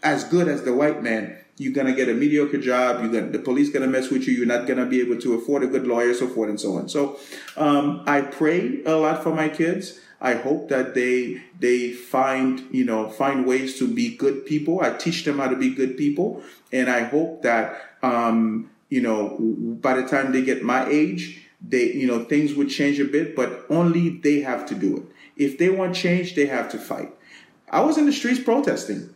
as 0.04 0.24
good 0.26 0.48
as 0.48 0.64
the 0.64 0.74
white 0.74 1.02
man 1.02 1.38
you're 1.62 1.74
gonna 1.74 1.94
get 1.94 2.10
a 2.10 2.14
mediocre 2.14 2.58
job. 2.58 3.04
You 3.04 3.30
the 3.30 3.38
police 3.38 3.70
gonna 3.70 3.88
mess 3.88 4.10
with 4.10 4.28
you. 4.28 4.34
You're 4.34 4.48
not 4.48 4.66
gonna 4.66 4.88
be 4.88 5.00
able 5.00 5.20
to 5.20 5.36
afford 5.36 5.62
a 5.64 5.68
good 5.68 5.86
lawyer, 5.86 6.12
so 6.16 6.28
forth 6.28 6.50
and 6.50 6.60
so 6.60 6.78
on. 6.78 6.89
So 6.89 7.20
um, 7.56 8.04
I 8.08 8.22
pray 8.22 8.84
a 8.84 8.96
lot 8.96 9.22
for 9.22 9.34
my 9.34 9.48
kids. 9.48 10.00
I 10.22 10.36
hope 10.36 10.69
that 10.69 10.93
they 10.93 11.41
they 11.59 11.91
find 11.91 12.63
you 12.72 12.86
know 12.86 13.09
find 13.09 13.45
ways 13.45 13.80
to 13.80 13.88
be 13.88 14.15
good 14.15 14.45
people. 14.45 14.82
I 14.82 14.91
teach 14.91 15.26
them 15.26 15.39
how 15.39 15.47
to 15.47 15.55
be 15.55 15.74
good 15.74 15.97
people, 15.97 16.43
and 16.72 16.89
I 16.89 17.01
hope 17.01 17.41
that 17.41 17.97
um, 18.03 18.69
you 18.89 19.01
know 19.01 19.38
by 19.82 19.95
the 19.95 20.07
time 20.07 20.32
they 20.32 20.43
get 20.43 20.63
my 20.63 20.88
age, 20.88 21.47
they 21.59 21.91
you 21.93 22.05
know 22.05 22.24
things 22.24 22.53
would 22.53 22.69
change 22.69 22.99
a 22.99 23.05
bit, 23.05 23.36
but 23.36 23.65
only 23.69 24.09
they 24.09 24.41
have 24.41 24.67
to 24.67 24.76
do 24.76 24.97
it. 24.97 25.03
If 25.43 25.57
they 25.57 25.69
want 25.69 25.95
change, 25.95 26.36
they 26.36 26.45
have 26.45 26.69
to 26.72 26.78
fight. 26.78 27.11
I 27.69 27.82
was 27.82 27.97
in 27.97 28.05
the 28.05 28.13
streets 28.13 28.39
protesting 28.39 29.09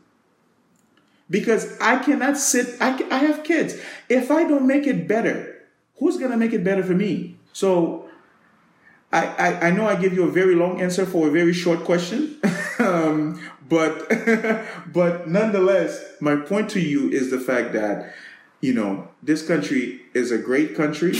because 1.29 1.77
I 1.79 1.97
cannot 1.97 2.37
sit. 2.37 2.81
I, 2.81 3.05
I 3.11 3.17
have 3.19 3.43
kids. 3.43 3.75
If 4.09 4.31
I 4.31 4.43
don't 4.43 4.65
make 4.65 4.87
it 4.87 5.07
better, 5.07 5.61
who's 5.97 6.17
gonna 6.17 6.37
make 6.37 6.53
it 6.53 6.63
better 6.63 6.83
for 6.83 6.93
me? 6.93 7.37
So 7.53 8.04
I, 9.11 9.25
I, 9.27 9.67
I, 9.67 9.71
know 9.71 9.87
I 9.87 9.95
gave 9.95 10.13
you 10.13 10.23
a 10.27 10.31
very 10.31 10.55
long 10.55 10.81
answer 10.81 11.05
for 11.05 11.27
a 11.27 11.31
very 11.31 11.53
short 11.53 11.83
question, 11.83 12.37
um, 12.79 13.41
but 13.69 14.09
but 14.93 15.27
nonetheless, 15.27 16.03
my 16.19 16.35
point 16.35 16.69
to 16.71 16.79
you 16.79 17.09
is 17.09 17.31
the 17.31 17.39
fact 17.39 17.73
that 17.73 18.13
you 18.61 18.73
know 18.73 19.07
this 19.23 19.45
country 19.45 20.01
is 20.13 20.31
a 20.31 20.37
great 20.37 20.75
country, 20.75 21.13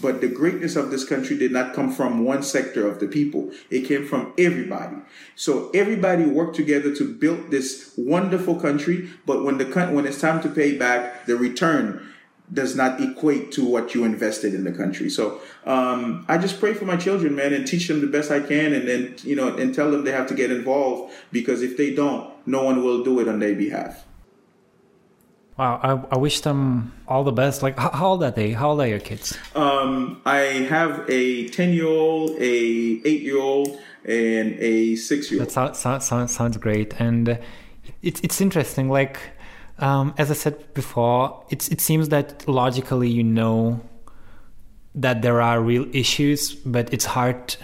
but 0.00 0.20
the 0.20 0.28
greatness 0.28 0.76
of 0.76 0.90
this 0.90 1.04
country 1.04 1.36
did 1.36 1.52
not 1.52 1.74
come 1.74 1.92
from 1.92 2.24
one 2.24 2.42
sector 2.42 2.86
of 2.86 3.00
the 3.00 3.06
people. 3.06 3.50
It 3.70 3.86
came 3.86 4.06
from 4.06 4.32
everybody. 4.36 4.96
So 5.34 5.70
everybody 5.70 6.26
worked 6.26 6.56
together 6.56 6.94
to 6.96 7.14
build 7.14 7.50
this 7.50 7.94
wonderful 7.96 8.60
country. 8.60 9.10
But 9.24 9.44
when 9.44 9.58
the 9.58 9.66
when 9.92 10.06
it's 10.06 10.20
time 10.20 10.42
to 10.42 10.48
pay 10.48 10.76
back, 10.76 11.26
the 11.26 11.36
return 11.36 12.09
does 12.52 12.74
not 12.74 13.00
equate 13.00 13.52
to 13.52 13.64
what 13.64 13.94
you 13.94 14.04
invested 14.04 14.54
in 14.54 14.64
the 14.64 14.72
country. 14.72 15.08
So 15.08 15.40
um, 15.64 16.24
I 16.28 16.36
just 16.38 16.58
pray 16.58 16.74
for 16.74 16.84
my 16.84 16.96
children, 16.96 17.36
man, 17.36 17.52
and 17.52 17.66
teach 17.66 17.86
them 17.88 18.00
the 18.00 18.06
best 18.06 18.30
I 18.30 18.40
can, 18.40 18.72
and 18.72 18.88
then 18.88 19.14
you 19.22 19.36
know, 19.36 19.56
and 19.56 19.74
tell 19.74 19.90
them 19.90 20.04
they 20.04 20.12
have 20.12 20.26
to 20.28 20.34
get 20.34 20.50
involved 20.50 21.12
because 21.30 21.62
if 21.62 21.76
they 21.76 21.94
don't, 21.94 22.28
no 22.46 22.64
one 22.64 22.82
will 22.82 23.04
do 23.04 23.20
it 23.20 23.28
on 23.28 23.38
their 23.38 23.54
behalf. 23.54 24.04
Wow, 25.56 25.78
I, 25.82 26.14
I 26.14 26.18
wish 26.18 26.40
them 26.40 26.92
all 27.06 27.22
the 27.22 27.32
best. 27.32 27.62
Like, 27.62 27.78
how, 27.78 27.90
how 27.90 28.06
old 28.08 28.24
are 28.24 28.30
they? 28.30 28.52
How 28.52 28.70
old 28.70 28.80
are 28.80 28.86
your 28.86 28.98
kids? 28.98 29.36
Um, 29.54 30.22
I 30.24 30.38
have 30.70 31.04
a 31.08 31.48
ten-year-old, 31.48 32.30
a 32.30 32.42
eight-year-old, 33.04 33.78
and 34.04 34.58
a 34.58 34.96
six-year-old. 34.96 35.48
That 35.48 35.52
sounds 35.52 36.06
sounds, 36.06 36.34
sounds 36.34 36.56
great, 36.56 36.98
and 36.98 37.38
it's 38.00 38.20
it's 38.22 38.40
interesting. 38.40 38.88
Like 38.88 39.18
um, 39.80 40.14
as 40.18 40.30
I 40.30 40.34
said 40.34 40.74
before, 40.74 41.44
it 41.50 41.80
seems 41.80 42.10
that 42.10 42.46
logically 42.48 43.08
you 43.08 43.22
know 43.22 43.80
that 44.94 45.22
there 45.22 45.40
are 45.40 45.60
real 45.60 45.86
issues, 45.94 46.54
but 46.54 46.92
it's 46.92 47.06
hard. 47.06 47.56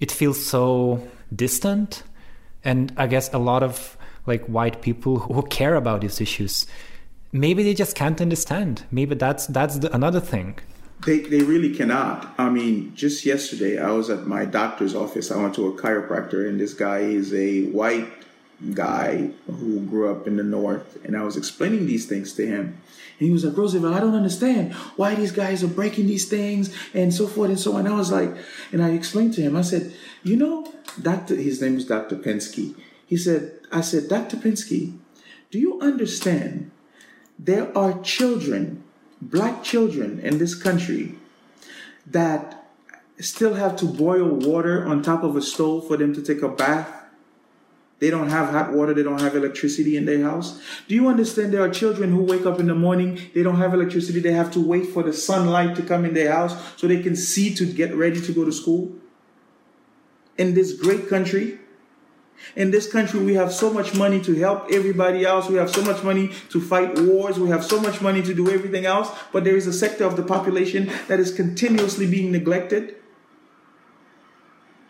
It 0.00 0.12
feels 0.12 0.44
so 0.44 1.06
distant, 1.34 2.02
and 2.64 2.92
I 2.96 3.06
guess 3.06 3.32
a 3.32 3.38
lot 3.38 3.62
of 3.62 3.96
like 4.26 4.44
white 4.46 4.82
people 4.82 5.18
who 5.18 5.42
care 5.42 5.74
about 5.74 6.00
these 6.00 6.20
issues, 6.20 6.66
maybe 7.32 7.62
they 7.62 7.74
just 7.74 7.96
can't 7.96 8.20
understand. 8.20 8.84
Maybe 8.90 9.14
that's 9.14 9.46
that's 9.46 9.78
the, 9.78 9.94
another 9.94 10.20
thing. 10.20 10.58
They, 11.06 11.20
they 11.20 11.42
really 11.42 11.74
cannot. 11.74 12.34
I 12.38 12.48
mean, 12.48 12.94
just 12.94 13.26
yesterday 13.26 13.78
I 13.78 13.90
was 13.90 14.08
at 14.08 14.26
my 14.26 14.46
doctor's 14.46 14.94
office. 14.94 15.30
I 15.30 15.36
went 15.36 15.54
to 15.56 15.66
a 15.66 15.72
chiropractor, 15.72 16.48
and 16.48 16.58
this 16.58 16.72
guy 16.72 17.00
is 17.00 17.34
a 17.34 17.66
white 17.66 18.08
guy 18.72 19.30
who 19.46 19.80
grew 19.80 20.10
up 20.10 20.26
in 20.26 20.36
the 20.36 20.42
north, 20.42 20.98
and 21.04 21.16
I 21.16 21.22
was 21.22 21.36
explaining 21.36 21.86
these 21.86 22.06
things 22.06 22.32
to 22.34 22.46
him. 22.46 22.80
And 23.18 23.28
he 23.28 23.30
was 23.30 23.44
like, 23.44 23.56
Roosevelt, 23.56 23.94
I 23.94 24.00
don't 24.00 24.14
understand 24.14 24.72
why 24.96 25.14
these 25.14 25.32
guys 25.32 25.62
are 25.62 25.68
breaking 25.68 26.06
these 26.06 26.28
things 26.28 26.74
and 26.94 27.14
so 27.14 27.26
forth 27.26 27.50
and 27.50 27.58
so 27.58 27.76
on. 27.76 27.86
I 27.86 27.94
was 27.94 28.10
like, 28.10 28.34
and 28.72 28.82
I 28.82 28.90
explained 28.90 29.34
to 29.34 29.42
him, 29.42 29.56
I 29.56 29.62
said, 29.62 29.94
you 30.22 30.36
know, 30.36 30.72
Dr. 31.00 31.36
His 31.36 31.60
name 31.60 31.76
is 31.76 31.86
Dr. 31.86 32.16
Pensky. 32.16 32.74
He 33.06 33.16
said, 33.16 33.52
I 33.70 33.82
said, 33.82 34.08
Dr. 34.08 34.36
Pensky, 34.36 34.96
do 35.50 35.58
you 35.58 35.80
understand 35.80 36.70
there 37.38 37.76
are 37.76 38.00
children, 38.02 38.82
black 39.20 39.62
children 39.62 40.20
in 40.20 40.38
this 40.38 40.54
country 40.54 41.16
that 42.06 42.64
still 43.20 43.54
have 43.54 43.76
to 43.76 43.86
boil 43.86 44.28
water 44.28 44.86
on 44.86 45.02
top 45.02 45.22
of 45.22 45.36
a 45.36 45.42
stove 45.42 45.86
for 45.86 45.96
them 45.96 46.14
to 46.14 46.22
take 46.22 46.42
a 46.42 46.48
bath. 46.48 47.03
They 48.00 48.10
don't 48.10 48.28
have 48.28 48.50
hot 48.50 48.72
water, 48.72 48.92
they 48.92 49.02
don't 49.02 49.20
have 49.20 49.36
electricity 49.36 49.96
in 49.96 50.04
their 50.04 50.22
house. 50.22 50.60
Do 50.88 50.94
you 50.94 51.08
understand 51.08 51.52
there 51.52 51.62
are 51.62 51.70
children 51.70 52.10
who 52.10 52.22
wake 52.22 52.44
up 52.44 52.58
in 52.58 52.66
the 52.66 52.74
morning, 52.74 53.20
they 53.34 53.42
don't 53.42 53.56
have 53.56 53.72
electricity, 53.72 54.20
they 54.20 54.32
have 54.32 54.50
to 54.52 54.60
wait 54.60 54.86
for 54.86 55.02
the 55.02 55.12
sunlight 55.12 55.76
to 55.76 55.82
come 55.82 56.04
in 56.04 56.12
their 56.12 56.32
house 56.32 56.54
so 56.76 56.86
they 56.86 57.02
can 57.02 57.16
see 57.16 57.54
to 57.54 57.64
get 57.64 57.94
ready 57.94 58.20
to 58.20 58.32
go 58.32 58.44
to 58.44 58.52
school? 58.52 58.92
In 60.36 60.54
this 60.54 60.72
great 60.72 61.08
country, 61.08 61.60
in 62.56 62.70
this 62.70 62.90
country, 62.90 63.20
we 63.20 63.34
have 63.34 63.52
so 63.52 63.72
much 63.72 63.94
money 63.94 64.20
to 64.22 64.34
help 64.34 64.66
everybody 64.70 65.24
else. 65.24 65.48
We 65.48 65.56
have 65.56 65.70
so 65.70 65.82
much 65.82 66.02
money 66.04 66.30
to 66.50 66.60
fight 66.60 66.98
wars. 66.98 67.38
We 67.38 67.48
have 67.48 67.64
so 67.64 67.80
much 67.80 68.00
money 68.00 68.22
to 68.22 68.34
do 68.34 68.50
everything 68.50 68.86
else. 68.86 69.10
But 69.32 69.44
there 69.44 69.56
is 69.56 69.66
a 69.66 69.72
sector 69.72 70.04
of 70.04 70.16
the 70.16 70.22
population 70.22 70.90
that 71.08 71.20
is 71.20 71.32
continuously 71.32 72.06
being 72.06 72.30
neglected. 72.30 72.96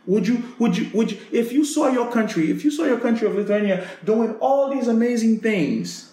Would 0.06 0.28
you, 0.28 0.44
would 0.58 0.76
you, 0.76 0.90
would 0.92 1.12
you, 1.12 1.18
if 1.32 1.52
you 1.52 1.64
saw 1.64 1.88
your 1.88 2.10
country, 2.12 2.50
if 2.50 2.64
you 2.64 2.70
saw 2.70 2.84
your 2.84 3.00
country 3.00 3.26
of 3.26 3.34
Lithuania 3.34 3.88
doing 4.04 4.34
all 4.36 4.70
these 4.70 4.86
amazing 4.86 5.40
things, 5.40 6.12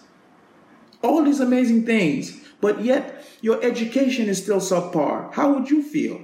all 1.02 1.22
these 1.22 1.40
amazing 1.40 1.84
things, 1.84 2.40
but 2.60 2.82
yet 2.82 3.24
your 3.42 3.62
education 3.62 4.28
is 4.28 4.42
still 4.42 4.60
subpar, 4.60 5.32
how 5.34 5.52
would 5.52 5.68
you 5.68 5.82
feel? 5.82 6.20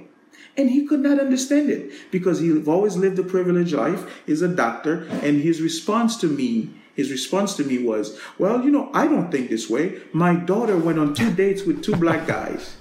And 0.57 0.71
he 0.71 0.85
could 0.85 1.01
not 1.01 1.19
understand 1.19 1.69
it 1.69 1.91
because 2.11 2.39
he's 2.39 2.67
always 2.67 2.97
lived 2.97 3.19
a 3.19 3.23
privileged 3.23 3.73
life. 3.73 4.21
He's 4.25 4.41
a 4.41 4.47
doctor, 4.47 5.03
and 5.23 5.41
his 5.41 5.61
response 5.61 6.17
to 6.17 6.27
me, 6.27 6.71
his 6.95 7.11
response 7.11 7.55
to 7.55 7.63
me 7.63 7.77
was, 7.77 8.19
Well, 8.37 8.63
you 8.63 8.71
know, 8.71 8.89
I 8.93 9.07
don't 9.07 9.31
think 9.31 9.49
this 9.49 9.69
way. 9.69 10.01
My 10.11 10.35
daughter 10.35 10.75
went 10.75 10.99
on 10.99 11.13
two 11.13 11.31
dates 11.31 11.63
with 11.63 11.83
two 11.83 11.95
black 11.95 12.27
guys. 12.27 12.75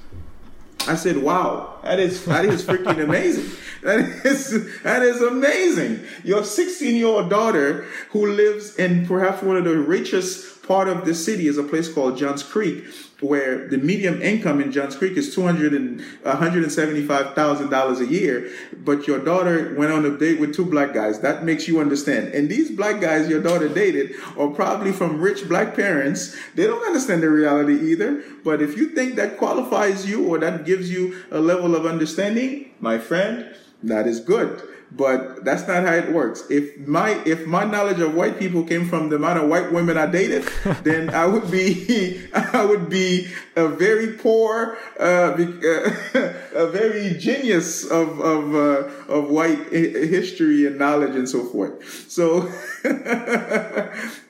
I 0.88 0.96
said, 0.96 1.18
Wow, 1.18 1.77
that 1.82 1.98
is 1.98 2.24
that 2.24 2.44
is 2.44 2.64
freaking 2.64 3.02
amazing. 3.02 3.50
That 3.82 4.00
is 4.24 4.82
that 4.82 5.02
is 5.02 5.22
amazing. 5.22 6.00
Your 6.24 6.44
16 6.44 6.96
year 6.96 7.06
old 7.06 7.30
daughter 7.30 7.86
who 8.10 8.26
lives 8.26 8.76
in 8.76 9.06
perhaps 9.06 9.42
one 9.42 9.56
of 9.56 9.64
the 9.64 9.78
richest 9.78 10.62
part 10.66 10.88
of 10.88 11.04
the 11.04 11.14
city 11.14 11.46
is 11.46 11.58
a 11.58 11.62
place 11.62 11.92
called 11.92 12.18
Johns 12.18 12.42
Creek 12.42 12.84
where 13.20 13.66
the 13.66 13.78
medium 13.78 14.22
income 14.22 14.60
in 14.60 14.70
Johns 14.70 14.94
Creek 14.94 15.16
is 15.16 15.34
two 15.34 15.42
hundred 15.42 15.74
and 15.74 16.00
one 16.22 16.36
hundred 16.36 16.62
and 16.62 16.70
seventy 16.70 17.04
five 17.04 17.34
thousand 17.34 17.70
dollars 17.70 18.00
a 18.00 18.06
year, 18.06 18.50
but 18.72 19.06
your 19.06 19.18
daughter 19.18 19.74
went 19.76 19.92
on 19.92 20.04
a 20.04 20.16
date 20.16 20.38
with 20.38 20.54
two 20.54 20.64
black 20.64 20.94
guys. 20.94 21.20
That 21.20 21.44
makes 21.44 21.66
you 21.66 21.80
understand. 21.80 22.28
And 22.28 22.48
these 22.48 22.70
black 22.70 23.00
guys 23.00 23.28
your 23.28 23.42
daughter 23.42 23.68
dated 23.68 24.14
are 24.36 24.48
probably 24.48 24.92
from 24.92 25.20
rich 25.20 25.48
black 25.48 25.74
parents. 25.74 26.36
They 26.54 26.66
don't 26.66 26.84
understand 26.86 27.22
the 27.22 27.30
reality 27.30 27.90
either. 27.90 28.22
But 28.44 28.62
if 28.62 28.76
you 28.76 28.90
think 28.90 29.16
that 29.16 29.36
qualifies 29.36 30.08
you 30.08 30.26
or 30.28 30.38
that 30.38 30.64
gives 30.64 30.90
you 30.90 31.16
a 31.30 31.40
level 31.40 31.67
of 31.74 31.86
understanding, 31.86 32.70
my 32.80 32.98
friend, 32.98 33.54
that 33.82 34.06
is 34.06 34.20
good 34.20 34.62
but 34.90 35.44
that's 35.44 35.66
not 35.68 35.84
how 35.84 35.92
it 35.92 36.12
works. 36.12 36.44
If 36.48 36.78
my 36.86 37.10
if 37.26 37.46
my 37.46 37.64
knowledge 37.64 38.00
of 38.00 38.14
white 38.14 38.38
people 38.38 38.64
came 38.64 38.88
from 38.88 39.10
the 39.10 39.16
amount 39.16 39.38
of 39.38 39.48
white 39.48 39.72
women 39.72 39.98
I 39.98 40.06
dated, 40.06 40.44
then 40.82 41.10
I 41.10 41.26
would 41.26 41.50
be 41.50 42.26
I 42.34 42.64
would 42.64 42.88
be 42.88 43.28
a 43.56 43.68
very 43.68 44.14
poor, 44.14 44.78
uh, 44.98 45.34
a 46.54 46.66
very 46.68 47.14
genius 47.18 47.84
of 47.84 48.20
of 48.20 48.54
uh, 48.54 49.12
of 49.12 49.28
white 49.28 49.58
history 49.70 50.66
and 50.66 50.78
knowledge 50.78 51.14
and 51.14 51.28
so 51.28 51.44
forth. 51.44 52.10
So 52.10 52.50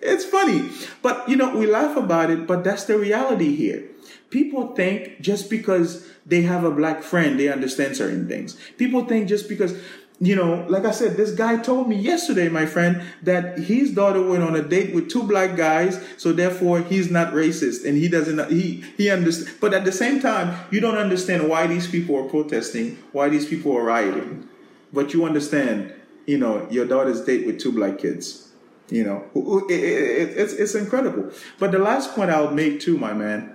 it's 0.02 0.24
funny, 0.24 0.68
but 1.02 1.28
you 1.28 1.36
know 1.36 1.56
we 1.56 1.66
laugh 1.66 1.96
about 1.96 2.30
it, 2.30 2.46
but 2.46 2.64
that's 2.64 2.84
the 2.84 2.98
reality 2.98 3.54
here. 3.54 3.84
People 4.30 4.74
think 4.74 5.20
just 5.22 5.48
because 5.48 6.06
they 6.28 6.42
have 6.42 6.62
a 6.64 6.70
black 6.70 7.02
friend, 7.02 7.40
they 7.40 7.48
understand 7.48 7.96
certain 7.96 8.28
things. 8.28 8.56
People 8.76 9.04
think 9.06 9.28
just 9.28 9.48
because 9.48 9.76
you 10.20 10.34
know, 10.34 10.66
like 10.68 10.84
I 10.84 10.90
said, 10.90 11.16
this 11.16 11.30
guy 11.30 11.58
told 11.58 11.88
me 11.88 11.94
yesterday, 11.94 12.48
my 12.48 12.66
friend, 12.66 13.02
that 13.22 13.56
his 13.56 13.92
daughter 13.92 14.20
went 14.20 14.42
on 14.42 14.56
a 14.56 14.62
date 14.62 14.92
with 14.92 15.08
two 15.08 15.22
black 15.22 15.56
guys, 15.56 16.04
so 16.16 16.32
therefore 16.32 16.80
he's 16.80 17.08
not 17.08 17.32
racist 17.32 17.86
and 17.86 17.96
he 17.96 18.08
doesn't 18.08 18.50
he 18.50 18.84
he 18.96 19.10
understands. 19.10 19.52
But 19.60 19.74
at 19.74 19.84
the 19.84 19.92
same 19.92 20.20
time, 20.20 20.58
you 20.72 20.80
don't 20.80 20.96
understand 20.98 21.48
why 21.48 21.68
these 21.68 21.86
people 21.86 22.16
are 22.16 22.28
protesting, 22.28 22.98
why 23.12 23.28
these 23.28 23.46
people 23.46 23.76
are 23.76 23.84
rioting, 23.84 24.48
but 24.92 25.14
you 25.14 25.24
understand, 25.24 25.94
you 26.26 26.38
know, 26.38 26.66
your 26.68 26.84
daughter's 26.84 27.24
date 27.24 27.46
with 27.46 27.60
two 27.60 27.70
black 27.70 27.98
kids. 27.98 28.48
You 28.90 29.04
know, 29.04 29.24
it, 29.68 29.70
it, 29.70 30.36
it's 30.36 30.52
it's 30.54 30.74
incredible. 30.74 31.30
But 31.60 31.70
the 31.70 31.78
last 31.78 32.16
point 32.16 32.30
I'll 32.30 32.50
make 32.50 32.80
too, 32.80 32.98
my 32.98 33.12
man, 33.12 33.54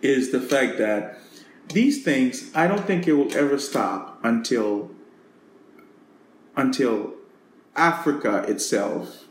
is 0.00 0.32
the 0.32 0.40
fact 0.40 0.78
that 0.78 1.18
these 1.68 2.04
things 2.04 2.50
I 2.54 2.66
don't 2.66 2.84
think 2.84 3.06
it 3.06 3.12
will 3.14 3.34
ever 3.36 3.58
stop 3.58 4.18
until 4.22 4.90
until 6.56 7.14
Africa 7.74 8.44
itself 8.48 9.24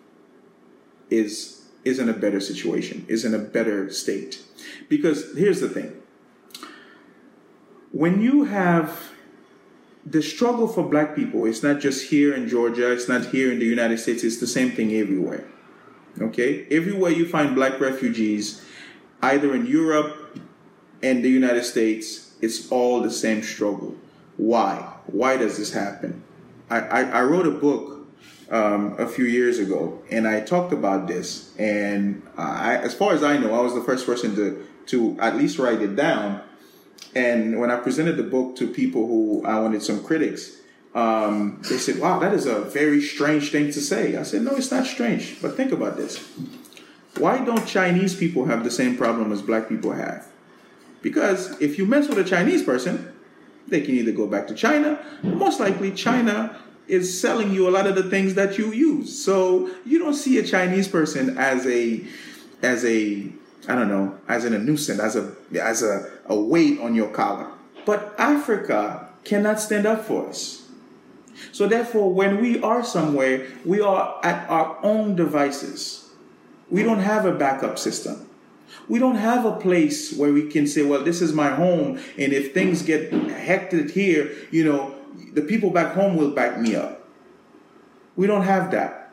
is 1.09 1.65
is 1.83 1.99
in 1.99 2.09
a 2.09 2.13
better 2.13 2.39
situation, 2.39 3.05
is 3.07 3.23
in 3.23 3.33
a 3.33 3.39
better 3.39 3.91
state. 3.91 4.41
Because 4.89 5.37
here's 5.37 5.61
the 5.61 5.69
thing. 5.69 6.01
When 7.91 8.21
you 8.21 8.45
have 8.45 9.11
the 10.05 10.21
struggle 10.21 10.67
for 10.67 10.83
black 10.83 11.15
people, 11.15 11.45
it's 11.45 11.63
not 11.63 11.79
just 11.79 12.09
here 12.09 12.33
in 12.33 12.49
Georgia, 12.49 12.91
it's 12.91 13.07
not 13.07 13.25
here 13.27 13.51
in 13.51 13.59
the 13.59 13.65
United 13.65 13.99
States, 13.99 14.23
it's 14.23 14.39
the 14.39 14.47
same 14.47 14.71
thing 14.71 14.93
everywhere. 14.93 15.47
Okay? 16.19 16.67
Everywhere 16.71 17.11
you 17.11 17.27
find 17.27 17.55
black 17.55 17.79
refugees, 17.79 18.65
either 19.21 19.53
in 19.53 19.65
Europe 19.65 20.39
and 21.01 21.23
the 21.23 21.29
United 21.29 21.63
States, 21.63 22.24
it's 22.45 22.71
all 22.71 23.01
the 23.01 23.11
same 23.11 23.41
struggle. 23.41 23.95
Why? 24.37 24.75
Why 25.07 25.37
does 25.37 25.57
this 25.57 25.73
happen? 25.73 26.23
I, 26.69 26.79
I, 26.79 27.01
I 27.01 27.23
wrote 27.23 27.47
a 27.47 27.51
book 27.51 28.07
um, 28.49 28.95
a 28.99 29.07
few 29.07 29.25
years 29.25 29.59
ago, 29.59 30.01
and 30.11 30.27
I 30.27 30.41
talked 30.41 30.71
about 30.71 31.07
this. 31.07 31.55
And 31.57 32.21
I, 32.37 32.77
as 32.77 32.93
far 32.93 33.13
as 33.13 33.23
I 33.23 33.37
know, 33.37 33.53
I 33.53 33.61
was 33.61 33.73
the 33.73 33.81
first 33.81 34.05
person 34.05 34.35
to 34.35 34.67
to 34.87 35.17
at 35.19 35.35
least 35.35 35.57
write 35.57 35.81
it 35.81 35.95
down. 35.95 36.41
And 37.15 37.59
when 37.59 37.71
I 37.71 37.77
presented 37.77 38.17
the 38.17 38.23
book 38.23 38.55
to 38.57 38.67
people 38.67 39.07
who 39.07 39.43
I 39.43 39.59
wanted 39.59 39.81
some 39.81 40.03
critics, 40.03 40.57
um, 40.93 41.61
they 41.67 41.77
said, 41.77 41.99
"Wow, 41.99 42.19
that 42.19 42.33
is 42.33 42.45
a 42.45 42.61
very 42.61 43.01
strange 43.01 43.51
thing 43.51 43.71
to 43.71 43.81
say." 43.81 44.15
I 44.15 44.23
said, 44.23 44.43
"No, 44.43 44.51
it's 44.55 44.71
not 44.71 44.85
strange. 44.85 45.37
But 45.41 45.57
think 45.57 45.71
about 45.71 45.97
this: 45.97 46.19
Why 47.17 47.43
don't 47.43 47.65
Chinese 47.65 48.15
people 48.15 48.45
have 48.45 48.63
the 48.63 48.71
same 48.71 48.95
problem 48.97 49.31
as 49.31 49.41
Black 49.41 49.69
people 49.69 49.93
have? 49.93 50.27
Because 51.05 51.61
if 51.61 51.77
you 51.77 51.85
mess 51.85 52.07
with 52.09 52.17
a 52.17 52.23
Chinese 52.23 52.63
person, 52.63 53.13
they 53.67 53.81
can 53.81 53.93
either 53.93 54.11
go 54.11 54.25
back 54.25 54.47
to 54.47 54.55
China, 54.55 54.99
most 55.21 55.59
likely 55.59 55.91
China 55.91 56.59
is 56.87 57.21
selling 57.21 57.53
you 57.53 57.69
a 57.69 57.71
lot 57.77 57.85
of 57.85 57.93
the 57.93 58.09
things 58.09 58.33
that 58.33 58.57
you 58.57 58.71
use. 58.71 59.23
So 59.23 59.69
you 59.85 59.99
don't 59.99 60.15
see 60.15 60.39
a 60.39 60.43
Chinese 60.43 60.87
person 60.87 61.37
as 61.37 61.67
a 61.67 62.03
as 62.63 62.83
a 62.85 63.31
I 63.67 63.75
don't 63.75 63.87
know, 63.87 64.17
as 64.27 64.45
in 64.45 64.55
a 64.55 64.57
nuisance, 64.57 64.99
as 64.99 65.15
a 65.15 65.31
as 65.61 65.83
a, 65.83 66.09
a 66.25 66.35
weight 66.35 66.79
on 66.79 66.95
your 66.95 67.09
collar. 67.09 67.51
But 67.85 68.15
Africa 68.17 69.07
cannot 69.23 69.59
stand 69.59 69.85
up 69.85 70.05
for 70.05 70.29
us. 70.29 70.67
So 71.51 71.67
therefore, 71.67 72.11
when 72.15 72.41
we 72.41 72.59
are 72.63 72.83
somewhere, 72.83 73.45
we 73.63 73.79
are 73.79 74.19
at 74.23 74.49
our 74.49 74.79
own 74.81 75.15
devices. 75.15 76.09
We 76.71 76.81
don't 76.81 77.01
have 77.01 77.25
a 77.25 77.31
backup 77.31 77.77
system. 77.77 78.27
We 78.87 78.99
don't 78.99 79.15
have 79.15 79.45
a 79.45 79.53
place 79.53 80.13
where 80.13 80.31
we 80.31 80.47
can 80.49 80.67
say, 80.67 80.83
well, 80.83 81.03
this 81.03 81.21
is 81.21 81.33
my 81.33 81.49
home, 81.49 81.99
and 82.17 82.33
if 82.33 82.53
things 82.53 82.83
get 82.83 83.11
hectic 83.11 83.91
here, 83.91 84.31
you 84.51 84.63
know, 84.63 84.95
the 85.33 85.41
people 85.41 85.71
back 85.71 85.95
home 85.95 86.15
will 86.15 86.31
back 86.31 86.59
me 86.59 86.75
up. 86.75 87.07
We 88.15 88.27
don't 88.27 88.43
have 88.43 88.71
that. 88.71 89.11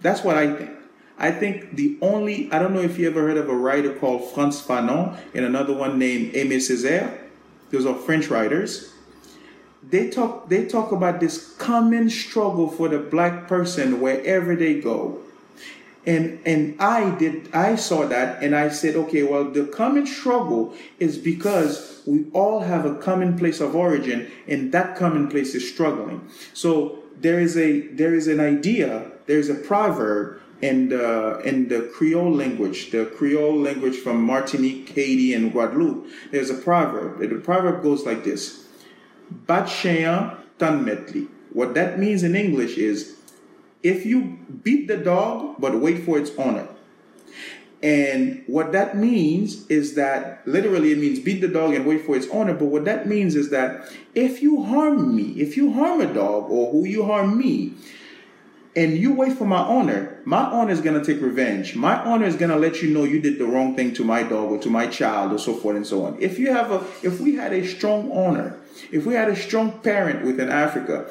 That's 0.00 0.22
what 0.22 0.36
I 0.36 0.54
think. 0.54 0.70
I 1.18 1.30
think 1.30 1.76
the 1.76 1.96
only, 2.02 2.50
I 2.50 2.58
don't 2.58 2.74
know 2.74 2.80
if 2.80 2.98
you 2.98 3.08
ever 3.08 3.20
heard 3.20 3.36
of 3.36 3.48
a 3.48 3.54
writer 3.54 3.94
called 3.94 4.32
Frantz 4.32 4.60
Fanon 4.60 5.18
and 5.34 5.44
another 5.44 5.72
one 5.72 5.98
named 5.98 6.34
Aimé 6.34 6.56
Césaire. 6.56 7.16
Those 7.70 7.86
are 7.86 7.94
French 7.94 8.28
writers. 8.28 8.92
They 9.88 10.10
talk, 10.10 10.48
they 10.48 10.66
talk 10.66 10.92
about 10.92 11.20
this 11.20 11.54
common 11.56 12.10
struggle 12.10 12.68
for 12.68 12.88
the 12.88 12.98
black 12.98 13.48
person 13.48 14.00
wherever 14.00 14.56
they 14.56 14.80
go 14.80 15.21
and 16.04 16.40
and 16.44 16.80
i 16.80 17.14
did 17.16 17.48
i 17.54 17.76
saw 17.76 18.04
that 18.06 18.42
and 18.42 18.56
i 18.56 18.68
said 18.68 18.96
okay 18.96 19.22
well 19.22 19.44
the 19.44 19.64
common 19.66 20.04
struggle 20.06 20.74
is 20.98 21.16
because 21.16 21.92
we 22.06 22.26
all 22.32 22.60
have 22.60 22.84
a 22.84 22.94
common 22.96 23.38
place 23.38 23.60
of 23.60 23.76
origin 23.76 24.30
and 24.48 24.72
that 24.72 24.96
common 24.96 25.28
place 25.28 25.54
is 25.54 25.68
struggling. 25.68 26.28
So 26.52 26.98
there 27.20 27.40
is 27.40 27.56
a 27.56 27.80
there 27.88 28.14
is 28.14 28.26
an 28.28 28.40
idea 28.40 29.10
there's 29.26 29.48
a 29.48 29.54
proverb 29.54 30.40
in 30.60 30.88
the 30.88 31.40
in 31.44 31.68
the 31.68 31.90
creole 31.94 32.32
language 32.32 32.90
the 32.90 33.06
creole 33.06 33.56
language 33.56 33.96
from 33.96 34.22
martinique 34.22 34.88
haiti 34.90 35.34
and 35.34 35.52
guadeloupe. 35.52 36.06
There's 36.30 36.50
a 36.50 36.54
proverb 36.54 37.20
the 37.20 37.28
proverb 37.36 37.82
goes 37.82 38.04
like 38.04 38.24
this. 38.24 38.66
Bat 39.30 39.68
tan 40.58 40.84
metli 40.84 41.28
what 41.52 41.74
that 41.74 41.98
means 41.98 42.22
in 42.22 42.34
english 42.36 42.76
is 42.76 43.16
if 43.82 44.06
you 44.06 44.38
beat 44.62 44.88
the 44.88 44.96
dog 44.96 45.56
but 45.58 45.80
wait 45.80 46.04
for 46.04 46.18
its 46.18 46.30
owner. 46.38 46.68
And 47.82 48.44
what 48.46 48.70
that 48.72 48.96
means 48.96 49.66
is 49.66 49.94
that 49.96 50.46
literally 50.46 50.92
it 50.92 50.98
means 50.98 51.18
beat 51.18 51.40
the 51.40 51.48
dog 51.48 51.74
and 51.74 51.84
wait 51.84 52.06
for 52.06 52.14
its 52.14 52.28
owner. 52.28 52.54
But 52.54 52.66
what 52.66 52.84
that 52.84 53.08
means 53.08 53.34
is 53.34 53.50
that 53.50 53.92
if 54.14 54.40
you 54.40 54.62
harm 54.62 55.16
me, 55.16 55.32
if 55.40 55.56
you 55.56 55.72
harm 55.72 56.00
a 56.00 56.12
dog 56.12 56.48
or 56.48 56.70
who 56.70 56.86
you 56.86 57.04
harm 57.04 57.36
me, 57.36 57.74
and 58.74 58.96
you 58.96 59.12
wait 59.12 59.36
for 59.36 59.44
my 59.44 59.66
owner, 59.66 60.18
my 60.24 60.50
owner 60.50 60.70
is 60.70 60.80
going 60.80 60.98
to 60.98 61.04
take 61.04 61.22
revenge. 61.22 61.76
My 61.76 62.02
owner 62.04 62.24
is 62.24 62.36
going 62.36 62.50
to 62.50 62.56
let 62.56 62.80
you 62.80 62.88
know 62.90 63.04
you 63.04 63.20
did 63.20 63.38
the 63.38 63.44
wrong 63.44 63.76
thing 63.76 63.92
to 63.94 64.04
my 64.04 64.22
dog 64.22 64.50
or 64.50 64.58
to 64.60 64.70
my 64.70 64.86
child 64.86 65.32
or 65.32 65.38
so 65.38 65.54
forth 65.54 65.76
and 65.76 65.86
so 65.86 66.06
on. 66.06 66.16
If 66.20 66.38
you 66.38 66.52
have 66.52 66.70
a, 66.70 66.76
if 67.02 67.20
we 67.20 67.34
had 67.34 67.52
a 67.52 67.66
strong 67.66 68.10
owner, 68.12 68.58
if 68.90 69.04
we 69.04 69.14
had 69.14 69.28
a 69.28 69.36
strong 69.36 69.80
parent 69.80 70.24
within 70.24 70.48
Africa, 70.48 71.10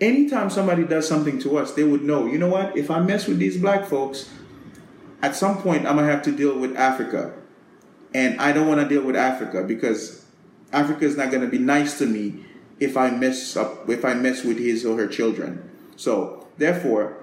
anytime 0.00 0.50
somebody 0.50 0.84
does 0.84 1.08
something 1.08 1.38
to 1.40 1.58
us, 1.58 1.72
they 1.72 1.84
would 1.84 2.02
know, 2.02 2.26
you 2.26 2.38
know 2.38 2.48
what? 2.48 2.76
If 2.76 2.90
I 2.90 3.00
mess 3.00 3.26
with 3.26 3.38
these 3.38 3.56
black 3.56 3.86
folks, 3.86 4.30
at 5.22 5.34
some 5.34 5.58
point 5.62 5.86
I'm 5.86 5.96
to 6.06 6.12
have 6.12 6.22
to 6.24 6.32
deal 6.32 6.58
with 6.58 6.76
Africa. 6.76 7.34
And 8.14 8.40
I 8.40 8.52
don't 8.52 8.66
want 8.66 8.80
to 8.80 8.88
deal 8.88 9.02
with 9.02 9.16
Africa 9.16 9.62
because 9.62 10.24
Africa 10.72 11.04
is 11.04 11.16
not 11.16 11.30
to 11.42 11.48
be 11.48 11.58
nice 11.58 11.98
to 11.98 12.06
me 12.06 12.44
if 12.80 12.96
I 12.96 13.10
mess 13.10 13.56
up, 13.56 13.88
if 13.88 14.04
I 14.04 14.14
mess 14.14 14.44
with 14.44 14.58
his 14.58 14.84
or 14.84 14.96
her 14.96 15.06
children. 15.06 15.70
So 15.96 16.46
Therefore, 16.58 17.16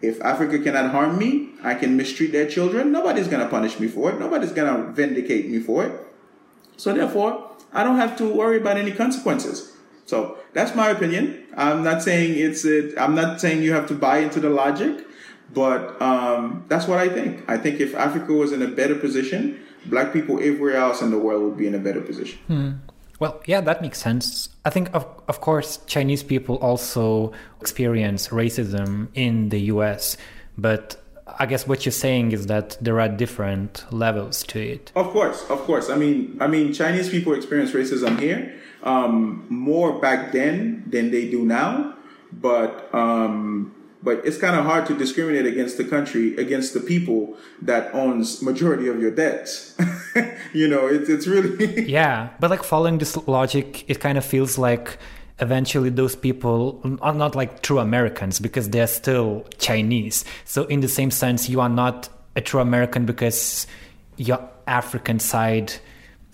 if 0.00 0.20
Africa 0.22 0.58
cannot 0.58 0.90
harm 0.90 1.18
me, 1.18 1.50
I 1.62 1.74
can 1.74 1.96
mistreat 1.96 2.32
their 2.32 2.48
children, 2.48 2.92
nobody's 2.92 3.28
to 3.42 3.48
punish 3.48 3.78
me 3.78 3.88
for 3.88 4.10
it. 4.10 4.18
Nobody's 4.18 4.52
to 4.52 4.92
vindicate 4.92 5.48
me 5.48 5.60
for 5.60 5.84
it. 5.84 5.92
So 6.76 6.92
therefore, 6.92 7.50
I 7.72 7.84
don't 7.84 7.96
have 7.96 8.16
to 8.18 8.28
worry 8.28 8.58
about 8.58 8.76
any 8.76 8.92
consequences. 8.92 9.72
So 10.08 10.38
that's 10.54 10.74
my 10.74 10.88
opinion. 10.88 11.44
I'm 11.54 11.84
not 11.84 12.02
saying 12.02 12.38
it's 12.38 12.64
it. 12.64 12.94
I'm 12.96 13.14
not 13.14 13.42
saying 13.42 13.62
you 13.62 13.74
have 13.74 13.86
to 13.88 13.94
buy 13.94 14.18
into 14.18 14.40
the 14.40 14.48
logic, 14.48 15.06
but 15.52 16.00
um, 16.00 16.64
that's 16.68 16.88
what 16.88 16.98
I 16.98 17.10
think. 17.10 17.44
I 17.46 17.58
think 17.58 17.78
if 17.78 17.94
Africa 17.94 18.32
was 18.32 18.50
in 18.52 18.62
a 18.62 18.68
better 18.68 18.94
position, 18.94 19.60
black 19.84 20.14
people 20.14 20.38
everywhere 20.38 20.76
else 20.76 21.02
in 21.02 21.10
the 21.10 21.18
world 21.18 21.42
would 21.42 21.58
be 21.58 21.66
in 21.66 21.74
a 21.74 21.78
better 21.78 22.00
position. 22.00 22.38
Hmm. 22.46 22.70
Well, 23.20 23.42
yeah, 23.44 23.60
that 23.60 23.82
makes 23.82 24.00
sense. 24.00 24.48
I 24.64 24.70
think, 24.70 24.88
of, 24.94 25.04
of 25.28 25.42
course, 25.42 25.78
Chinese 25.86 26.22
people 26.22 26.56
also 26.56 27.32
experience 27.60 28.28
racism 28.28 29.08
in 29.12 29.50
the 29.50 29.60
US, 29.72 30.16
but 30.56 30.96
I 31.38 31.44
guess 31.44 31.66
what 31.66 31.84
you're 31.84 31.92
saying 31.92 32.32
is 32.32 32.46
that 32.46 32.78
there 32.80 32.98
are 32.98 33.08
different 33.10 33.84
levels 33.90 34.42
to 34.44 34.58
it. 34.58 34.90
Of 34.96 35.10
course, 35.10 35.44
of 35.50 35.58
course. 35.64 35.90
I 35.90 35.96
mean, 35.96 36.38
I 36.40 36.46
mean, 36.46 36.72
Chinese 36.72 37.10
people 37.10 37.34
experience 37.34 37.72
racism 37.72 38.18
here 38.18 38.54
um, 38.88 39.46
more 39.50 40.00
back 40.00 40.32
then 40.32 40.84
than 40.86 41.10
they 41.10 41.28
do 41.30 41.44
now, 41.44 41.94
but 42.32 42.92
um, 42.94 43.74
but 44.02 44.24
it's 44.24 44.38
kind 44.38 44.56
of 44.58 44.64
hard 44.64 44.86
to 44.86 44.94
discriminate 44.96 45.46
against 45.46 45.76
the 45.76 45.84
country 45.84 46.36
against 46.36 46.72
the 46.72 46.80
people 46.80 47.36
that 47.60 47.92
owns 47.94 48.42
majority 48.42 48.88
of 48.88 49.00
your 49.00 49.10
debts. 49.10 49.76
You 50.54 50.66
know 50.66 50.86
it's, 50.86 51.10
it's 51.10 51.26
really 51.26 51.82
yeah 51.98 52.30
but 52.40 52.48
like 52.48 52.64
following 52.64 52.96
this 52.98 53.16
logic 53.28 53.84
it 53.86 54.00
kind 54.00 54.16
of 54.16 54.24
feels 54.24 54.56
like 54.56 54.96
eventually 55.40 55.90
those 55.90 56.16
people 56.16 56.80
are 57.02 57.12
not 57.12 57.36
like 57.36 57.60
true 57.60 57.78
americans 57.78 58.40
because 58.40 58.70
they're 58.70 58.86
still 58.86 59.44
chinese. 59.58 60.24
So 60.46 60.64
in 60.64 60.80
the 60.80 60.88
same 60.88 61.10
sense 61.10 61.50
you 61.50 61.60
are 61.60 61.68
not 61.68 62.08
a 62.34 62.40
true 62.40 62.60
american 62.60 63.04
because 63.04 63.66
your 64.16 64.40
african 64.66 65.18
side 65.18 65.74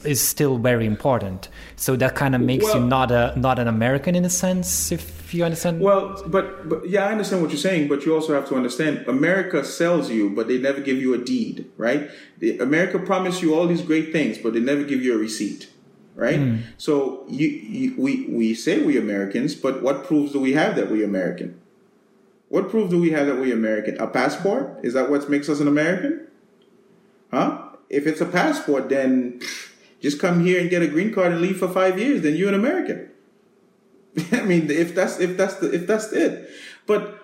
is 0.05 0.20
still 0.20 0.59
very 0.59 0.86
important. 0.86 1.48
So 1.76 1.96
that 1.96 2.14
kind 2.14 2.34
of 2.34 2.40
makes 2.40 2.64
well, 2.64 2.80
you 2.80 2.86
not 2.86 3.11
a 3.11 3.32
not 3.36 3.59
an 3.59 3.68
American 3.68 4.14
in 4.14 4.24
a 4.24 4.30
sense, 4.30 4.92
if 4.92 5.32
you 5.34 5.44
understand. 5.44 5.80
Well, 5.80 6.22
but 6.26 6.68
but 6.68 6.88
yeah, 6.88 7.07
I 7.07 7.12
understand 7.12 7.42
what 7.42 7.50
you're 7.50 7.59
saying, 7.59 7.88
but 7.88 8.05
you 8.05 8.14
also 8.14 8.34
have 8.34 8.48
to 8.48 8.57
understand 8.57 9.07
America 9.07 9.64
sells 9.64 10.11
you, 10.11 10.30
but 10.30 10.48
they 10.48 10.59
never 10.59 10.80
give 10.80 10.98
you 10.98 11.14
a 11.14 11.18
deed, 11.18 11.70
right? 11.76 12.11
The, 12.38 12.59
America 12.59 12.98
promised 12.98 13.42
you 13.42 13.55
all 13.55 13.66
these 13.66 13.82
great 13.82 14.12
things, 14.12 14.38
but 14.38 14.52
they 14.55 14.61
never 14.61 14.84
give 14.84 15.02
you 15.02 15.14
a 15.14 15.18
receipt, 15.18 15.70
right? 16.14 16.40
Mm. 16.40 16.62
So 16.78 17.24
you, 17.28 17.48
you 17.48 17.94
we 17.98 18.26
we 18.26 18.55
say 18.55 18.82
we 18.82 18.96
Americans, 18.98 19.55
but 19.55 19.82
what 19.82 20.05
proves 20.05 20.32
do 20.32 20.40
we 20.40 20.52
have 20.52 20.76
that 20.76 20.90
we 20.90 21.02
American? 21.02 21.61
What 22.55 22.70
proof 22.70 22.88
do 22.88 23.00
we 23.00 23.11
have 23.11 23.26
that 23.26 23.38
we 23.38 23.50
American? 23.50 24.00
A 24.00 24.07
passport? 24.07 24.78
Is 24.84 24.94
that 24.94 25.11
what 25.11 25.28
makes 25.28 25.48
us 25.48 25.59
an 25.59 25.66
American? 25.66 26.28
Huh? 27.32 27.70
If 27.90 28.07
it's 28.07 28.20
a 28.20 28.26
passport, 28.26 28.88
then 28.88 29.40
just 30.05 30.20
come 30.20 30.44
here 30.44 30.61
and 30.61 30.68
get 30.68 30.82
a 30.82 30.86
green 30.86 31.14
card 31.14 31.32
and 31.32 31.40
leave 31.40 31.59
for 31.59 31.66
five 31.66 31.98
years, 31.98 32.20
then 32.20 32.36
you're 32.36 32.50
an 32.50 32.55
American. 32.55 33.09
I 34.32 34.42
mean, 34.42 34.70
if 34.70 34.94
that's 34.94 35.18
if 35.18 35.38
that's 35.38 35.55
the 35.57 35.72
if 35.72 35.86
that's 35.86 36.12
it. 36.12 36.50
But 36.86 37.22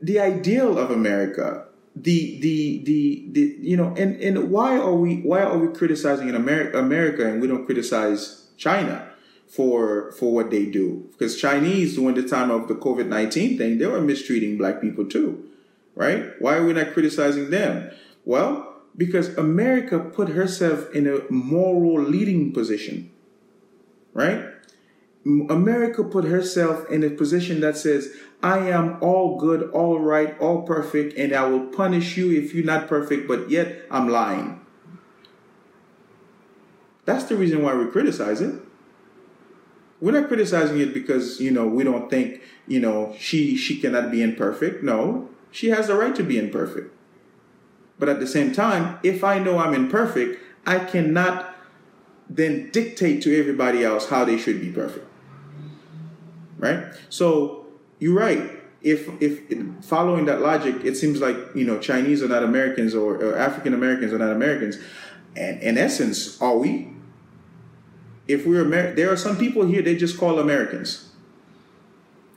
the 0.00 0.20
ideal 0.20 0.78
of 0.78 0.92
America, 0.92 1.66
the 1.96 2.38
the 2.40 2.84
the 2.84 3.28
the 3.32 3.56
you 3.60 3.76
know, 3.76 3.92
and 3.98 4.20
and 4.22 4.52
why 4.52 4.78
are 4.78 4.94
we 4.94 5.16
why 5.22 5.42
are 5.42 5.58
we 5.58 5.74
criticizing 5.76 6.28
in 6.28 6.36
America 6.36 6.78
America 6.78 7.26
and 7.26 7.42
we 7.42 7.48
don't 7.48 7.66
criticize 7.66 8.46
China? 8.56 9.08
for 9.48 10.12
for 10.12 10.32
what 10.32 10.50
they 10.50 10.64
do 10.64 11.06
because 11.12 11.38
Chinese 11.38 11.96
during 11.96 12.14
the 12.14 12.26
time 12.26 12.50
of 12.50 12.68
the 12.68 12.74
COVID 12.74 13.06
nineteen 13.06 13.58
thing 13.58 13.76
they 13.76 13.84
were 13.84 14.00
mistreating 14.00 14.56
black 14.56 14.80
people 14.80 15.04
too, 15.04 15.46
right? 15.94 16.40
Why 16.40 16.56
are 16.56 16.64
we 16.64 16.72
not 16.72 16.94
criticizing 16.94 17.50
them? 17.50 17.90
Well, 18.24 18.71
because 18.96 19.36
America 19.36 19.98
put 19.98 20.30
herself 20.30 20.90
in 20.94 21.06
a 21.06 21.20
moral 21.30 22.02
leading 22.02 22.52
position, 22.52 23.10
right? 24.12 24.44
America 25.24 26.02
put 26.02 26.24
herself 26.24 26.88
in 26.90 27.04
a 27.04 27.10
position 27.10 27.60
that 27.60 27.76
says, 27.76 28.12
I 28.42 28.58
am 28.70 28.98
all 29.00 29.38
good, 29.38 29.70
all 29.70 30.00
right, 30.00 30.36
all 30.40 30.62
perfect, 30.62 31.16
and 31.16 31.32
I 31.32 31.46
will 31.46 31.66
punish 31.66 32.16
you 32.16 32.32
if 32.32 32.52
you're 32.52 32.64
not 32.64 32.88
perfect, 32.88 33.28
but 33.28 33.48
yet 33.48 33.86
I'm 33.90 34.08
lying. 34.08 34.60
That's 37.04 37.24
the 37.24 37.36
reason 37.36 37.62
why 37.62 37.74
we 37.74 37.86
criticize 37.86 38.40
it. 38.40 38.60
We're 40.00 40.18
not 40.20 40.26
criticizing 40.26 40.80
it 40.80 40.92
because, 40.92 41.40
you 41.40 41.52
know, 41.52 41.66
we 41.68 41.84
don't 41.84 42.10
think, 42.10 42.42
you 42.66 42.80
know, 42.80 43.14
she 43.18 43.56
she 43.56 43.80
cannot 43.80 44.10
be 44.10 44.22
imperfect. 44.22 44.82
No, 44.82 45.30
she 45.52 45.68
has 45.68 45.86
the 45.86 45.94
right 45.94 46.14
to 46.16 46.24
be 46.24 46.38
imperfect. 46.38 46.92
But 48.02 48.08
at 48.08 48.18
the 48.18 48.26
same 48.26 48.52
time, 48.52 48.98
if 49.04 49.22
I 49.22 49.38
know 49.38 49.60
I'm 49.60 49.74
imperfect, 49.74 50.42
I 50.66 50.80
cannot 50.80 51.54
then 52.28 52.68
dictate 52.72 53.22
to 53.22 53.38
everybody 53.38 53.84
else 53.84 54.08
how 54.08 54.24
they 54.24 54.38
should 54.38 54.60
be 54.60 54.72
perfect. 54.72 55.06
Right? 56.58 56.86
So 57.10 57.66
you're 58.00 58.18
right. 58.18 58.60
If 58.80 59.08
if 59.22 59.42
following 59.84 60.24
that 60.24 60.40
logic, 60.40 60.84
it 60.84 60.96
seems 60.96 61.20
like 61.20 61.36
you 61.54 61.64
know 61.64 61.78
Chinese 61.78 62.24
are 62.24 62.28
not 62.28 62.42
Americans 62.42 62.92
or, 62.92 63.14
or 63.22 63.38
African 63.38 63.72
Americans 63.72 64.12
are 64.12 64.18
not 64.18 64.32
Americans, 64.32 64.78
and 65.36 65.62
in 65.62 65.78
essence, 65.78 66.42
are 66.42 66.58
we? 66.58 66.88
If 68.26 68.44
we're 68.44 68.64
Amer- 68.64 68.96
there 68.96 69.12
are 69.12 69.16
some 69.16 69.36
people 69.36 69.64
here 69.64 69.80
they 69.80 69.94
just 69.94 70.18
call 70.18 70.40
Americans. 70.40 71.08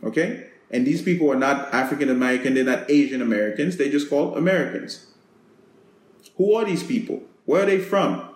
Okay, 0.03 0.45
and 0.69 0.85
these 0.85 1.01
people 1.01 1.31
are 1.31 1.39
not 1.39 1.73
African 1.73 2.11
American, 2.11 2.53
they're 2.53 2.63
not 2.63 2.87
Asian 2.87 3.23
Americans, 3.23 3.77
they 3.77 3.89
just 3.89 4.11
call 4.11 4.35
Americans. 4.35 5.07
Who 6.37 6.55
are 6.55 6.65
these 6.65 6.83
people? 6.83 7.23
Where 7.45 7.63
are 7.63 7.65
they 7.65 7.79
from? 7.79 8.29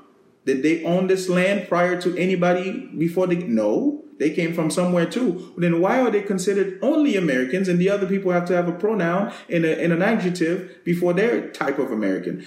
Did 0.45 0.63
they 0.63 0.83
own 0.83 1.07
this 1.07 1.29
land 1.29 1.67
prior 1.67 1.99
to 2.01 2.17
anybody 2.17 2.89
before 2.97 3.27
they? 3.27 3.35
No, 3.35 4.03
they 4.19 4.31
came 4.31 4.53
from 4.53 4.69
somewhere 4.69 5.05
too. 5.05 5.53
Then 5.57 5.79
why 5.79 6.01
are 6.01 6.11
they 6.11 6.21
considered 6.21 6.79
only 6.81 7.15
Americans 7.15 7.67
and 7.67 7.79
the 7.79 7.89
other 7.89 8.07
people 8.07 8.31
have 8.31 8.45
to 8.45 8.55
have 8.55 8.67
a 8.67 8.73
pronoun 8.73 9.33
and, 9.49 9.65
a, 9.65 9.81
and 9.81 9.93
an 9.93 10.01
adjective 10.01 10.83
before 10.83 11.13
their 11.13 11.49
type 11.49 11.79
of 11.79 11.91
American? 11.91 12.45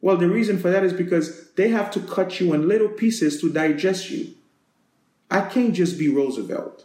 Well, 0.00 0.18
the 0.18 0.28
reason 0.28 0.58
for 0.58 0.70
that 0.70 0.84
is 0.84 0.92
because 0.92 1.50
they 1.52 1.68
have 1.68 1.90
to 1.92 2.00
cut 2.00 2.38
you 2.38 2.52
in 2.52 2.68
little 2.68 2.88
pieces 2.88 3.40
to 3.40 3.50
digest 3.50 4.10
you. 4.10 4.34
I 5.30 5.40
can't 5.42 5.74
just 5.74 5.98
be 5.98 6.08
Roosevelt. 6.08 6.84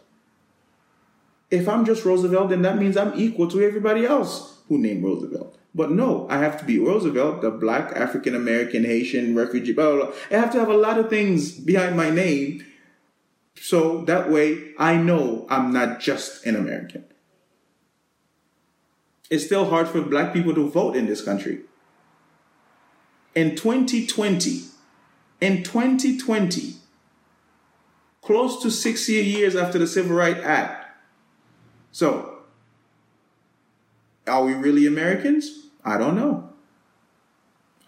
If 1.50 1.68
I'm 1.68 1.84
just 1.84 2.04
Roosevelt, 2.04 2.48
then 2.48 2.62
that 2.62 2.78
means 2.78 2.96
I'm 2.96 3.12
equal 3.18 3.50
to 3.50 3.62
everybody 3.62 4.06
else 4.06 4.58
who 4.68 4.78
named 4.78 5.04
Roosevelt. 5.04 5.58
But 5.74 5.92
no, 5.92 6.26
I 6.28 6.38
have 6.38 6.58
to 6.58 6.64
be 6.64 6.78
Roosevelt, 6.78 7.42
the 7.42 7.50
black 7.50 7.92
African 7.92 8.34
American 8.34 8.84
Haitian 8.84 9.36
refugee, 9.36 9.72
blah, 9.72 9.94
blah, 9.94 10.06
blah. 10.06 10.14
I 10.30 10.34
have 10.34 10.52
to 10.52 10.58
have 10.58 10.68
a 10.68 10.76
lot 10.76 10.98
of 10.98 11.08
things 11.08 11.52
behind 11.52 11.96
my 11.96 12.10
name. 12.10 12.64
So 13.54 14.04
that 14.06 14.30
way 14.30 14.72
I 14.78 14.96
know 14.96 15.46
I'm 15.48 15.72
not 15.72 16.00
just 16.00 16.44
an 16.44 16.56
American. 16.56 17.04
It's 19.30 19.46
still 19.46 19.70
hard 19.70 19.86
for 19.86 20.02
black 20.02 20.32
people 20.32 20.54
to 20.54 20.68
vote 20.68 20.96
in 20.96 21.06
this 21.06 21.22
country. 21.22 21.60
In 23.34 23.54
2020, 23.54 24.62
in 25.40 25.62
2020, 25.62 26.74
close 28.22 28.60
to 28.62 28.70
60 28.70 29.12
years 29.12 29.54
after 29.54 29.78
the 29.78 29.86
Civil 29.86 30.16
Rights 30.16 30.40
Act. 30.42 30.84
So, 31.92 32.39
are 34.26 34.44
we 34.44 34.54
really 34.54 34.86
Americans? 34.86 35.66
I 35.84 35.98
don't 35.98 36.14
know. 36.14 36.50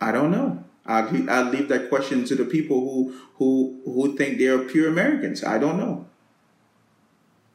I 0.00 0.12
don't 0.12 0.30
know. 0.30 0.64
I'd, 0.84 1.28
I'd 1.28 1.52
leave 1.52 1.68
that 1.68 1.88
question 1.88 2.24
to 2.24 2.34
the 2.34 2.44
people 2.44 2.80
who 2.80 3.14
who 3.36 3.80
who 3.84 4.16
think 4.16 4.38
they 4.38 4.46
are 4.46 4.58
pure 4.58 4.88
Americans. 4.88 5.44
I 5.44 5.58
don't 5.58 5.78
know. 5.78 6.06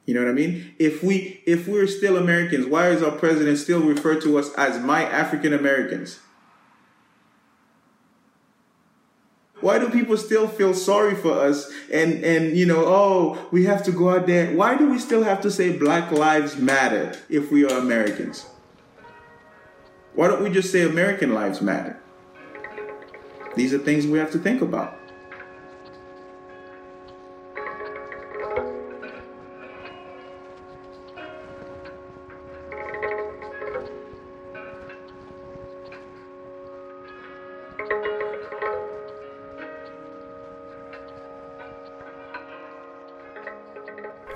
You 0.05 0.13
know 0.13 0.21
what 0.21 0.29
I 0.29 0.33
mean? 0.33 0.73
If 0.79 1.03
we 1.03 1.43
if 1.45 1.67
we're 1.67 1.87
still 1.87 2.15
Americans, 2.15 2.65
why 2.65 2.89
is 2.89 3.03
our 3.03 3.11
president 3.11 3.57
still 3.57 3.81
referred 3.81 4.21
to 4.21 4.37
us 4.37 4.53
as 4.53 4.81
my 4.81 5.03
African 5.03 5.51
Americans? 5.51 6.19
why 9.59 9.79
do 9.79 9.89
people 9.89 10.17
still 10.17 10.47
feel 10.47 10.73
sorry 10.73 11.15
for 11.15 11.33
us? 11.33 11.71
And, 11.91 12.23
and, 12.23 12.55
you 12.55 12.65
know, 12.65 12.85
oh, 12.85 13.47
we 13.51 13.65
have 13.65 13.83
to 13.83 13.91
go 13.91 14.09
out 14.09 14.27
there. 14.27 14.55
Why 14.55 14.77
do 14.77 14.89
we 14.89 14.99
still 14.99 15.23
have 15.23 15.41
to 15.41 15.51
say 15.51 15.77
Black 15.77 16.11
Lives 16.11 16.57
Matter 16.57 17.17
if 17.29 17.51
we 17.51 17.65
are 17.65 17.77
Americans? 17.77 18.45
Why 20.17 20.27
don't 20.27 20.41
we 20.41 20.49
just 20.49 20.71
say 20.71 20.81
American 20.81 21.35
lives 21.35 21.61
matter? 21.61 22.01
These 23.55 23.71
are 23.75 23.77
things 23.77 24.07
we 24.07 24.17
have 24.17 24.31
to 24.31 24.39
think 24.39 24.63
about. 24.63 24.97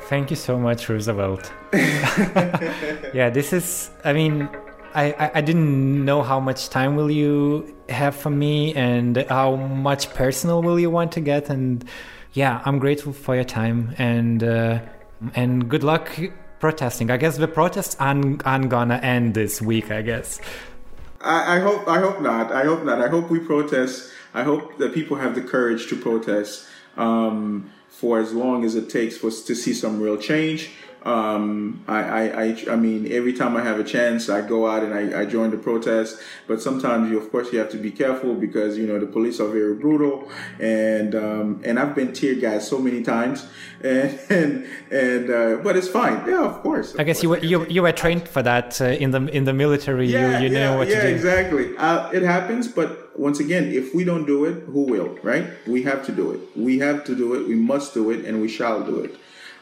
Thank 0.04 0.30
you 0.30 0.36
so 0.36 0.60
much, 0.60 0.88
Roosevelt. 0.88 1.52
yeah, 1.74 3.32
this 3.32 3.52
is, 3.52 3.90
I 4.04 4.14
mean, 4.14 4.48
I, 4.94 5.32
I, 5.36 5.42
didn't 5.42 6.06
know 6.06 6.22
how 6.22 6.40
much 6.40 6.70
time 6.70 6.96
will 6.96 7.12
you 7.12 7.76
have 7.90 8.16
for 8.16 8.30
me 8.30 8.74
and 8.74 9.18
how 9.30 9.56
much 9.56 10.14
personal 10.14 10.62
will 10.62 10.80
you 10.80 10.90
want 10.90 11.12
to 11.14 11.22
get. 11.22 11.50
And 11.50 11.84
yeah, 12.34 12.62
I'm 12.66 12.80
grateful 12.80 13.14
for 13.14 13.36
your 13.36 13.44
time 13.44 13.96
and, 13.98 14.44
uh, 14.44 14.80
and 15.36 15.70
good 15.70 15.84
luck 15.84 16.18
protesting. 16.60 17.10
I 17.12 17.18
guess 17.18 17.38
the 17.38 17.48
protests 17.48 17.96
aren't, 18.00 18.46
aren't 18.46 18.70
gonna 18.70 18.98
end 18.98 19.34
this 19.34 19.62
week, 19.62 19.92
I 19.92 20.02
guess. 20.02 20.40
I, 21.22 21.58
I 21.58 21.60
hope, 21.60 21.88
I 21.88 22.00
hope 22.00 22.22
not. 22.22 22.52
I 22.52 22.64
hope 22.64 22.84
not. 22.84 23.02
I 23.02 23.08
hope 23.08 23.30
we 23.30 23.40
protest. 23.40 24.12
I 24.34 24.44
hope 24.44 24.78
that 24.78 24.94
people 24.94 25.18
have 25.18 25.36
the 25.36 25.42
courage 25.42 25.88
to 25.90 25.96
protest. 25.96 26.68
Um, 26.98 27.72
for 27.92 28.20
as 28.20 28.34
long 28.34 28.66
as 28.66 28.74
it 28.74 28.90
takes 28.90 29.18
for 29.18 29.30
to 29.30 29.54
see 29.54 29.74
some 29.74 30.02
real 30.02 30.18
change. 30.18 30.72
Um, 31.04 31.84
I, 31.88 32.04
I, 32.04 32.44
I, 32.44 32.58
I, 32.72 32.76
mean, 32.76 33.12
every 33.12 33.34
time 33.34 33.58
I 33.58 33.64
have 33.64 33.80
a 33.80 33.84
chance, 33.84 34.30
I 34.30 34.42
go 34.42 34.68
out 34.68 34.84
and 34.84 34.94
I, 34.94 35.22
I 35.22 35.26
join 35.26 35.50
the 35.50 35.58
protest. 35.58 36.20
But 36.48 36.62
sometimes, 36.62 37.10
you, 37.10 37.18
of 37.18 37.32
course, 37.32 37.52
you 37.52 37.58
have 37.58 37.72
to 37.72 37.78
be 37.78 37.90
careful 37.90 38.36
because 38.36 38.78
you 38.78 38.86
know 38.86 39.00
the 39.00 39.08
police 39.08 39.40
are 39.40 39.48
very 39.48 39.74
brutal, 39.74 40.30
and 40.60 41.16
um, 41.16 41.62
and 41.64 41.80
I've 41.80 41.96
been 41.96 42.14
tear 42.14 42.36
gassed 42.36 42.70
so 42.70 42.78
many 42.78 43.02
times, 43.02 43.48
and 43.82 44.20
and, 44.30 44.68
and 44.92 45.30
uh, 45.32 45.56
but 45.64 45.76
it's 45.76 45.88
fine. 45.88 46.24
Yeah, 46.28 46.46
of 46.46 46.62
course. 46.62 46.94
Of 46.94 47.00
I 47.00 47.04
guess 47.04 47.22
course. 47.22 47.44
you 47.44 47.58
were 47.58 47.66
you, 47.66 47.66
you 47.68 47.82
were 47.82 47.92
trained 47.92 48.28
for 48.28 48.44
that 48.44 48.80
uh, 48.80 48.86
in 48.86 49.10
the 49.10 49.26
in 49.36 49.46
the 49.46 49.54
military. 49.54 50.08
Yeah, 50.08 50.38
you 50.40 50.50
you 50.50 50.54
yeah, 50.54 50.66
know 50.66 50.78
what 50.78 50.88
yeah, 50.88 51.02
to 51.02 51.08
do. 51.08 51.16
exactly. 51.16 51.78
Uh, 51.78 52.12
it 52.12 52.22
happens, 52.22 52.68
but 52.68 53.18
once 53.18 53.40
again, 53.40 53.72
if 53.72 53.96
we 53.96 54.04
don't 54.04 54.28
do 54.28 54.46
it, 54.46 54.66
who 54.66 54.84
will? 54.84 55.18
Right? 55.24 55.48
We 55.66 55.82
have 55.82 56.06
to 56.06 56.12
do 56.12 56.32
it. 56.32 56.42
We 56.56 56.78
have 56.78 57.04
to 57.06 57.16
do 57.16 57.34
it. 57.34 57.48
We 57.48 57.56
must 57.56 57.96
do 57.96 58.12
it, 58.12 58.24
and 58.26 58.40
we 58.40 58.48
shall 58.48 58.84
do 58.84 59.00
it. 59.00 59.16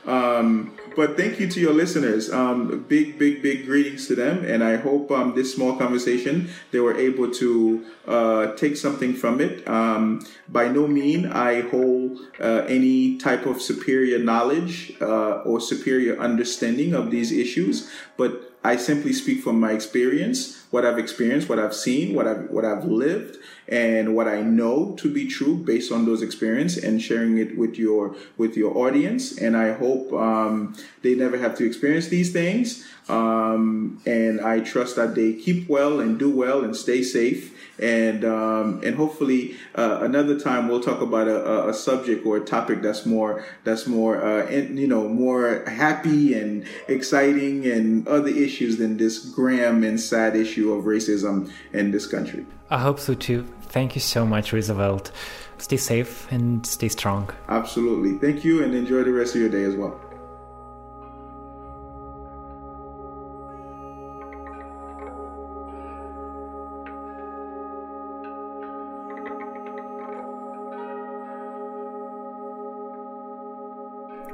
Um, 0.06 0.76
but 0.96 1.16
thank 1.18 1.40
you 1.40 1.48
to 1.50 1.60
your 1.60 1.74
listeners. 1.74 2.32
Um, 2.32 2.84
big, 2.88 3.20
big, 3.20 3.42
big 3.42 3.66
greetings 3.66 4.08
to 4.08 4.16
them, 4.16 4.44
and 4.44 4.64
I 4.64 4.78
hope 4.78 5.12
um, 5.12 5.36
this 5.36 5.54
small 5.54 5.78
conversation 5.78 6.50
they 6.72 6.80
were 6.80 6.98
able 6.98 7.32
to 7.32 7.86
uh, 8.08 8.56
take 8.56 8.76
something 8.76 9.14
from 9.14 9.40
it. 9.40 9.68
Um, 9.68 10.26
by 10.48 10.68
no 10.68 10.88
mean 10.88 11.28
I 11.28 11.62
hold 11.62 12.20
uh, 12.40 12.66
any 12.68 13.18
type 13.18 13.46
of 13.46 13.62
superior 13.62 14.20
knowledge 14.20 14.94
uh, 15.02 15.42
or 15.46 15.62
superior 15.62 16.20
understanding 16.20 16.94
of 16.94 17.12
these 17.12 17.32
issues, 17.32 17.90
but 18.18 18.54
I 18.64 18.76
simply 18.76 19.14
speak 19.14 19.42
from 19.42 19.60
my 19.60 19.72
experience, 19.72 20.59
what 20.72 20.86
I've 20.86 21.00
experienced, 21.00 21.50
what 21.50 21.60
I've 21.60 21.76
seen, 21.76 22.14
what 22.14 22.28
I've 22.28 22.50
what 22.50 22.66
I've 22.66 22.86
lived, 22.86 23.38
and 23.68 24.16
what 24.16 24.28
I 24.28 24.42
know 24.42 24.96
to 25.00 25.12
be 25.12 25.28
true 25.28 25.56
based 25.56 25.92
on 25.92 26.06
those 26.06 26.22
experiences, 26.22 26.84
and 26.84 27.02
sharing 27.02 27.38
it 27.38 27.58
with 27.58 27.78
your 27.78 28.16
with 28.38 28.56
your 28.56 28.78
audience. 28.78 29.38
And 29.38 29.58
I 29.58 29.74
hope 29.74 30.14
um, 30.14 30.76
they 31.02 31.16
never 31.16 31.38
have 31.38 31.58
to 31.58 31.66
experience 31.66 32.08
these 32.08 32.32
things. 32.32 32.86
Um, 33.08 34.02
and 34.06 34.40
I 34.40 34.60
trust 34.60 34.96
that 34.98 35.16
they 35.16 35.34
keep 35.34 35.68
well 35.68 36.00
and 36.00 36.20
do 36.20 36.30
well 36.30 36.64
and 36.64 36.76
stay 36.76 37.02
safe 37.02 37.59
and 37.82 38.26
um, 38.26 38.82
and 38.84 38.96
hopefully 38.96 39.56
uh, 39.76 40.00
another 40.02 40.40
time 40.40 40.68
we'll 40.68 40.82
talk 40.82 41.02
about 41.02 41.28
a, 41.28 41.70
a, 41.70 41.74
subject 41.74 42.26
or 42.26 42.38
a 42.38 42.42
topic 42.42 42.82
that's 42.82 43.06
more 43.06 43.44
that's 43.64 43.88
more 43.88 44.24
uh, 44.24 44.46
in, 44.48 44.78
you 44.78 44.88
know 44.88 45.08
more 45.08 45.64
happy 45.68 46.34
and 46.34 46.66
exciting 46.88 47.66
and 47.66 48.08
other 48.08 48.30
issues 48.30 48.78
than 48.78 48.98
this 48.98 49.26
grim 49.26 49.84
and 49.84 50.00
sad 50.00 50.36
issue 50.36 50.74
of 50.74 50.86
racism 50.86 51.52
in 51.74 51.92
this 51.92 52.06
country. 52.06 52.46
I 52.70 52.80
hope 52.80 53.00
so 53.00 53.14
too. 53.14 53.48
Thank 53.64 53.96
you 53.96 54.02
so 54.02 54.26
much, 54.26 54.52
Roosevelt. 54.52 55.12
Stay 55.58 55.78
safe 55.78 56.32
and 56.32 56.66
stay 56.66 56.88
strong. 56.88 57.30
Absolutely. 57.50 58.18
Thank 58.18 58.44
you 58.44 58.64
and 58.64 58.74
enjoy 58.74 59.04
the 59.04 59.12
rest 59.12 59.36
of 59.36 59.42
your 59.42 59.50
day 59.50 59.64
as 59.64 59.76
well. 59.76 60.09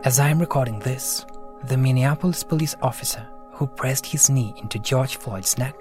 As 0.06 0.20
I 0.20 0.30
am 0.30 0.38
recording 0.38 0.78
this, 0.78 1.26
the 1.64 1.76
Minneapolis 1.76 2.44
police 2.44 2.76
officer 2.84 3.28
who 3.54 3.66
pressed 3.66 4.06
his 4.06 4.30
knee 4.30 4.54
into 4.58 4.78
George 4.78 5.16
Floyd's 5.16 5.58
neck 5.58 5.74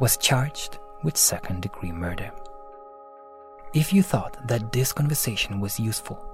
was 0.00 0.16
charged 0.16 0.78
with 1.02 1.18
second 1.18 1.60
degree 1.60 1.92
murder. 1.92 2.30
If 3.74 3.92
you 3.92 4.02
thought 4.02 4.38
that 4.48 4.72
this 4.72 4.94
conversation 4.94 5.60
was 5.60 5.78
useful, 5.78 6.24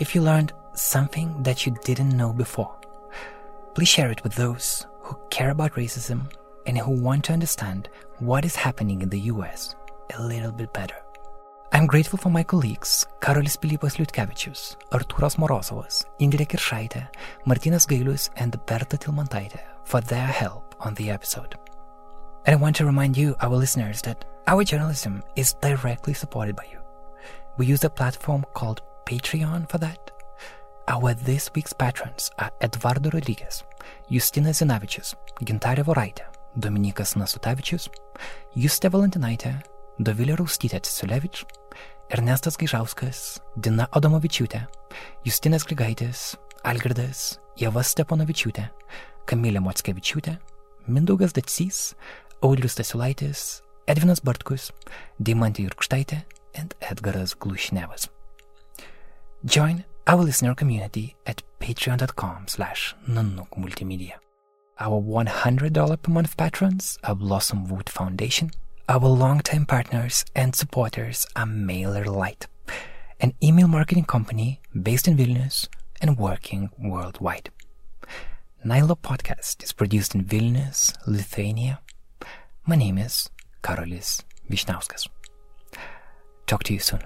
if 0.00 0.12
you 0.12 0.22
learned 0.22 0.52
something 0.72 1.40
that 1.44 1.66
you 1.66 1.76
didn't 1.84 2.16
know 2.16 2.32
before, 2.32 2.74
please 3.76 3.88
share 3.88 4.10
it 4.10 4.24
with 4.24 4.34
those 4.34 4.88
who 5.02 5.16
care 5.30 5.50
about 5.50 5.74
racism 5.74 6.32
and 6.66 6.76
who 6.76 7.00
want 7.00 7.26
to 7.26 7.32
understand 7.32 7.88
what 8.18 8.44
is 8.44 8.56
happening 8.56 9.02
in 9.02 9.08
the 9.08 9.20
US 9.34 9.76
a 10.16 10.20
little 10.20 10.50
bit 10.50 10.72
better. 10.72 10.96
I'm 11.72 11.86
grateful 11.86 12.18
for 12.18 12.30
my 12.30 12.42
colleagues 12.42 13.06
Karolis 13.20 13.56
Pilypas 13.56 13.96
Liutkevičius, 13.96 14.74
Artūras 14.90 15.36
Morozovas, 15.38 16.02
Indrė 16.18 16.44
Kiršaitė, 16.50 17.04
Martinas 17.46 17.86
Gailius, 17.86 18.28
and 18.36 18.58
Berta 18.66 18.98
Tilmantaitė 18.98 19.60
for 19.84 20.00
their 20.00 20.26
help 20.26 20.74
on 20.80 20.94
the 20.94 21.10
episode. 21.10 21.54
And 22.44 22.54
I 22.54 22.60
want 22.60 22.74
to 22.76 22.84
remind 22.84 23.16
you, 23.16 23.36
our 23.40 23.56
listeners, 23.56 24.02
that 24.02 24.24
our 24.48 24.64
journalism 24.64 25.22
is 25.36 25.54
directly 25.62 26.12
supported 26.12 26.56
by 26.56 26.66
you. 26.72 26.80
We 27.56 27.66
use 27.66 27.84
a 27.84 27.90
platform 27.90 28.44
called 28.52 28.82
Patreon 29.06 29.70
for 29.70 29.78
that. 29.78 30.10
Our 30.88 31.14
this 31.14 31.50
week's 31.54 31.72
patrons 31.72 32.32
are 32.40 32.50
Eduardo 32.60 33.10
Rodriguez, 33.10 33.62
Justina 34.08 34.50
Zinavičius, 34.50 35.14
Gintarė 35.44 35.84
Voraitė, 35.86 36.26
Dominikas 36.58 37.14
Nasutavičius, 37.14 37.88
Justė 38.56 38.90
Valentinaitė, 38.90 39.60
Dovilė 40.00 40.38
Raustytė 40.38 40.78
Cisulevič, 40.86 41.42
Ernestas 42.08 42.56
Gaižauskas, 42.56 43.18
Dina 43.60 43.84
Adomovičiūtė, 43.92 44.62
Justinas 45.28 45.66
Grigaitis, 45.68 46.38
Algirdas, 46.64 47.36
Jeva 47.60 47.82
Steponavičiūtė, 47.84 48.64
Kamilė 49.28 49.60
Motskevičiūtė, 49.60 50.38
Mindaugas 50.88 51.36
Dacys, 51.36 51.82
Audrius 52.40 52.78
Stasiulaitis, 52.78 53.60
Edvinas 53.92 54.24
Bartkus, 54.24 54.70
Deimantė 55.20 55.66
Jurkštaitė, 55.68 56.22
and 56.54 56.74
Edgaras 56.80 57.36
Glušnevas. 57.36 58.08
Join 59.44 59.84
our 60.06 60.24
listener 60.24 60.54
community 60.54 61.14
at 61.26 61.42
patreon.com 61.60 62.48
slash 62.48 62.96
Nanook. 63.06 63.52
Our 64.78 65.02
$100 65.02 66.02
per 66.02 66.10
month 66.10 66.36
patrons 66.38 66.98
are 67.04 67.14
Blossom 67.14 67.68
Wood 67.68 67.90
Foundation, 67.90 68.50
our 68.90 69.06
longtime 69.06 69.66
partners 69.66 70.24
and 70.34 70.56
supporters 70.56 71.24
are 71.36 71.46
MailerLite, 71.46 72.46
an 73.20 73.32
email 73.40 73.68
marketing 73.68 74.04
company 74.04 74.60
based 74.82 75.06
in 75.06 75.16
Vilnius 75.16 75.68
and 76.00 76.18
working 76.18 76.70
worldwide. 76.76 77.50
Nilo 78.64 78.96
Podcast 78.96 79.62
is 79.62 79.72
produced 79.72 80.16
in 80.16 80.24
Vilnius, 80.24 80.92
Lithuania. 81.06 81.78
My 82.66 82.74
name 82.74 82.98
is 82.98 83.30
Karolis 83.62 84.24
Vyšniauskas. 84.50 85.06
Talk 86.48 86.64
to 86.64 86.74
you 86.74 86.80
soon. 86.80 87.02